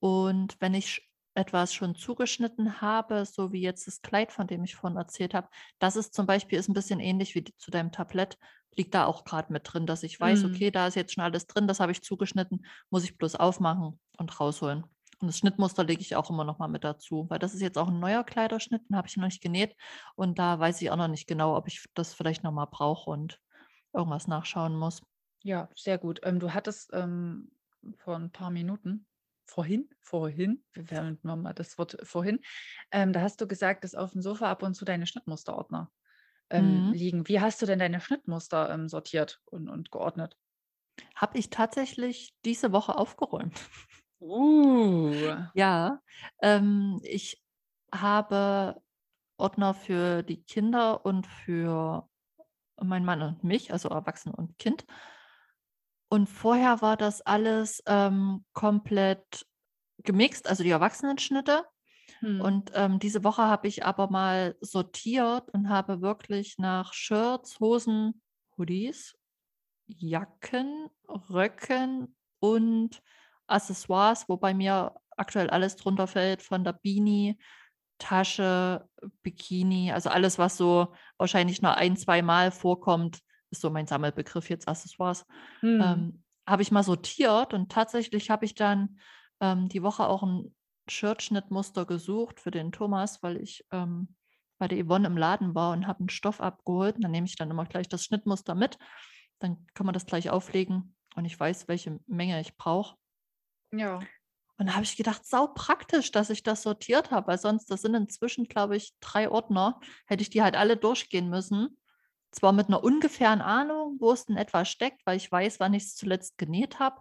Und 0.01 0.57
wenn 0.61 0.75
ich 0.75 1.11
etwas 1.35 1.75
schon 1.75 1.95
zugeschnitten 1.95 2.81
habe, 2.81 3.27
so 3.27 3.53
wie 3.53 3.61
jetzt 3.61 3.87
das 3.87 4.01
Kleid, 4.03 4.33
von 4.33 4.47
dem 4.47 4.65
ich 4.65 4.75
vorhin 4.77 4.97
erzählt 4.97 5.35
habe, 5.35 5.49
das 5.79 5.97
ist 5.97 6.15
zum 6.15 6.27
Beispiel 6.27 6.59
ist 6.59 6.69
ein 6.69 6.75
bisschen 6.75 7.01
ähnlich 7.01 7.35
wie 7.35 7.45
zu 7.59 7.71
deinem 7.71 7.93
Tablett, 7.93 8.39
liegt 8.77 8.95
da 8.95 9.07
auch 9.07 9.25
gerade 9.25 9.53
mit 9.53 9.63
drin, 9.71 9.87
dass 9.87 10.03
ich 10.03 10.19
weiß, 10.19 10.45
Hm. 10.45 10.47
okay, 10.47 10.71
da 10.71 10.87
ist 10.87 10.95
jetzt 10.97 11.15
schon 11.15 11.25
alles 11.25 11.47
drin, 11.47 11.67
das 11.69 11.81
habe 11.81 11.93
ich 11.93 12.03
zugeschnitten, 12.03 12.65
muss 12.91 13.05
ich 13.05 13.19
bloß 13.19 13.37
aufmachen 13.37 14.01
und 14.19 14.41
rausholen. 14.41 14.85
Und 15.21 15.29
das 15.29 15.39
Schnittmuster 15.39 15.85
lege 15.85 16.03
ich 16.03 16.17
auch 16.17 16.31
immer 16.31 16.45
noch 16.45 16.59
mal 16.59 16.69
mit 16.69 16.85
dazu, 16.85 17.27
weil 17.31 17.39
das 17.39 17.55
ist 17.55 17.63
jetzt 17.63 17.79
auch 17.79 17.89
ein 17.89 18.01
neuer 18.01 18.25
Kleiderschnitt, 18.25 18.89
den 18.89 18.97
habe 18.97 19.09
ich 19.09 19.17
noch 19.17 19.25
nicht 19.25 19.43
genäht 19.43 19.77
und 20.15 20.39
da 20.39 20.59
weiß 20.59 20.83
ich 20.83 20.91
auch 20.91 20.97
noch 20.97 21.09
nicht 21.09 21.27
genau, 21.27 21.57
ob 21.57 21.69
ich 21.69 21.85
das 21.95 22.15
vielleicht 22.15 22.43
noch 22.45 22.53
mal 22.53 22.67
brauche 22.67 23.11
und 23.11 23.41
irgendwas 23.95 24.29
nachschauen 24.29 24.77
muss. 24.77 25.03
Ja, 25.43 25.69
sehr 25.75 25.99
gut. 25.99 26.21
Ähm, 26.25 26.41
du 26.41 26.53
hattest 26.55 26.91
ähm, 26.93 27.53
vor 27.97 28.17
ein 28.17 28.33
paar 28.33 28.51
Minuten, 28.51 29.07
vorhin, 29.45 29.89
vorhin, 30.01 30.65
wir 30.73 30.91
werden 30.91 31.19
mal 31.23 31.53
das 31.55 31.79
Wort 31.79 31.97
vorhin, 32.03 32.41
ähm, 32.91 33.13
da 33.13 33.21
hast 33.21 33.41
du 33.41 33.47
gesagt, 33.47 33.85
dass 33.85 33.95
auf 33.95 34.13
dem 34.13 34.23
Sofa 34.23 34.51
ab 34.51 34.63
und 34.63 34.75
zu 34.75 34.85
deine 34.85 35.07
Schnittmusterordner 35.07 35.93
ähm, 36.51 36.87
Mhm. 36.87 36.93
liegen. 36.93 37.29
Wie 37.29 37.41
hast 37.41 37.63
du 37.63 37.67
denn 37.67 37.79
deine 37.81 38.01
Schnittmuster 38.01 38.71
ähm, 38.71 38.89
sortiert 38.89 39.43
und, 39.47 39.69
und 39.69 39.91
geordnet? 39.93 40.39
Habe 41.17 41.37
ich 41.39 41.51
tatsächlich 41.51 42.37
diese 42.45 42.71
Woche 42.71 42.97
aufgeräumt. 42.97 43.61
Uh. 44.21 45.13
Ja, 45.55 46.01
ähm, 46.41 47.01
ich 47.03 47.43
habe 47.93 48.81
Ordner 49.37 49.75
für 49.75 50.23
die 50.23 50.43
Kinder 50.43 51.05
und 51.05 51.27
für 51.27 52.09
meinen 52.81 53.05
Mann 53.05 53.23
und 53.23 53.45
mich, 53.45 53.73
also 53.73 53.89
Erwachsene 53.89 54.35
und 54.35 54.59
Kind. 54.59 54.87
Und 56.09 56.29
vorher 56.29 56.81
war 56.83 56.97
das 56.97 57.21
alles 57.23 57.83
ähm, 57.87 58.45
komplett 58.53 59.47
gemixt, 59.99 60.49
also 60.49 60.63
die 60.63 60.71
Erwachsenenschnitte. 60.71 61.65
Hm. 62.21 62.41
Und 62.41 62.71
ähm, 62.75 62.99
diese 62.99 63.25
Woche 63.25 63.43
habe 63.43 63.67
ich 63.69 63.85
aber 63.85 64.09
mal 64.09 64.57
sortiert 64.61 65.51
und 65.51 65.69
habe 65.69 66.01
wirklich 66.01 66.59
nach 66.59 66.93
Shirts, 66.93 67.59
Hosen, 67.61 68.23
Hoodies, 68.57 69.17
Jacken, 69.87 70.89
Röcken 71.09 72.17
und 72.41 73.03
Accessoires, 73.47 74.29
wo 74.29 74.37
bei 74.37 74.55
mir 74.55 74.95
aktuell 75.17 75.51
alles 75.51 75.77
drunter 75.77 76.07
fällt, 76.07 76.43
von 76.43 76.65
der 76.65 76.73
Beanie, 76.75 77.39
Tasche, 77.99 78.87
Bikini, 79.23 79.91
also 79.93 80.11
alles, 80.11 80.39
was 80.39 80.57
so 80.57 80.93
wahrscheinlich 81.17 81.63
nur 81.63 81.77
ein, 81.77 81.97
zwei 81.97 82.21
Mal 82.21 82.51
vorkommt, 82.51 83.21
ist 83.51 83.63
so 83.63 83.71
mein 83.71 83.87
Sammelbegriff 83.87 84.51
jetzt 84.51 84.69
Accessoires, 84.69 85.25
Hm. 85.61 85.81
ähm, 85.81 86.23
habe 86.47 86.63
ich 86.63 86.71
mal 86.71 86.83
sortiert 86.83 87.55
und 87.55 87.73
tatsächlich 87.73 88.31
habe 88.31 88.45
ich 88.45 88.55
dann 88.55 88.99
ähm, 89.41 89.69
die 89.69 89.83
Woche 89.83 90.07
auch 90.07 90.23
ein 90.23 90.55
Shirtschnittmuster 90.89 91.87
gesucht 91.87 92.39
für 92.39 92.51
den 92.51 92.71
Thomas, 92.71 93.23
weil 93.23 93.39
ich 93.39 93.65
ähm, 93.73 94.15
bei 94.59 94.69
der 94.69 94.85
Yvonne 94.85 95.07
im 95.09 95.17
Laden 95.17 95.55
war 95.55 95.73
und 95.73 95.87
habe 95.87 96.01
einen 96.01 96.09
Stoff 96.09 96.41
abgeholt. 96.41 96.97
Und 96.97 97.03
dann 97.05 97.11
nehme 97.11 97.27
ich 97.27 97.37
dann 97.37 97.51
immer 97.51 97.65
gleich 97.65 97.89
das 97.89 98.05
Schnittmuster 98.05 98.55
mit. 98.55 98.79
Dann 99.39 99.67
kann 99.75 99.87
man 99.87 99.93
das 99.93 100.07
gleich 100.07 100.31
auflegen 100.31 100.95
und 101.15 101.25
ich 101.25 101.39
weiß, 101.39 101.69
welche 101.69 101.99
Menge 102.07 102.41
ich 102.41 102.57
brauche. 102.57 102.97
Ja. 103.73 104.01
Und 104.59 104.69
da 104.69 104.75
habe 104.75 104.85
ich 104.85 104.97
gedacht, 104.97 105.27
sau 105.27 105.49
praktisch, 105.49 106.13
dass 106.13 106.31
ich 106.31 106.43
das 106.43 106.63
sortiert 106.63 107.11
habe, 107.11 107.27
weil 107.29 107.39
sonst, 107.39 107.71
das 107.71 107.83
sind 107.83 107.95
inzwischen, 107.95 108.45
glaube 108.45 108.77
ich, 108.77 108.95
drei 109.01 109.31
Ordner, 109.31 109.81
hätte 110.07 110.23
ich 110.23 110.31
die 110.31 110.43
halt 110.43 110.57
alle 110.57 110.77
durchgehen 110.77 111.29
müssen. 111.29 111.77
Zwar 112.31 112.53
mit 112.53 112.69
einer 112.69 112.83
ungefähren 112.83 113.43
Ahnung, 113.43 113.97
wo 113.99 114.13
es 114.13 114.27
denn 114.27 114.37
etwa 114.37 114.65
steckt, 114.65 115.05
weil 115.07 115.17
ich 115.17 115.31
weiß, 115.31 115.61
wann 115.61 115.75
ich 115.75 115.85
es 115.85 115.95
zuletzt 115.95 116.39
genäht 116.39 116.79
habe. 116.79 117.01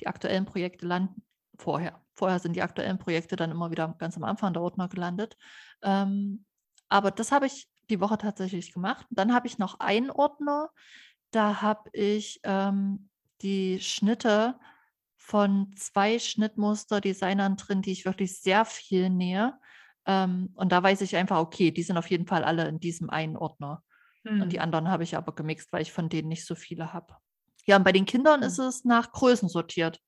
Die 0.00 0.06
aktuellen 0.06 0.46
Projekte 0.46 0.86
landen 0.86 1.22
vorher. 1.58 2.02
Vorher 2.14 2.38
sind 2.38 2.56
die 2.56 2.62
aktuellen 2.62 2.98
Projekte 2.98 3.36
dann 3.36 3.50
immer 3.50 3.70
wieder 3.70 3.94
ganz 3.98 4.16
am 4.16 4.24
Anfang 4.24 4.52
der 4.52 4.62
Ordner 4.62 4.88
gelandet. 4.88 5.36
Ähm, 5.82 6.44
aber 6.88 7.10
das 7.10 7.32
habe 7.32 7.46
ich 7.46 7.68
die 7.90 8.00
Woche 8.00 8.18
tatsächlich 8.18 8.72
gemacht. 8.72 9.06
Dann 9.10 9.34
habe 9.34 9.46
ich 9.46 9.58
noch 9.58 9.80
einen 9.80 10.10
Ordner, 10.10 10.70
da 11.30 11.60
habe 11.60 11.90
ich 11.92 12.40
ähm, 12.44 13.08
die 13.42 13.80
Schnitte 13.80 14.58
von 15.24 15.72
zwei 15.76 16.18
Schnittmuster-Designern 16.18 17.56
drin, 17.56 17.82
die 17.82 17.92
ich 17.92 18.04
wirklich 18.04 18.40
sehr 18.40 18.64
viel 18.64 19.10
nähe. 19.10 19.58
Ähm, 20.06 20.50
und 20.54 20.70
da 20.72 20.82
weiß 20.82 21.00
ich 21.00 21.16
einfach, 21.16 21.38
okay, 21.38 21.70
die 21.70 21.82
sind 21.82 21.96
auf 21.96 22.10
jeden 22.10 22.26
Fall 22.26 22.44
alle 22.44 22.68
in 22.68 22.78
diesem 22.80 23.10
einen 23.10 23.36
Ordner. 23.36 23.82
Und 24.38 24.52
die 24.52 24.60
Hm. 24.60 24.60
anderen 24.60 24.88
habe 24.90 25.04
ich 25.04 25.16
aber 25.16 25.34
gemixt, 25.34 25.72
weil 25.72 25.82
ich 25.82 25.92
von 25.92 26.08
denen 26.08 26.28
nicht 26.28 26.46
so 26.46 26.54
viele 26.54 26.92
habe. 26.92 27.16
Ja, 27.66 27.76
und 27.76 27.84
bei 27.84 27.92
den 27.92 28.04
Kindern 28.06 28.42
ist 28.42 28.58
Hm. 28.58 28.58
es 28.58 28.84
nach 28.84 29.12
Größen 29.12 29.48
sortiert. 29.48 30.00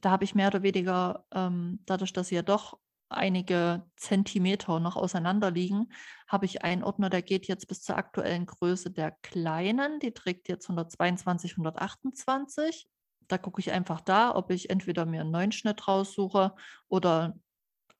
Da 0.00 0.10
habe 0.10 0.24
ich 0.24 0.34
mehr 0.34 0.48
oder 0.48 0.62
weniger, 0.62 1.26
ähm, 1.32 1.80
dadurch, 1.86 2.12
dass 2.12 2.28
sie 2.28 2.36
ja 2.36 2.42
doch 2.42 2.78
einige 3.10 3.84
Zentimeter 3.96 4.80
noch 4.80 4.96
auseinander 4.96 5.50
liegen, 5.50 5.88
habe 6.28 6.46
ich 6.46 6.62
einen 6.64 6.84
Ordner, 6.84 7.10
der 7.10 7.22
geht 7.22 7.48
jetzt 7.48 7.68
bis 7.68 7.82
zur 7.82 7.96
aktuellen 7.96 8.46
Größe 8.46 8.90
der 8.90 9.12
Kleinen. 9.22 10.00
Die 10.00 10.12
trägt 10.12 10.48
jetzt 10.48 10.68
122, 10.68 11.56
128. 11.56 12.88
Da 13.28 13.38
gucke 13.38 13.60
ich 13.60 13.72
einfach 13.72 14.00
da, 14.00 14.34
ob 14.34 14.50
ich 14.50 14.70
entweder 14.70 15.06
mir 15.06 15.20
einen 15.22 15.30
neuen 15.30 15.52
Schnitt 15.52 15.86
raussuche 15.88 16.54
oder 16.88 17.38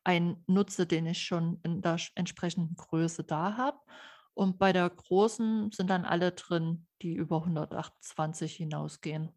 einen 0.04 0.42
nutze, 0.46 0.86
den 0.86 1.06
ich 1.06 1.22
schon 1.22 1.60
in 1.62 1.82
der 1.82 1.98
entsprechenden 2.14 2.76
Größe 2.76 3.24
da 3.24 3.56
habe. 3.56 3.78
Und 4.34 4.58
bei 4.58 4.72
der 4.72 4.88
großen 4.88 5.72
sind 5.72 5.90
dann 5.90 6.04
alle 6.04 6.32
drin, 6.32 6.86
die 7.02 7.14
über 7.14 7.42
128 7.44 8.54
hinausgehen. 8.56 9.30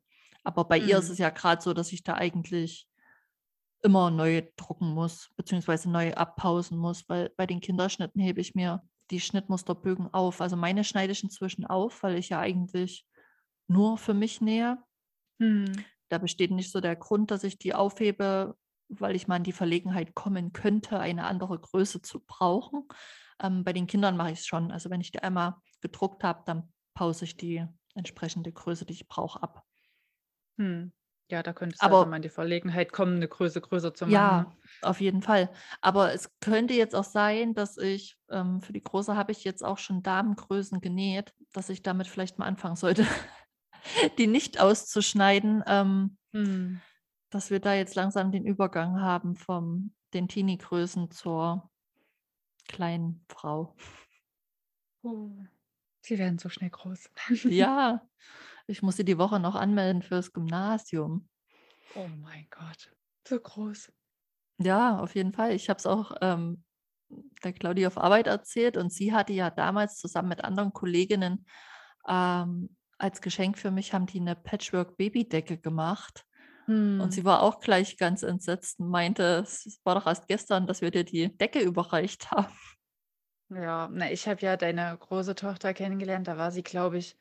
Aber 0.43 0.65
bei 0.65 0.77
ihr 0.77 0.99
ist 0.99 1.07
Hm. 1.07 1.13
es 1.13 1.17
ja 1.17 1.29
gerade 1.29 1.61
so, 1.61 1.73
dass 1.73 1.91
ich 1.91 2.03
da 2.03 2.13
eigentlich 2.15 2.87
immer 3.83 4.11
neu 4.11 4.43
drucken 4.57 4.93
muss, 4.93 5.31
beziehungsweise 5.35 5.89
neu 5.89 6.13
abpausen 6.13 6.77
muss, 6.77 7.09
weil 7.09 7.29
bei 7.35 7.47
den 7.47 7.61
Kinderschnitten 7.61 8.21
hebe 8.21 8.39
ich 8.41 8.53
mir 8.55 8.83
die 9.09 9.19
Schnittmusterbögen 9.19 10.13
auf. 10.13 10.39
Also 10.41 10.55
meine 10.55 10.83
schneide 10.83 11.11
ich 11.11 11.23
inzwischen 11.23 11.65
auf, 11.65 12.03
weil 12.03 12.15
ich 12.17 12.29
ja 12.29 12.39
eigentlich 12.39 13.05
nur 13.67 13.97
für 13.97 14.13
mich 14.13 14.41
nähe. 14.41 14.77
Hm. 15.41 15.85
Da 16.09 16.17
besteht 16.17 16.51
nicht 16.51 16.71
so 16.71 16.81
der 16.81 16.95
Grund, 16.95 17.31
dass 17.31 17.43
ich 17.43 17.57
die 17.57 17.73
aufhebe, 17.73 18.57
weil 18.89 19.15
ich 19.15 19.27
mal 19.27 19.37
in 19.37 19.43
die 19.43 19.53
Verlegenheit 19.53 20.13
kommen 20.15 20.53
könnte, 20.53 20.99
eine 20.99 21.25
andere 21.25 21.57
Größe 21.59 22.01
zu 22.01 22.19
brauchen. 22.25 22.87
Ähm, 23.41 23.63
bei 23.63 23.73
den 23.73 23.87
Kindern 23.87 24.17
mache 24.17 24.31
ich 24.31 24.39
es 24.39 24.45
schon. 24.47 24.71
Also 24.71 24.89
wenn 24.89 25.01
ich 25.01 25.11
die 25.11 25.19
einmal 25.23 25.55
gedruckt 25.81 26.23
habe, 26.23 26.43
dann 26.45 26.73
pause 26.93 27.25
ich 27.25 27.37
die 27.37 27.65
entsprechende 27.95 28.51
Größe, 28.51 28.85
die 28.85 28.93
ich 28.93 29.07
brauche, 29.07 29.41
ab. 29.41 29.65
Hm. 30.57 30.93
Ja, 31.29 31.43
da 31.43 31.51
könntest 31.53 31.85
du 31.85 31.91
also 31.91 32.05
Aber 32.05 32.09
mal 32.09 32.17
in 32.17 32.21
die 32.23 32.29
Verlegenheit 32.29 32.91
kommen, 32.93 33.15
eine 33.17 33.27
Größe 33.27 33.59
größer 33.61 33.93
zu 33.93 34.07
machen. 34.07 34.35
ja, 34.35 34.39
Ne? 34.39 34.57
auf 34.81 34.99
jeden 35.01 35.21
Fall. 35.21 35.51
Aber 35.81 36.13
es 36.13 36.29
könnte 36.39 36.73
jetzt 36.73 36.95
auch 36.95 37.03
sein, 37.03 37.53
dass 37.53 37.77
ich 37.77 38.17
ähm, 38.29 38.61
für 38.61 38.73
die 38.73 38.83
Große 38.83 39.15
habe 39.15 39.31
ich 39.31 39.43
jetzt 39.43 39.63
auch 39.63 39.77
schon 39.77 40.01
Damengrößen 40.03 40.81
genäht, 40.81 41.33
dass 41.53 41.69
ich 41.69 41.83
damit 41.83 42.07
vielleicht 42.07 42.39
mal 42.39 42.45
anfangen 42.47 42.75
sollte, 42.75 43.05
die 44.17 44.27
nicht 44.27 44.59
auszuschneiden. 44.59 45.63
Ähm, 45.67 46.17
Hm. 46.33 46.79
dass 47.29 47.49
wir 47.49 47.59
da 47.59 47.73
jetzt 47.73 47.95
langsam 47.95 48.31
den 48.31 48.45
Übergang 48.45 49.01
haben 49.01 49.35
von 49.35 49.93
den 50.13 50.29
Teenie-Größen 50.29 51.11
zur 51.11 51.69
kleinen 52.69 53.25
Frau. 53.27 53.75
Oh. 55.03 55.31
Sie 56.03 56.17
werden 56.17 56.39
so 56.39 56.49
schnell 56.49 56.69
groß. 56.69 57.09
Ja, 57.43 58.01
ich 58.67 58.81
muss 58.81 58.95
sie 58.95 59.05
die 59.05 59.17
Woche 59.17 59.39
noch 59.39 59.55
anmelden 59.55 60.01
fürs 60.01 60.33
Gymnasium. 60.33 61.27
Oh 61.95 62.07
mein 62.07 62.47
Gott. 62.49 62.91
So 63.27 63.39
groß. 63.39 63.91
Ja, 64.57 64.99
auf 64.99 65.15
jeden 65.15 65.33
Fall. 65.33 65.53
Ich 65.53 65.69
habe 65.69 65.77
es 65.77 65.85
auch 65.85 66.13
ähm, 66.21 66.63
der 67.43 67.53
Claudia 67.53 67.87
auf 67.87 67.97
Arbeit 67.97 68.27
erzählt 68.27 68.77
und 68.77 68.91
sie 68.91 69.13
hatte 69.13 69.33
ja 69.33 69.49
damals 69.49 69.97
zusammen 69.97 70.29
mit 70.29 70.43
anderen 70.43 70.73
Kolleginnen 70.73 71.45
ähm, 72.07 72.75
als 73.01 73.21
Geschenk 73.21 73.57
für 73.57 73.71
mich 73.71 73.93
haben 73.93 74.05
die 74.05 74.19
eine 74.19 74.35
Patchwork-Babydecke 74.35 75.57
gemacht. 75.57 76.25
Und 76.97 77.11
Hm. 77.11 77.13
sie 77.13 77.25
war 77.25 77.41
auch 77.43 77.59
gleich 77.61 77.97
ganz 77.97 78.23
entsetzt 78.23 78.79
und 78.79 78.89
meinte, 78.89 79.41
es 79.45 79.79
war 79.85 79.95
doch 79.95 80.07
erst 80.07 80.27
gestern, 80.27 80.67
dass 80.67 80.81
wir 80.81 80.91
dir 80.91 81.03
die 81.05 81.37
Decke 81.37 81.61
überreicht 81.61 82.31
haben. 82.31 82.53
Ja, 83.49 83.87
na, 83.91 84.09
ich 84.11 84.27
habe 84.27 84.41
ja 84.41 84.57
deine 84.57 84.97
große 84.97 85.35
Tochter 85.35 85.73
kennengelernt, 85.75 86.27
da 86.27 86.37
war 86.37 86.51
sie, 86.51 86.63
glaube 86.63 86.97
ich, 86.97 87.17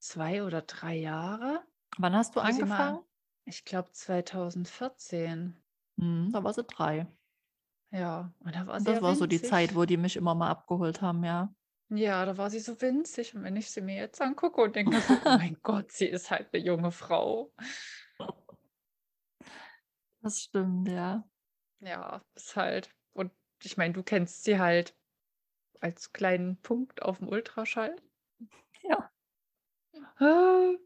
2 0.00 0.42
oder 0.44 0.62
3 0.62 0.96
Jahre, 0.96 1.64
Wann 1.98 2.16
hast 2.16 2.34
du 2.34 2.40
mal 2.40 2.40
angefangen? 2.40 3.04
ich 3.44 3.64
glaube 3.64 3.92
2014. 3.92 5.62
Mhm, 5.96 6.30
da 6.32 6.42
war 6.44 6.52
sie 6.54 6.64
3. 6.64 7.06
Ja, 7.90 8.32
und 8.40 8.54
da 8.54 8.66
war 8.66 8.80
Und 8.80 8.86
sie 8.86 8.88
das 8.88 9.00
ja 9.02 9.02
war 9.02 9.14
so 9.14 9.26
die 9.26 9.42
Zeit, 9.42 9.74
winzig. 9.74 9.76
wo 9.76 9.84
die 9.84 9.96
mich 9.98 10.16
immer 10.16 10.34
mal 10.34 10.48
abgeholt 10.50 11.02
haben, 11.02 11.22
ja. 11.24 11.54
Ja, 11.90 12.26
da 12.26 12.36
war 12.36 12.50
sie 12.50 12.60
so 12.60 12.78
winzig 12.82 13.34
und 13.34 13.44
wenn 13.44 13.56
ich 13.56 13.70
sie 13.70 13.80
mir 13.80 13.96
jetzt 13.96 14.20
angucke 14.20 14.60
und 14.60 14.76
denke 14.76 15.00
so: 15.00 15.22
„Oh 15.22 15.30
mein 15.30 15.56
Gott, 15.62 15.90
sie 15.90 16.04
ist 16.06 16.30
halt 16.30 16.52
'ne 16.52 16.58
junge 16.60 16.92
Frau.“ 16.92 17.54
Das 20.22 20.40
stimmt, 20.42 20.88
ja. 20.88 21.28
Ja, 21.80 22.24
ist 22.34 22.56
halt 22.56 22.90
und 23.12 23.32
ich 23.62 23.76
meine, 23.76 23.94
du 23.94 24.02
kennst 24.02 24.44
sie 24.44 24.58
halt 24.58 24.96
als 25.80 26.12
kleinen 26.12 26.60
Punkt 26.62 27.02
auf'm 27.02 27.28
Ultraschall. 27.28 27.96
Ja. 28.84 29.12
Ah. 30.20 30.78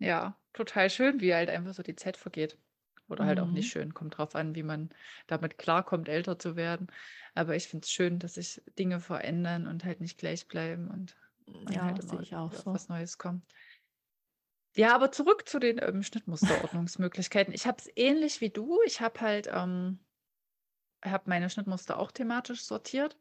Ja, 0.00 0.40
total 0.52 0.90
schön, 0.90 1.20
wie 1.20 1.34
halt 1.34 1.48
einfach 1.50 1.72
so 1.74 1.82
die 1.82 1.94
Zeit 1.96 2.16
vergeht. 2.16 2.58
Oder 3.12 3.26
halt 3.26 3.40
auch 3.40 3.52
nicht 3.52 3.68
Mhm. 3.68 3.68
schön, 3.68 3.94
kommt 3.94 4.18
drauf 4.18 4.34
an, 4.36 4.54
wie 4.56 4.62
man 4.64 4.90
damit 5.28 5.58
klarkommt, 5.58 6.08
älter 6.08 6.38
zu 6.38 6.56
werden. 6.56 6.88
Aber 7.34 7.56
ich 7.56 7.68
finde 7.68 7.84
es 7.84 7.92
schön, 7.92 8.18
dass 8.18 8.34
sich 8.34 8.62
Dinge 8.78 9.00
verändern 9.00 9.66
und 9.68 9.84
halt 9.84 10.00
nicht 10.00 10.18
gleich 10.18 10.48
bleiben 10.48 10.88
und 10.90 11.16
man 11.64 11.76
Ja, 11.76 11.84
halt 11.84 12.00
immer 12.00 12.20
ich 12.20 12.34
auch 12.34 12.52
so. 12.52 12.72
was 12.72 12.88
Neues 12.88 13.18
kommt. 13.18 13.44
Ja, 14.74 14.94
aber 14.94 15.12
zurück 15.12 15.48
zu 15.48 15.58
den, 15.58 15.78
ähm, 15.82 16.02
Schnittmusterordnungsmöglichkeiten. 16.02 17.52
Ich 17.54 17.66
habe 17.66 17.76
es 17.78 17.90
ähnlich 17.94 18.40
wie 18.40 18.48
du. 18.50 18.80
Ich 18.86 19.00
habe 19.00 19.20
halt, 19.20 19.48
ähm 19.52 19.98
habe 21.04 21.28
meine 21.28 21.48
Schnittmuster 21.50 21.98
auch 21.98 22.10
thematisch 22.12 22.64
sortiert. 22.64 23.16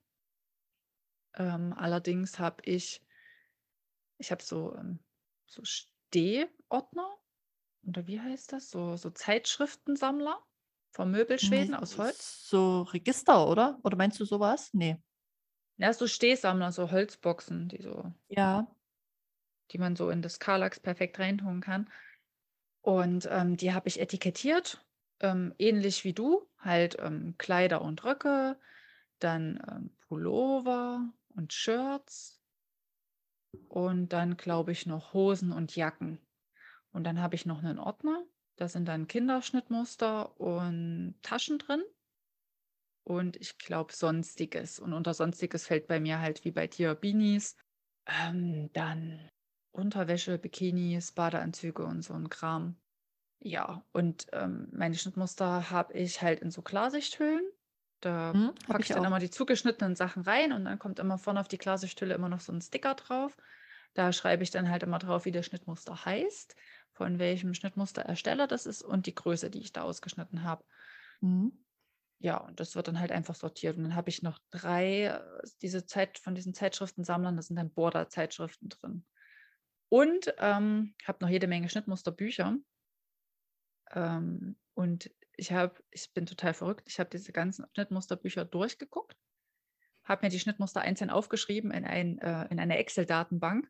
Ähm, 1.36 1.74
allerdings 1.74 2.40
habe 2.40 2.62
ich 2.66 3.02
ich 4.18 4.32
habe 4.32 4.44
so, 4.44 4.76
ähm 4.76 5.00
so 5.46 5.64
Stehordner 5.66 7.18
oder 7.88 8.08
wie 8.08 8.20
heißt 8.22 8.54
das? 8.54 8.70
So 8.72 8.96
so 8.98 9.10
Zeitschriftensammler 9.12 10.44
von 10.92 11.12
Möbelschweden 11.12 11.74
Ne, 11.74 11.76
aus 11.76 11.98
Holz. 11.98 12.40
so 12.50 12.84
Register, 12.84 13.48
oder? 13.48 13.80
Oder 13.84 13.98
meinst 13.98 14.20
du 14.20 14.26
so 14.26 14.40
was? 14.40 14.74
Ne. 14.74 15.02
Ja, 15.78 15.92
so 15.94 16.08
Stehsammler, 16.08 16.72
so 16.72 16.92
Holzboxen, 16.92 17.68
die 17.68 17.82
so 17.82 18.14
Ja. 18.30 18.66
die 19.72 19.78
man 19.78 19.96
so 19.96 20.10
in 20.10 20.22
das 20.22 20.40
Kallax 20.40 20.80
perfekt 20.80 21.20
reintun 21.20 21.62
kann. 21.62 21.90
Und, 22.82 23.28
ähm, 23.32 23.58
die 23.58 23.74
habe 23.74 23.88
ich 23.90 24.00
etikettiert, 24.02 24.86
ähm, 25.22 25.54
ähnlich 25.60 26.04
wie 26.06 26.14
du, 26.14 26.50
halt, 26.60 26.98
ähm, 27.00 27.36
Kleider 27.38 27.82
und 27.82 28.04
Röcke, 28.06 28.60
dann, 29.20 29.62
ähm, 29.72 29.98
Pullover 30.08 31.14
und 31.36 31.54
Shirts 31.54 32.42
und 33.70 34.10
dann, 34.14 34.38
glaube 34.38 34.72
ich, 34.72 34.86
noch 34.86 35.14
Hosen 35.14 35.52
und 35.52 35.76
Jacken. 35.76 36.20
Und 36.94 37.04
dann 37.06 37.22
habe 37.22 37.36
ich 37.36 37.46
noch 37.46 37.62
'nen 37.62 37.80
Ordner, 37.80 38.26
da 38.58 38.68
sind 38.68 38.88
dann 38.88 39.08
Kinderschnittmuster 39.08 40.40
und 40.40 41.16
Taschen 41.24 41.58
drin. 41.60 41.84
Und 43.08 43.36
ich 43.38 43.58
glaube 43.58 43.94
Sonstiges. 43.94 44.80
Und 44.80 44.94
unter 44.94 45.14
Sonstiges 45.14 45.66
fällt 45.68 45.88
bei 45.88 46.00
mir 46.00 46.20
halt 46.20 46.46
wie 46.46 46.52
bei 46.52 46.68
dir 46.68 46.94
Beanies, 46.96 47.56
ähm, 48.08 48.72
dann 48.74 49.30
Unterwäsche, 49.74 50.38
Bikinis, 50.38 51.12
Badeanzüge 51.14 51.86
und 51.86 52.02
so 52.04 52.14
'n 52.14 52.30
Kram. 52.30 52.82
Ja, 53.44 53.84
und, 53.92 54.28
ähm, 54.34 54.70
meine 54.72 54.94
Schnittmuster 54.96 55.72
habe 55.72 55.94
ich 55.94 56.22
halt 56.22 56.42
in 56.42 56.52
so 56.52 56.62
Klarsichthüllen. 56.62 57.42
Da 58.00 58.36
habe 58.68 58.82
packe 58.82 58.84
ich 58.84 58.94
dann 58.94 59.04
auch. 59.04 59.06
immer 59.06 59.18
die 59.20 59.32
zugeschnittenen 59.32 59.96
Sachen 59.96 60.22
rein 60.22 60.52
und 60.54 60.66
dann 60.66 60.78
kommt 60.78 61.00
immer 61.00 61.18
vorne 61.18 61.40
auf 61.40 61.48
die 61.48 61.58
Klarsichthülle 61.58 62.14
immer 62.14 62.30
noch 62.30 62.40
so 62.40 62.52
'n 62.54 62.62
Sticker 62.62 62.94
drauf. 62.94 63.36
Da 63.96 64.14
schreibe 64.14 64.44
ich 64.44 64.52
dann 64.52 64.70
halt 64.70 64.84
immer 64.84 65.00
drauf, 65.00 65.26
wie 65.26 65.32
das 65.32 65.48
Schnittmuster 65.48 66.06
heißt, 66.06 66.56
von 67.02 67.18
welchem 67.18 67.56
Schnittmusterersteller 67.56 68.46
das 68.46 68.68
ist 68.68 68.84
und 68.84 69.08
die 69.08 69.16
Größe, 69.16 69.50
die 69.50 69.58
ich 69.58 69.74
da 69.74 69.82
ausgeschnitten 69.82 70.44
habe. 70.44 70.64
Mhm. 71.22 71.66
Ja, 72.20 72.38
und 72.38 72.60
das 72.60 72.76
wird 72.76 72.88
dann 72.88 73.00
halt 73.00 73.12
einfach 73.12 73.34
sortiert. 73.34 73.76
Und 73.76 73.86
dann 73.86 73.96
habe 73.96 74.12
ich 74.12 74.22
noch 74.22 74.38
3, 74.52 75.06
äh, 75.06 75.22
diese 75.64 75.88
Zeit 75.88 76.20
von 76.20 76.36
diesen 76.36 76.54
Zeitschriftensammlern, 76.54 77.36
da 77.36 77.42
sind 77.42 77.56
dann 77.56 77.74
Border-Zeitschriften 77.74 78.70
drin. 78.70 79.04
Und, 79.90 80.32
ähm, 80.38 80.94
habe 81.04 81.18
noch 81.22 81.30
jede 81.30 81.48
Menge 81.48 81.70
Schnittmusterbücher. 81.70 82.56
Ähm, 83.94 84.60
und 84.76 85.10
ich 85.38 85.52
habe 85.52 85.84
ich 85.90 86.14
bin 86.14 86.28
total 86.28 86.54
verrückt. 86.54 86.84
Ich 86.88 87.00
habe 87.00 87.10
diese 87.10 87.32
ganzen 87.32 87.66
Schnittmusterbücher 87.74 88.46
durchgeguckt, 88.46 89.18
habe 90.04 90.28
mir 90.28 90.30
die 90.30 90.40
Schnittmuster 90.40 90.82
einzeln 90.82 91.10
aufgeschrieben 91.10 91.72
in 91.72 91.86
ein 91.86 92.20
äh, 92.20 92.46
in 92.52 92.60
eine 92.60 92.78
Excel-Datenbank. 92.78 93.68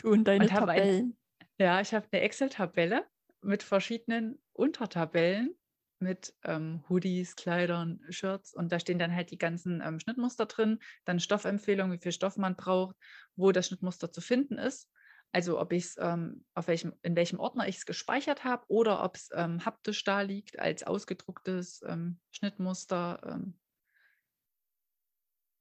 Du 0.00 0.12
und 0.12 0.22
deine 0.28 0.44
und 0.44 0.50
Tabellen. 0.50 1.19
Ja, 1.60 1.80
ich 1.80 1.94
habe 1.94 2.08
'ne 2.12 2.20
Excel-Tabelle 2.22 3.06
mit 3.42 3.62
verschiedenen 3.62 4.42
Untertabellen 4.52 5.56
mit, 6.00 6.34
ähm, 6.44 6.84
Hoodies, 6.88 7.36
Kleidern, 7.36 8.00
Shirts 8.10 8.54
und 8.54 8.72
da 8.72 8.80
stehen 8.80 8.98
dann 8.98 9.14
halt 9.14 9.30
die 9.30 9.38
ganzen, 9.38 9.82
ähm, 9.84 10.00
Schnittmuster 10.00 10.46
drin, 10.46 10.80
dann 11.04 11.20
Stoffempfehlungen, 11.20 11.92
wie 11.98 12.02
viel 12.02 12.12
Stoff 12.12 12.38
man 12.38 12.56
braucht, 12.56 12.96
wo 13.36 13.52
das 13.52 13.68
Schnittmuster 13.68 14.10
zu 14.12 14.20
finden 14.22 14.58
ist. 14.58 14.90
Also, 15.32 15.60
ob 15.60 15.72
ich's, 15.74 15.96
ähm 16.00 16.44
auf 16.54 16.68
welchem 16.68 16.94
in 17.02 17.16
welchem 17.16 17.38
Ordner 17.40 17.68
ich's 17.68 17.86
gespeichert 17.86 18.44
habe 18.44 18.64
oder 18.68 19.04
ob's, 19.04 19.30
ähm, 19.34 19.64
haptisch 19.64 20.02
da 20.04 20.22
liegt 20.22 20.58
als 20.58 20.82
ausgedrucktes, 20.84 21.82
ähm, 21.86 22.20
Schnittmuster, 22.32 23.20
ähm 23.24 23.60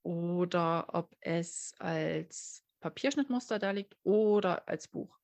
oder 0.05 0.93
ob 0.93 1.15
es 1.21 1.73
als 1.79 2.65
Papierschnittmuster 2.79 3.59
da 3.59 3.71
liegt 3.71 3.97
oder 4.03 4.67
als 4.67 4.87
Buch. 4.87 5.19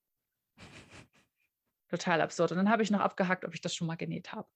Total 1.90 2.22
absurd. 2.22 2.52
Und 2.52 2.58
dann 2.58 2.70
habe 2.70 2.84
ich 2.84 2.92
noch 2.92 3.00
abgehakt, 3.00 3.46
ob 3.46 3.54
ich 3.54 3.62
das 3.62 3.76
schon 3.76 3.88
mal 3.88 3.96
genäht 3.96 4.34
habe. 4.34 4.50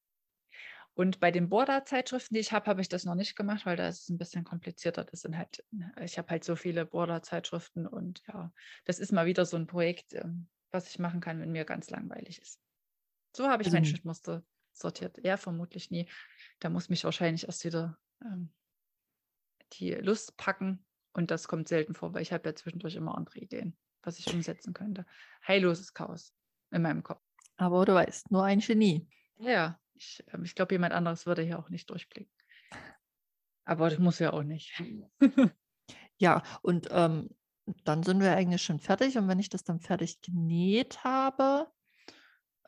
Und 0.94 1.20
bei 1.20 1.32
den 1.32 1.50
Border-Zeitschriften, 1.50 2.34
die 2.36 2.42
ich 2.42 2.52
habe, 2.52 2.66
habe 2.68 2.82
ich 2.82 2.90
das 2.90 3.06
noch 3.06 3.16
nicht 3.16 3.36
gemacht, 3.36 3.66
weil 3.66 3.78
da 3.78 3.88
ist 3.88 4.02
es 4.04 4.10
'n 4.10 4.18
bisschen 4.18 4.44
komplizierter. 4.44 5.04
Das 5.06 5.22
sind 5.22 5.38
halt 5.38 5.64
ne, 5.72 5.94
ich 6.04 6.18
habe 6.18 6.30
halt 6.30 6.44
so 6.44 6.56
viele 6.56 6.86
Border-Zeitschriften 6.86 7.88
und 7.88 8.22
ja, 8.28 8.54
das 8.86 9.00
ist 9.00 9.12
mal 9.12 9.26
wieder 9.26 9.46
so 9.46 9.58
'n 9.58 9.68
Projekt, 9.68 10.14
ähm, 10.14 10.50
was 10.72 10.90
ich 10.90 11.00
machen 11.00 11.22
kann, 11.22 11.40
wenn 11.40 11.52
mir 11.52 11.66
ganz 11.66 11.90
langweilig 11.90 12.42
ist. 12.42 12.60
So 13.36 13.48
habe 13.50 13.64
ich 13.64 13.72
Also 13.72 13.74
meine 13.74 13.86
n 13.86 13.86
Schnittmuster 13.86 14.46
sortiert. 14.74 15.20
Er 15.24 15.38
vermutlich 15.38 15.92
nie. 15.92 16.10
Da 16.60 16.70
muss 16.70 16.90
mich 16.90 17.04
wahrscheinlich 17.06 17.46
erst 17.48 17.66
wieder, 17.66 18.00
ähm, 18.24 18.54
die 19.74 19.92
Lust 19.94 20.38
packen 20.38 20.86
und 21.14 21.32
das 21.32 21.48
kommt 21.48 21.68
selten 21.68 21.94
vor, 21.96 22.14
weil 22.14 22.22
ich 22.22 22.32
habe 22.34 22.50
ja 22.50 22.56
zwischendurch 22.56 22.96
immer 22.96 23.16
andere 23.18 23.40
Ideen, 23.40 23.78
was 24.02 24.20
ich 24.20 24.30
umsetzen 24.32 24.74
könnte. 24.74 25.06
Heilloses 25.48 25.94
Chaos 25.94 26.34
in 26.72 26.82
meinem 26.82 27.04
Kopf. 27.04 27.19
Aber 27.60 27.86
du 27.86 27.94
weißt, 27.94 28.32
nur 28.32 28.44
ein 28.44 28.60
Genie. 28.60 29.08
Ja, 29.38 29.80
ich 29.94 30.24
ähm, 30.32 30.44
ich 30.44 30.56
glaube, 30.56 30.74
jemand 30.76 30.94
anderes 30.94 31.26
würde 31.26 31.42
hier 31.42 31.60
auch 31.60 31.70
nicht 31.70 31.90
durchblicken. 31.90 32.32
Aber 33.66 33.90
das 33.90 34.00
muss 34.00 34.20
ja 34.20 34.34
auch 34.34 34.44
nicht. 34.44 34.74
Ja, 36.20 36.44
und, 36.62 36.88
ähm, 36.92 37.30
dann 37.86 38.04
sind 38.04 38.22
wir 38.22 38.36
eigentlich 38.36 38.64
schon 38.64 38.80
fertig 38.80 39.18
und 39.18 39.28
wenn 39.28 39.40
ich 39.40 39.50
das 39.50 39.64
dann 39.64 39.80
fertig 39.80 40.22
genäht 40.22 41.04
habe, 41.04 41.72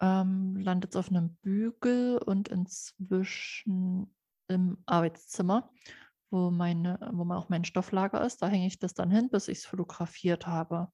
ähm, 0.02 0.56
landet's 0.58 0.96
auf 0.96 1.12
'nem 1.12 1.36
Bügel 1.38 2.18
und 2.20 2.50
inzwischen 2.50 4.16
im 4.48 4.84
Arbeitszimmer, 4.88 5.72
wo 6.32 6.52
meine 6.52 7.00
wo 7.14 7.32
auch 7.34 7.50
mein 7.50 7.66
Stofflager 7.66 8.26
ist. 8.26 8.42
Da 8.44 8.48
hänge 8.50 8.68
ich 8.68 8.80
das 8.80 8.94
dann 8.96 9.12
hin, 9.12 9.30
bis 9.32 9.48
ich's 9.50 9.66
fotografiert 9.66 10.48
habe. 10.48 10.92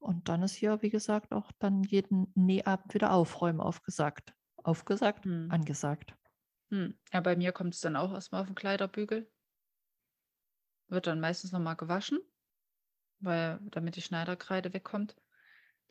Und 0.00 0.28
dann 0.30 0.42
ist 0.42 0.54
hier, 0.54 0.80
wie 0.82 0.88
gesagt, 0.90 1.32
auch 1.32 1.52
dann 1.58 1.84
jeden 1.84 2.32
Nähabend 2.34 2.94
wieder 2.94 3.12
aufräumen 3.12 3.60
aufgesagt. 3.60 4.34
Aufgesagt? 4.64 5.24
Mhm. 5.24 5.50
Angesagt. 5.50 6.16
Hm, 6.72 6.98
ja, 7.12 7.20
bei 7.20 7.34
mir 7.36 7.50
kommt's 7.52 7.80
dann 7.80 7.96
auch 7.96 8.12
erst 8.12 8.30
mal 8.32 8.40
auf 8.42 8.48
'n 8.48 8.54
Kleiderbügel. 8.54 9.30
Wird 10.90 11.06
dann 11.06 11.20
meistens 11.20 11.52
noch 11.52 11.60
mal 11.60 11.74
gewaschen, 11.74 12.18
weil 13.20 13.60
damit 13.70 13.96
die 13.96 14.02
Schneiderkreide 14.02 14.74
wegkommt, 14.74 15.16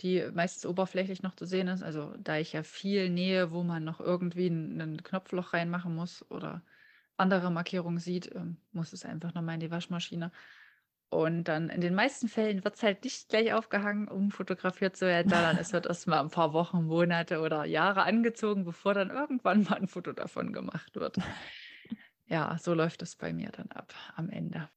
die 0.01 0.29
meistens 0.33 0.65
oberflächlich 0.65 1.23
noch 1.23 1.35
zu 1.35 1.45
sehen 1.45 1.67
ist. 1.69 1.83
Also, 1.83 2.15
da 2.17 2.37
ich 2.37 2.53
ja 2.53 2.63
viel 2.63 3.09
nähe, 3.09 3.51
wo 3.51 3.63
man 3.63 3.83
noch 3.85 3.99
irgendwie 4.01 4.47
'n 4.47 4.77
'nen 4.77 5.03
Knopfloch 5.03 5.53
reinmachen 5.53 5.95
muss 5.95 6.29
oder 6.31 6.63
andere 7.17 7.51
Markierungen 7.51 7.99
sieht, 7.99 8.33
ähm, 8.35 8.57
muss 8.71 8.93
es 8.93 9.05
einfach 9.05 9.33
noch 9.35 9.41
mal 9.43 9.55
in 9.55 9.61
die 9.61 9.71
Waschmaschine. 9.71 10.31
Und 11.11 11.45
dann 11.45 11.69
in 11.69 11.81
den 11.81 11.95
meisten 11.95 12.27
Fällen 12.27 12.63
wird's 12.63 12.83
halt 12.83 13.03
nicht 13.03 13.29
gleich 13.29 13.51
aufgehangen, 13.53 14.07
um 14.07 14.29
fotografiert 14.29 14.95
zu 14.95 15.07
werden, 15.07 15.27
sondern 15.27 15.57
es 15.57 15.73
wird 15.73 15.87
erst 15.87 16.05
mal 16.07 16.19
'n 16.21 16.29
paar 16.29 16.53
Wochen, 16.53 16.83
Monate 16.85 17.39
oder 17.41 17.65
Jahre 17.65 18.03
angezogen, 18.03 18.63
bevor 18.63 18.93
dann 18.93 19.09
irgendwann 19.09 19.63
mal 19.63 19.77
'n 19.79 19.87
Foto 19.87 20.13
davon 20.13 20.53
gemacht 20.53 20.95
wird. 20.95 21.17
Ja, 22.27 22.57
so 22.59 22.73
läuft 22.73 23.01
das 23.01 23.15
bei 23.15 23.33
mir 23.33 23.49
dann 23.51 23.71
ab 23.71 23.93
am 24.15 24.29
Ende. 24.29 24.69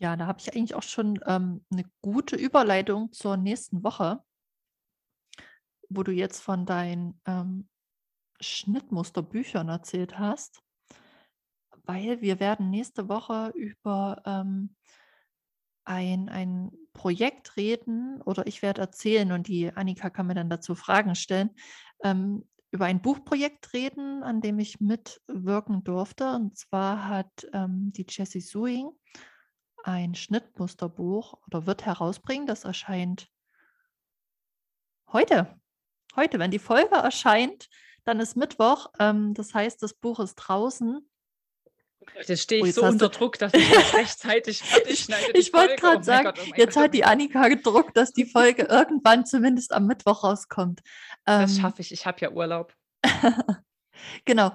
Ja, 0.00 0.16
da 0.16 0.26
habe 0.26 0.40
ich 0.40 0.54
eigentlich 0.54 0.74
auch 0.74 0.82
schon, 0.82 1.20
ähm, 1.26 1.64
'ne 1.70 1.84
gute 2.02 2.36
Überleitung 2.36 3.12
zur 3.12 3.36
nächsten 3.36 3.84
Woche. 3.84 4.24
Wo 5.90 6.02
du 6.02 6.12
jetzt 6.12 6.40
von 6.40 6.66
deinen, 6.66 7.20
ähm, 7.26 7.68
Schnittmusterbüchern 8.40 9.68
erzählt 9.68 10.18
hast. 10.18 10.62
weil 11.86 12.20
wir 12.20 12.40
werden 12.40 12.70
nächste 12.70 13.08
Woche 13.08 13.50
über 13.54 14.22
ähm, 14.26 14.76
ein, 15.84 16.28
ein 16.28 16.70
Projekt 16.92 17.56
reden 17.56 18.22
oder 18.22 18.46
ich 18.46 18.62
werde 18.62 18.80
erzählen 18.80 19.32
und 19.32 19.48
die 19.48 19.72
Annika 19.74 20.10
kann 20.10 20.26
mir 20.26 20.34
dann 20.34 20.50
dazu 20.50 20.74
Fragen 20.74 21.14
stellen, 21.14 21.50
ähm, 22.02 22.44
über 22.70 22.86
ein 22.86 23.02
Buchprojekt 23.02 23.72
reden, 23.72 24.22
an 24.22 24.40
dem 24.40 24.58
ich 24.58 24.80
mitwirken 24.80 25.84
durfte. 25.84 26.34
Und 26.34 26.56
zwar 26.56 27.08
hat 27.08 27.46
ähm, 27.52 27.92
die 27.92 28.06
Jessie 28.08 28.40
Suing 28.40 28.90
ein 29.84 30.14
Schnittmusterbuch 30.14 31.34
oder 31.46 31.66
wird 31.66 31.86
herausbringen. 31.86 32.46
Das 32.46 32.64
erscheint 32.64 33.28
heute. 35.12 35.60
Heute, 36.16 36.38
wenn 36.38 36.50
die 36.50 36.58
Folge 36.58 36.96
erscheint, 36.96 37.68
dann 38.04 38.20
ist 38.20 38.36
Mittwoch. 38.36 38.88
Ähm, 38.98 39.34
das 39.34 39.54
heißt, 39.54 39.82
das 39.82 39.94
Buch 39.94 40.18
ist 40.20 40.34
draußen. 40.36 41.08
Jetzt 42.26 42.42
stehe 42.42 42.62
Oh, 42.62 42.64
ich 42.64 42.68
jetzt 42.68 42.76
so 42.76 42.84
unter 42.84 43.08
Druck, 43.08 43.38
dass 43.38 43.52
ich 43.54 43.70
das 43.70 43.94
rechtzeitig 43.94 44.62
fertig 44.62 45.00
schneide. 45.00 45.32
die 45.32 45.40
ich 45.40 45.52
wollte 45.52 45.76
gerade 45.76 45.98
Oh 45.98 46.02
sagen, 46.02 46.24
Gott, 46.24 46.38
oh 46.40 46.52
jetzt 46.56 46.74
Gott, 46.74 46.84
hat 46.84 46.90
oh 46.90 46.92
die 46.92 47.00
mein 47.00 47.02
Gott. 47.02 47.12
Annika 47.12 47.48
gedruckt, 47.48 47.96
dass 47.96 48.12
die 48.12 48.24
Folge 48.26 48.62
irgendwann 48.64 49.26
zumindest 49.26 49.72
am 49.72 49.86
Mittwoch 49.86 50.24
rauskommt. 50.24 50.82
Das 51.24 51.56
Ähm, 51.56 51.60
schaffe 51.60 51.82
ich. 51.82 51.92
Ich 51.92 52.06
habe 52.06 52.20
ja 52.20 52.30
Urlaub. 52.30 52.74
Genau. 54.24 54.52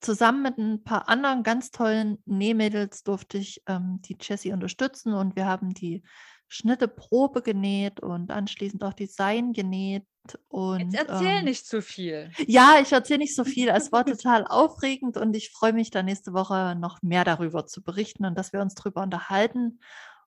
Zusammen 0.00 0.42
mit 0.42 0.58
ein 0.58 0.84
paar 0.84 1.08
anderen 1.08 1.42
ganz 1.42 1.70
tollen 1.70 2.22
Nähmädels 2.26 3.02
durfte 3.02 3.38
ich 3.38 3.62
ähm, 3.66 4.00
die 4.04 4.16
Jessie 4.20 4.52
unterstützen 4.52 5.14
und 5.14 5.34
wir 5.36 5.46
haben 5.46 5.72
die 5.74 6.02
Schnitte 6.48 6.86
Probe 6.86 7.42
genäht 7.42 8.00
und 8.00 8.30
anschließend 8.30 8.84
auch 8.84 8.92
Design 8.92 9.52
genäht. 9.52 10.04
Und, 10.48 10.92
Jetzt 10.92 11.08
erzähl 11.08 11.38
ähm, 11.38 11.44
nicht 11.44 11.66
zu 11.66 11.82
viel. 11.82 12.30
Ja, 12.46 12.78
ich 12.82 12.92
erzähle 12.92 13.20
nicht 13.20 13.34
so 13.34 13.44
viel. 13.44 13.68
Es 13.68 13.92
war 13.92 14.04
total 14.04 14.46
aufregend 14.46 15.16
und 15.16 15.34
ich 15.34 15.50
freue 15.50 15.72
mich 15.72 15.90
dann 15.90 16.06
nächste 16.06 16.32
Woche 16.32 16.74
noch 16.76 17.02
mehr 17.02 17.24
darüber 17.24 17.66
zu 17.66 17.82
berichten 17.82 18.24
und 18.24 18.36
dass 18.36 18.52
wir 18.52 18.60
uns 18.60 18.74
darüber 18.74 19.02
unterhalten. 19.02 19.80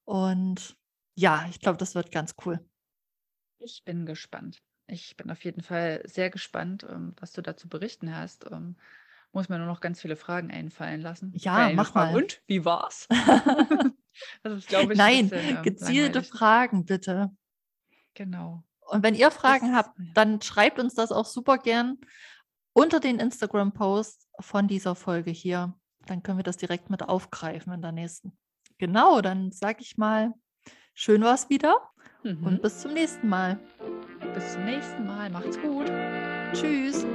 Und 0.05 0.77
ja, 1.15 1.45
ich 1.49 1.59
glaube, 1.59 1.77
das 1.77 1.95
wird 1.95 2.11
ganz 2.11 2.35
cool. 2.45 2.59
Ich 3.59 3.83
bin 3.83 4.05
gespannt. 4.05 4.61
Ich 4.87 5.15
bin 5.17 5.29
auf 5.29 5.43
jeden 5.43 5.61
Fall 5.61 6.01
sehr 6.05 6.29
gespannt, 6.29 6.85
ähm, 6.89 7.13
was 7.19 7.31
du 7.31 7.41
dazu 7.41 7.69
berichten 7.69 8.15
hast. 8.15 8.45
Ähm, 8.51 8.77
muss 9.31 9.49
mir 9.49 9.59
nur 9.59 9.67
noch 9.67 9.81
ganz 9.81 10.01
viele 10.01 10.15
Fragen 10.15 10.49
einfallen 10.49 11.01
lassen. 11.01 11.31
Ja, 11.35 11.69
mach 11.73 11.93
mal. 11.93 12.15
Und 12.15 12.41
wie 12.47 12.65
war's? 12.65 13.07
Das 14.43 14.53
ist, 14.53 14.67
glaube 14.67 14.93
ich, 14.93 14.99
ein 14.99 15.05
Nein, 15.05 15.29
bisschen, 15.29 15.57
ähm, 15.57 15.63
gezielte 15.63 16.19
langweilig. 16.19 16.29
Fragen 16.29 16.85
bitte. 16.85 17.31
Genau. 18.13 18.63
Und 18.89 19.03
wenn 19.03 19.15
ihr 19.15 19.31
Fragen 19.31 19.75
habt, 19.75 19.91
dann 20.13 20.41
schreibt 20.41 20.79
uns 20.79 20.93
das 20.95 21.11
auch 21.11 21.25
super 21.25 21.57
gern 21.57 21.97
unter 22.73 22.99
den 22.99 23.19
Instagram-Post 23.19 24.27
von 24.39 24.67
dieser 24.67 24.95
Folge 24.95 25.31
hier. 25.31 25.73
Dann 26.05 26.23
können 26.23 26.37
wir 26.39 26.43
das 26.43 26.57
direkt 26.57 26.89
mit 26.89 27.03
aufgreifen 27.03 27.73
in 27.73 27.81
der 27.81 27.91
nächsten. 27.91 28.37
Genau, 28.77 29.21
dann 29.21 29.51
sage 29.51 29.79
ich 29.81 29.97
mal, 29.97 30.33
schön 30.93 31.21
war 31.21 31.35
es 31.35 31.49
wieder 31.49 31.75
Mhm. 32.23 32.45
und 32.45 32.61
bis 32.61 32.79
zum 32.79 32.93
nächsten 32.93 33.29
Mal. 33.29 33.59
bis 34.33 34.53
zum 34.53 34.65
nächsten 34.65 35.05
Mal. 35.05 35.29
Macht's 35.29 35.57
gut. 35.61 35.87
Tschüss. 36.53 37.05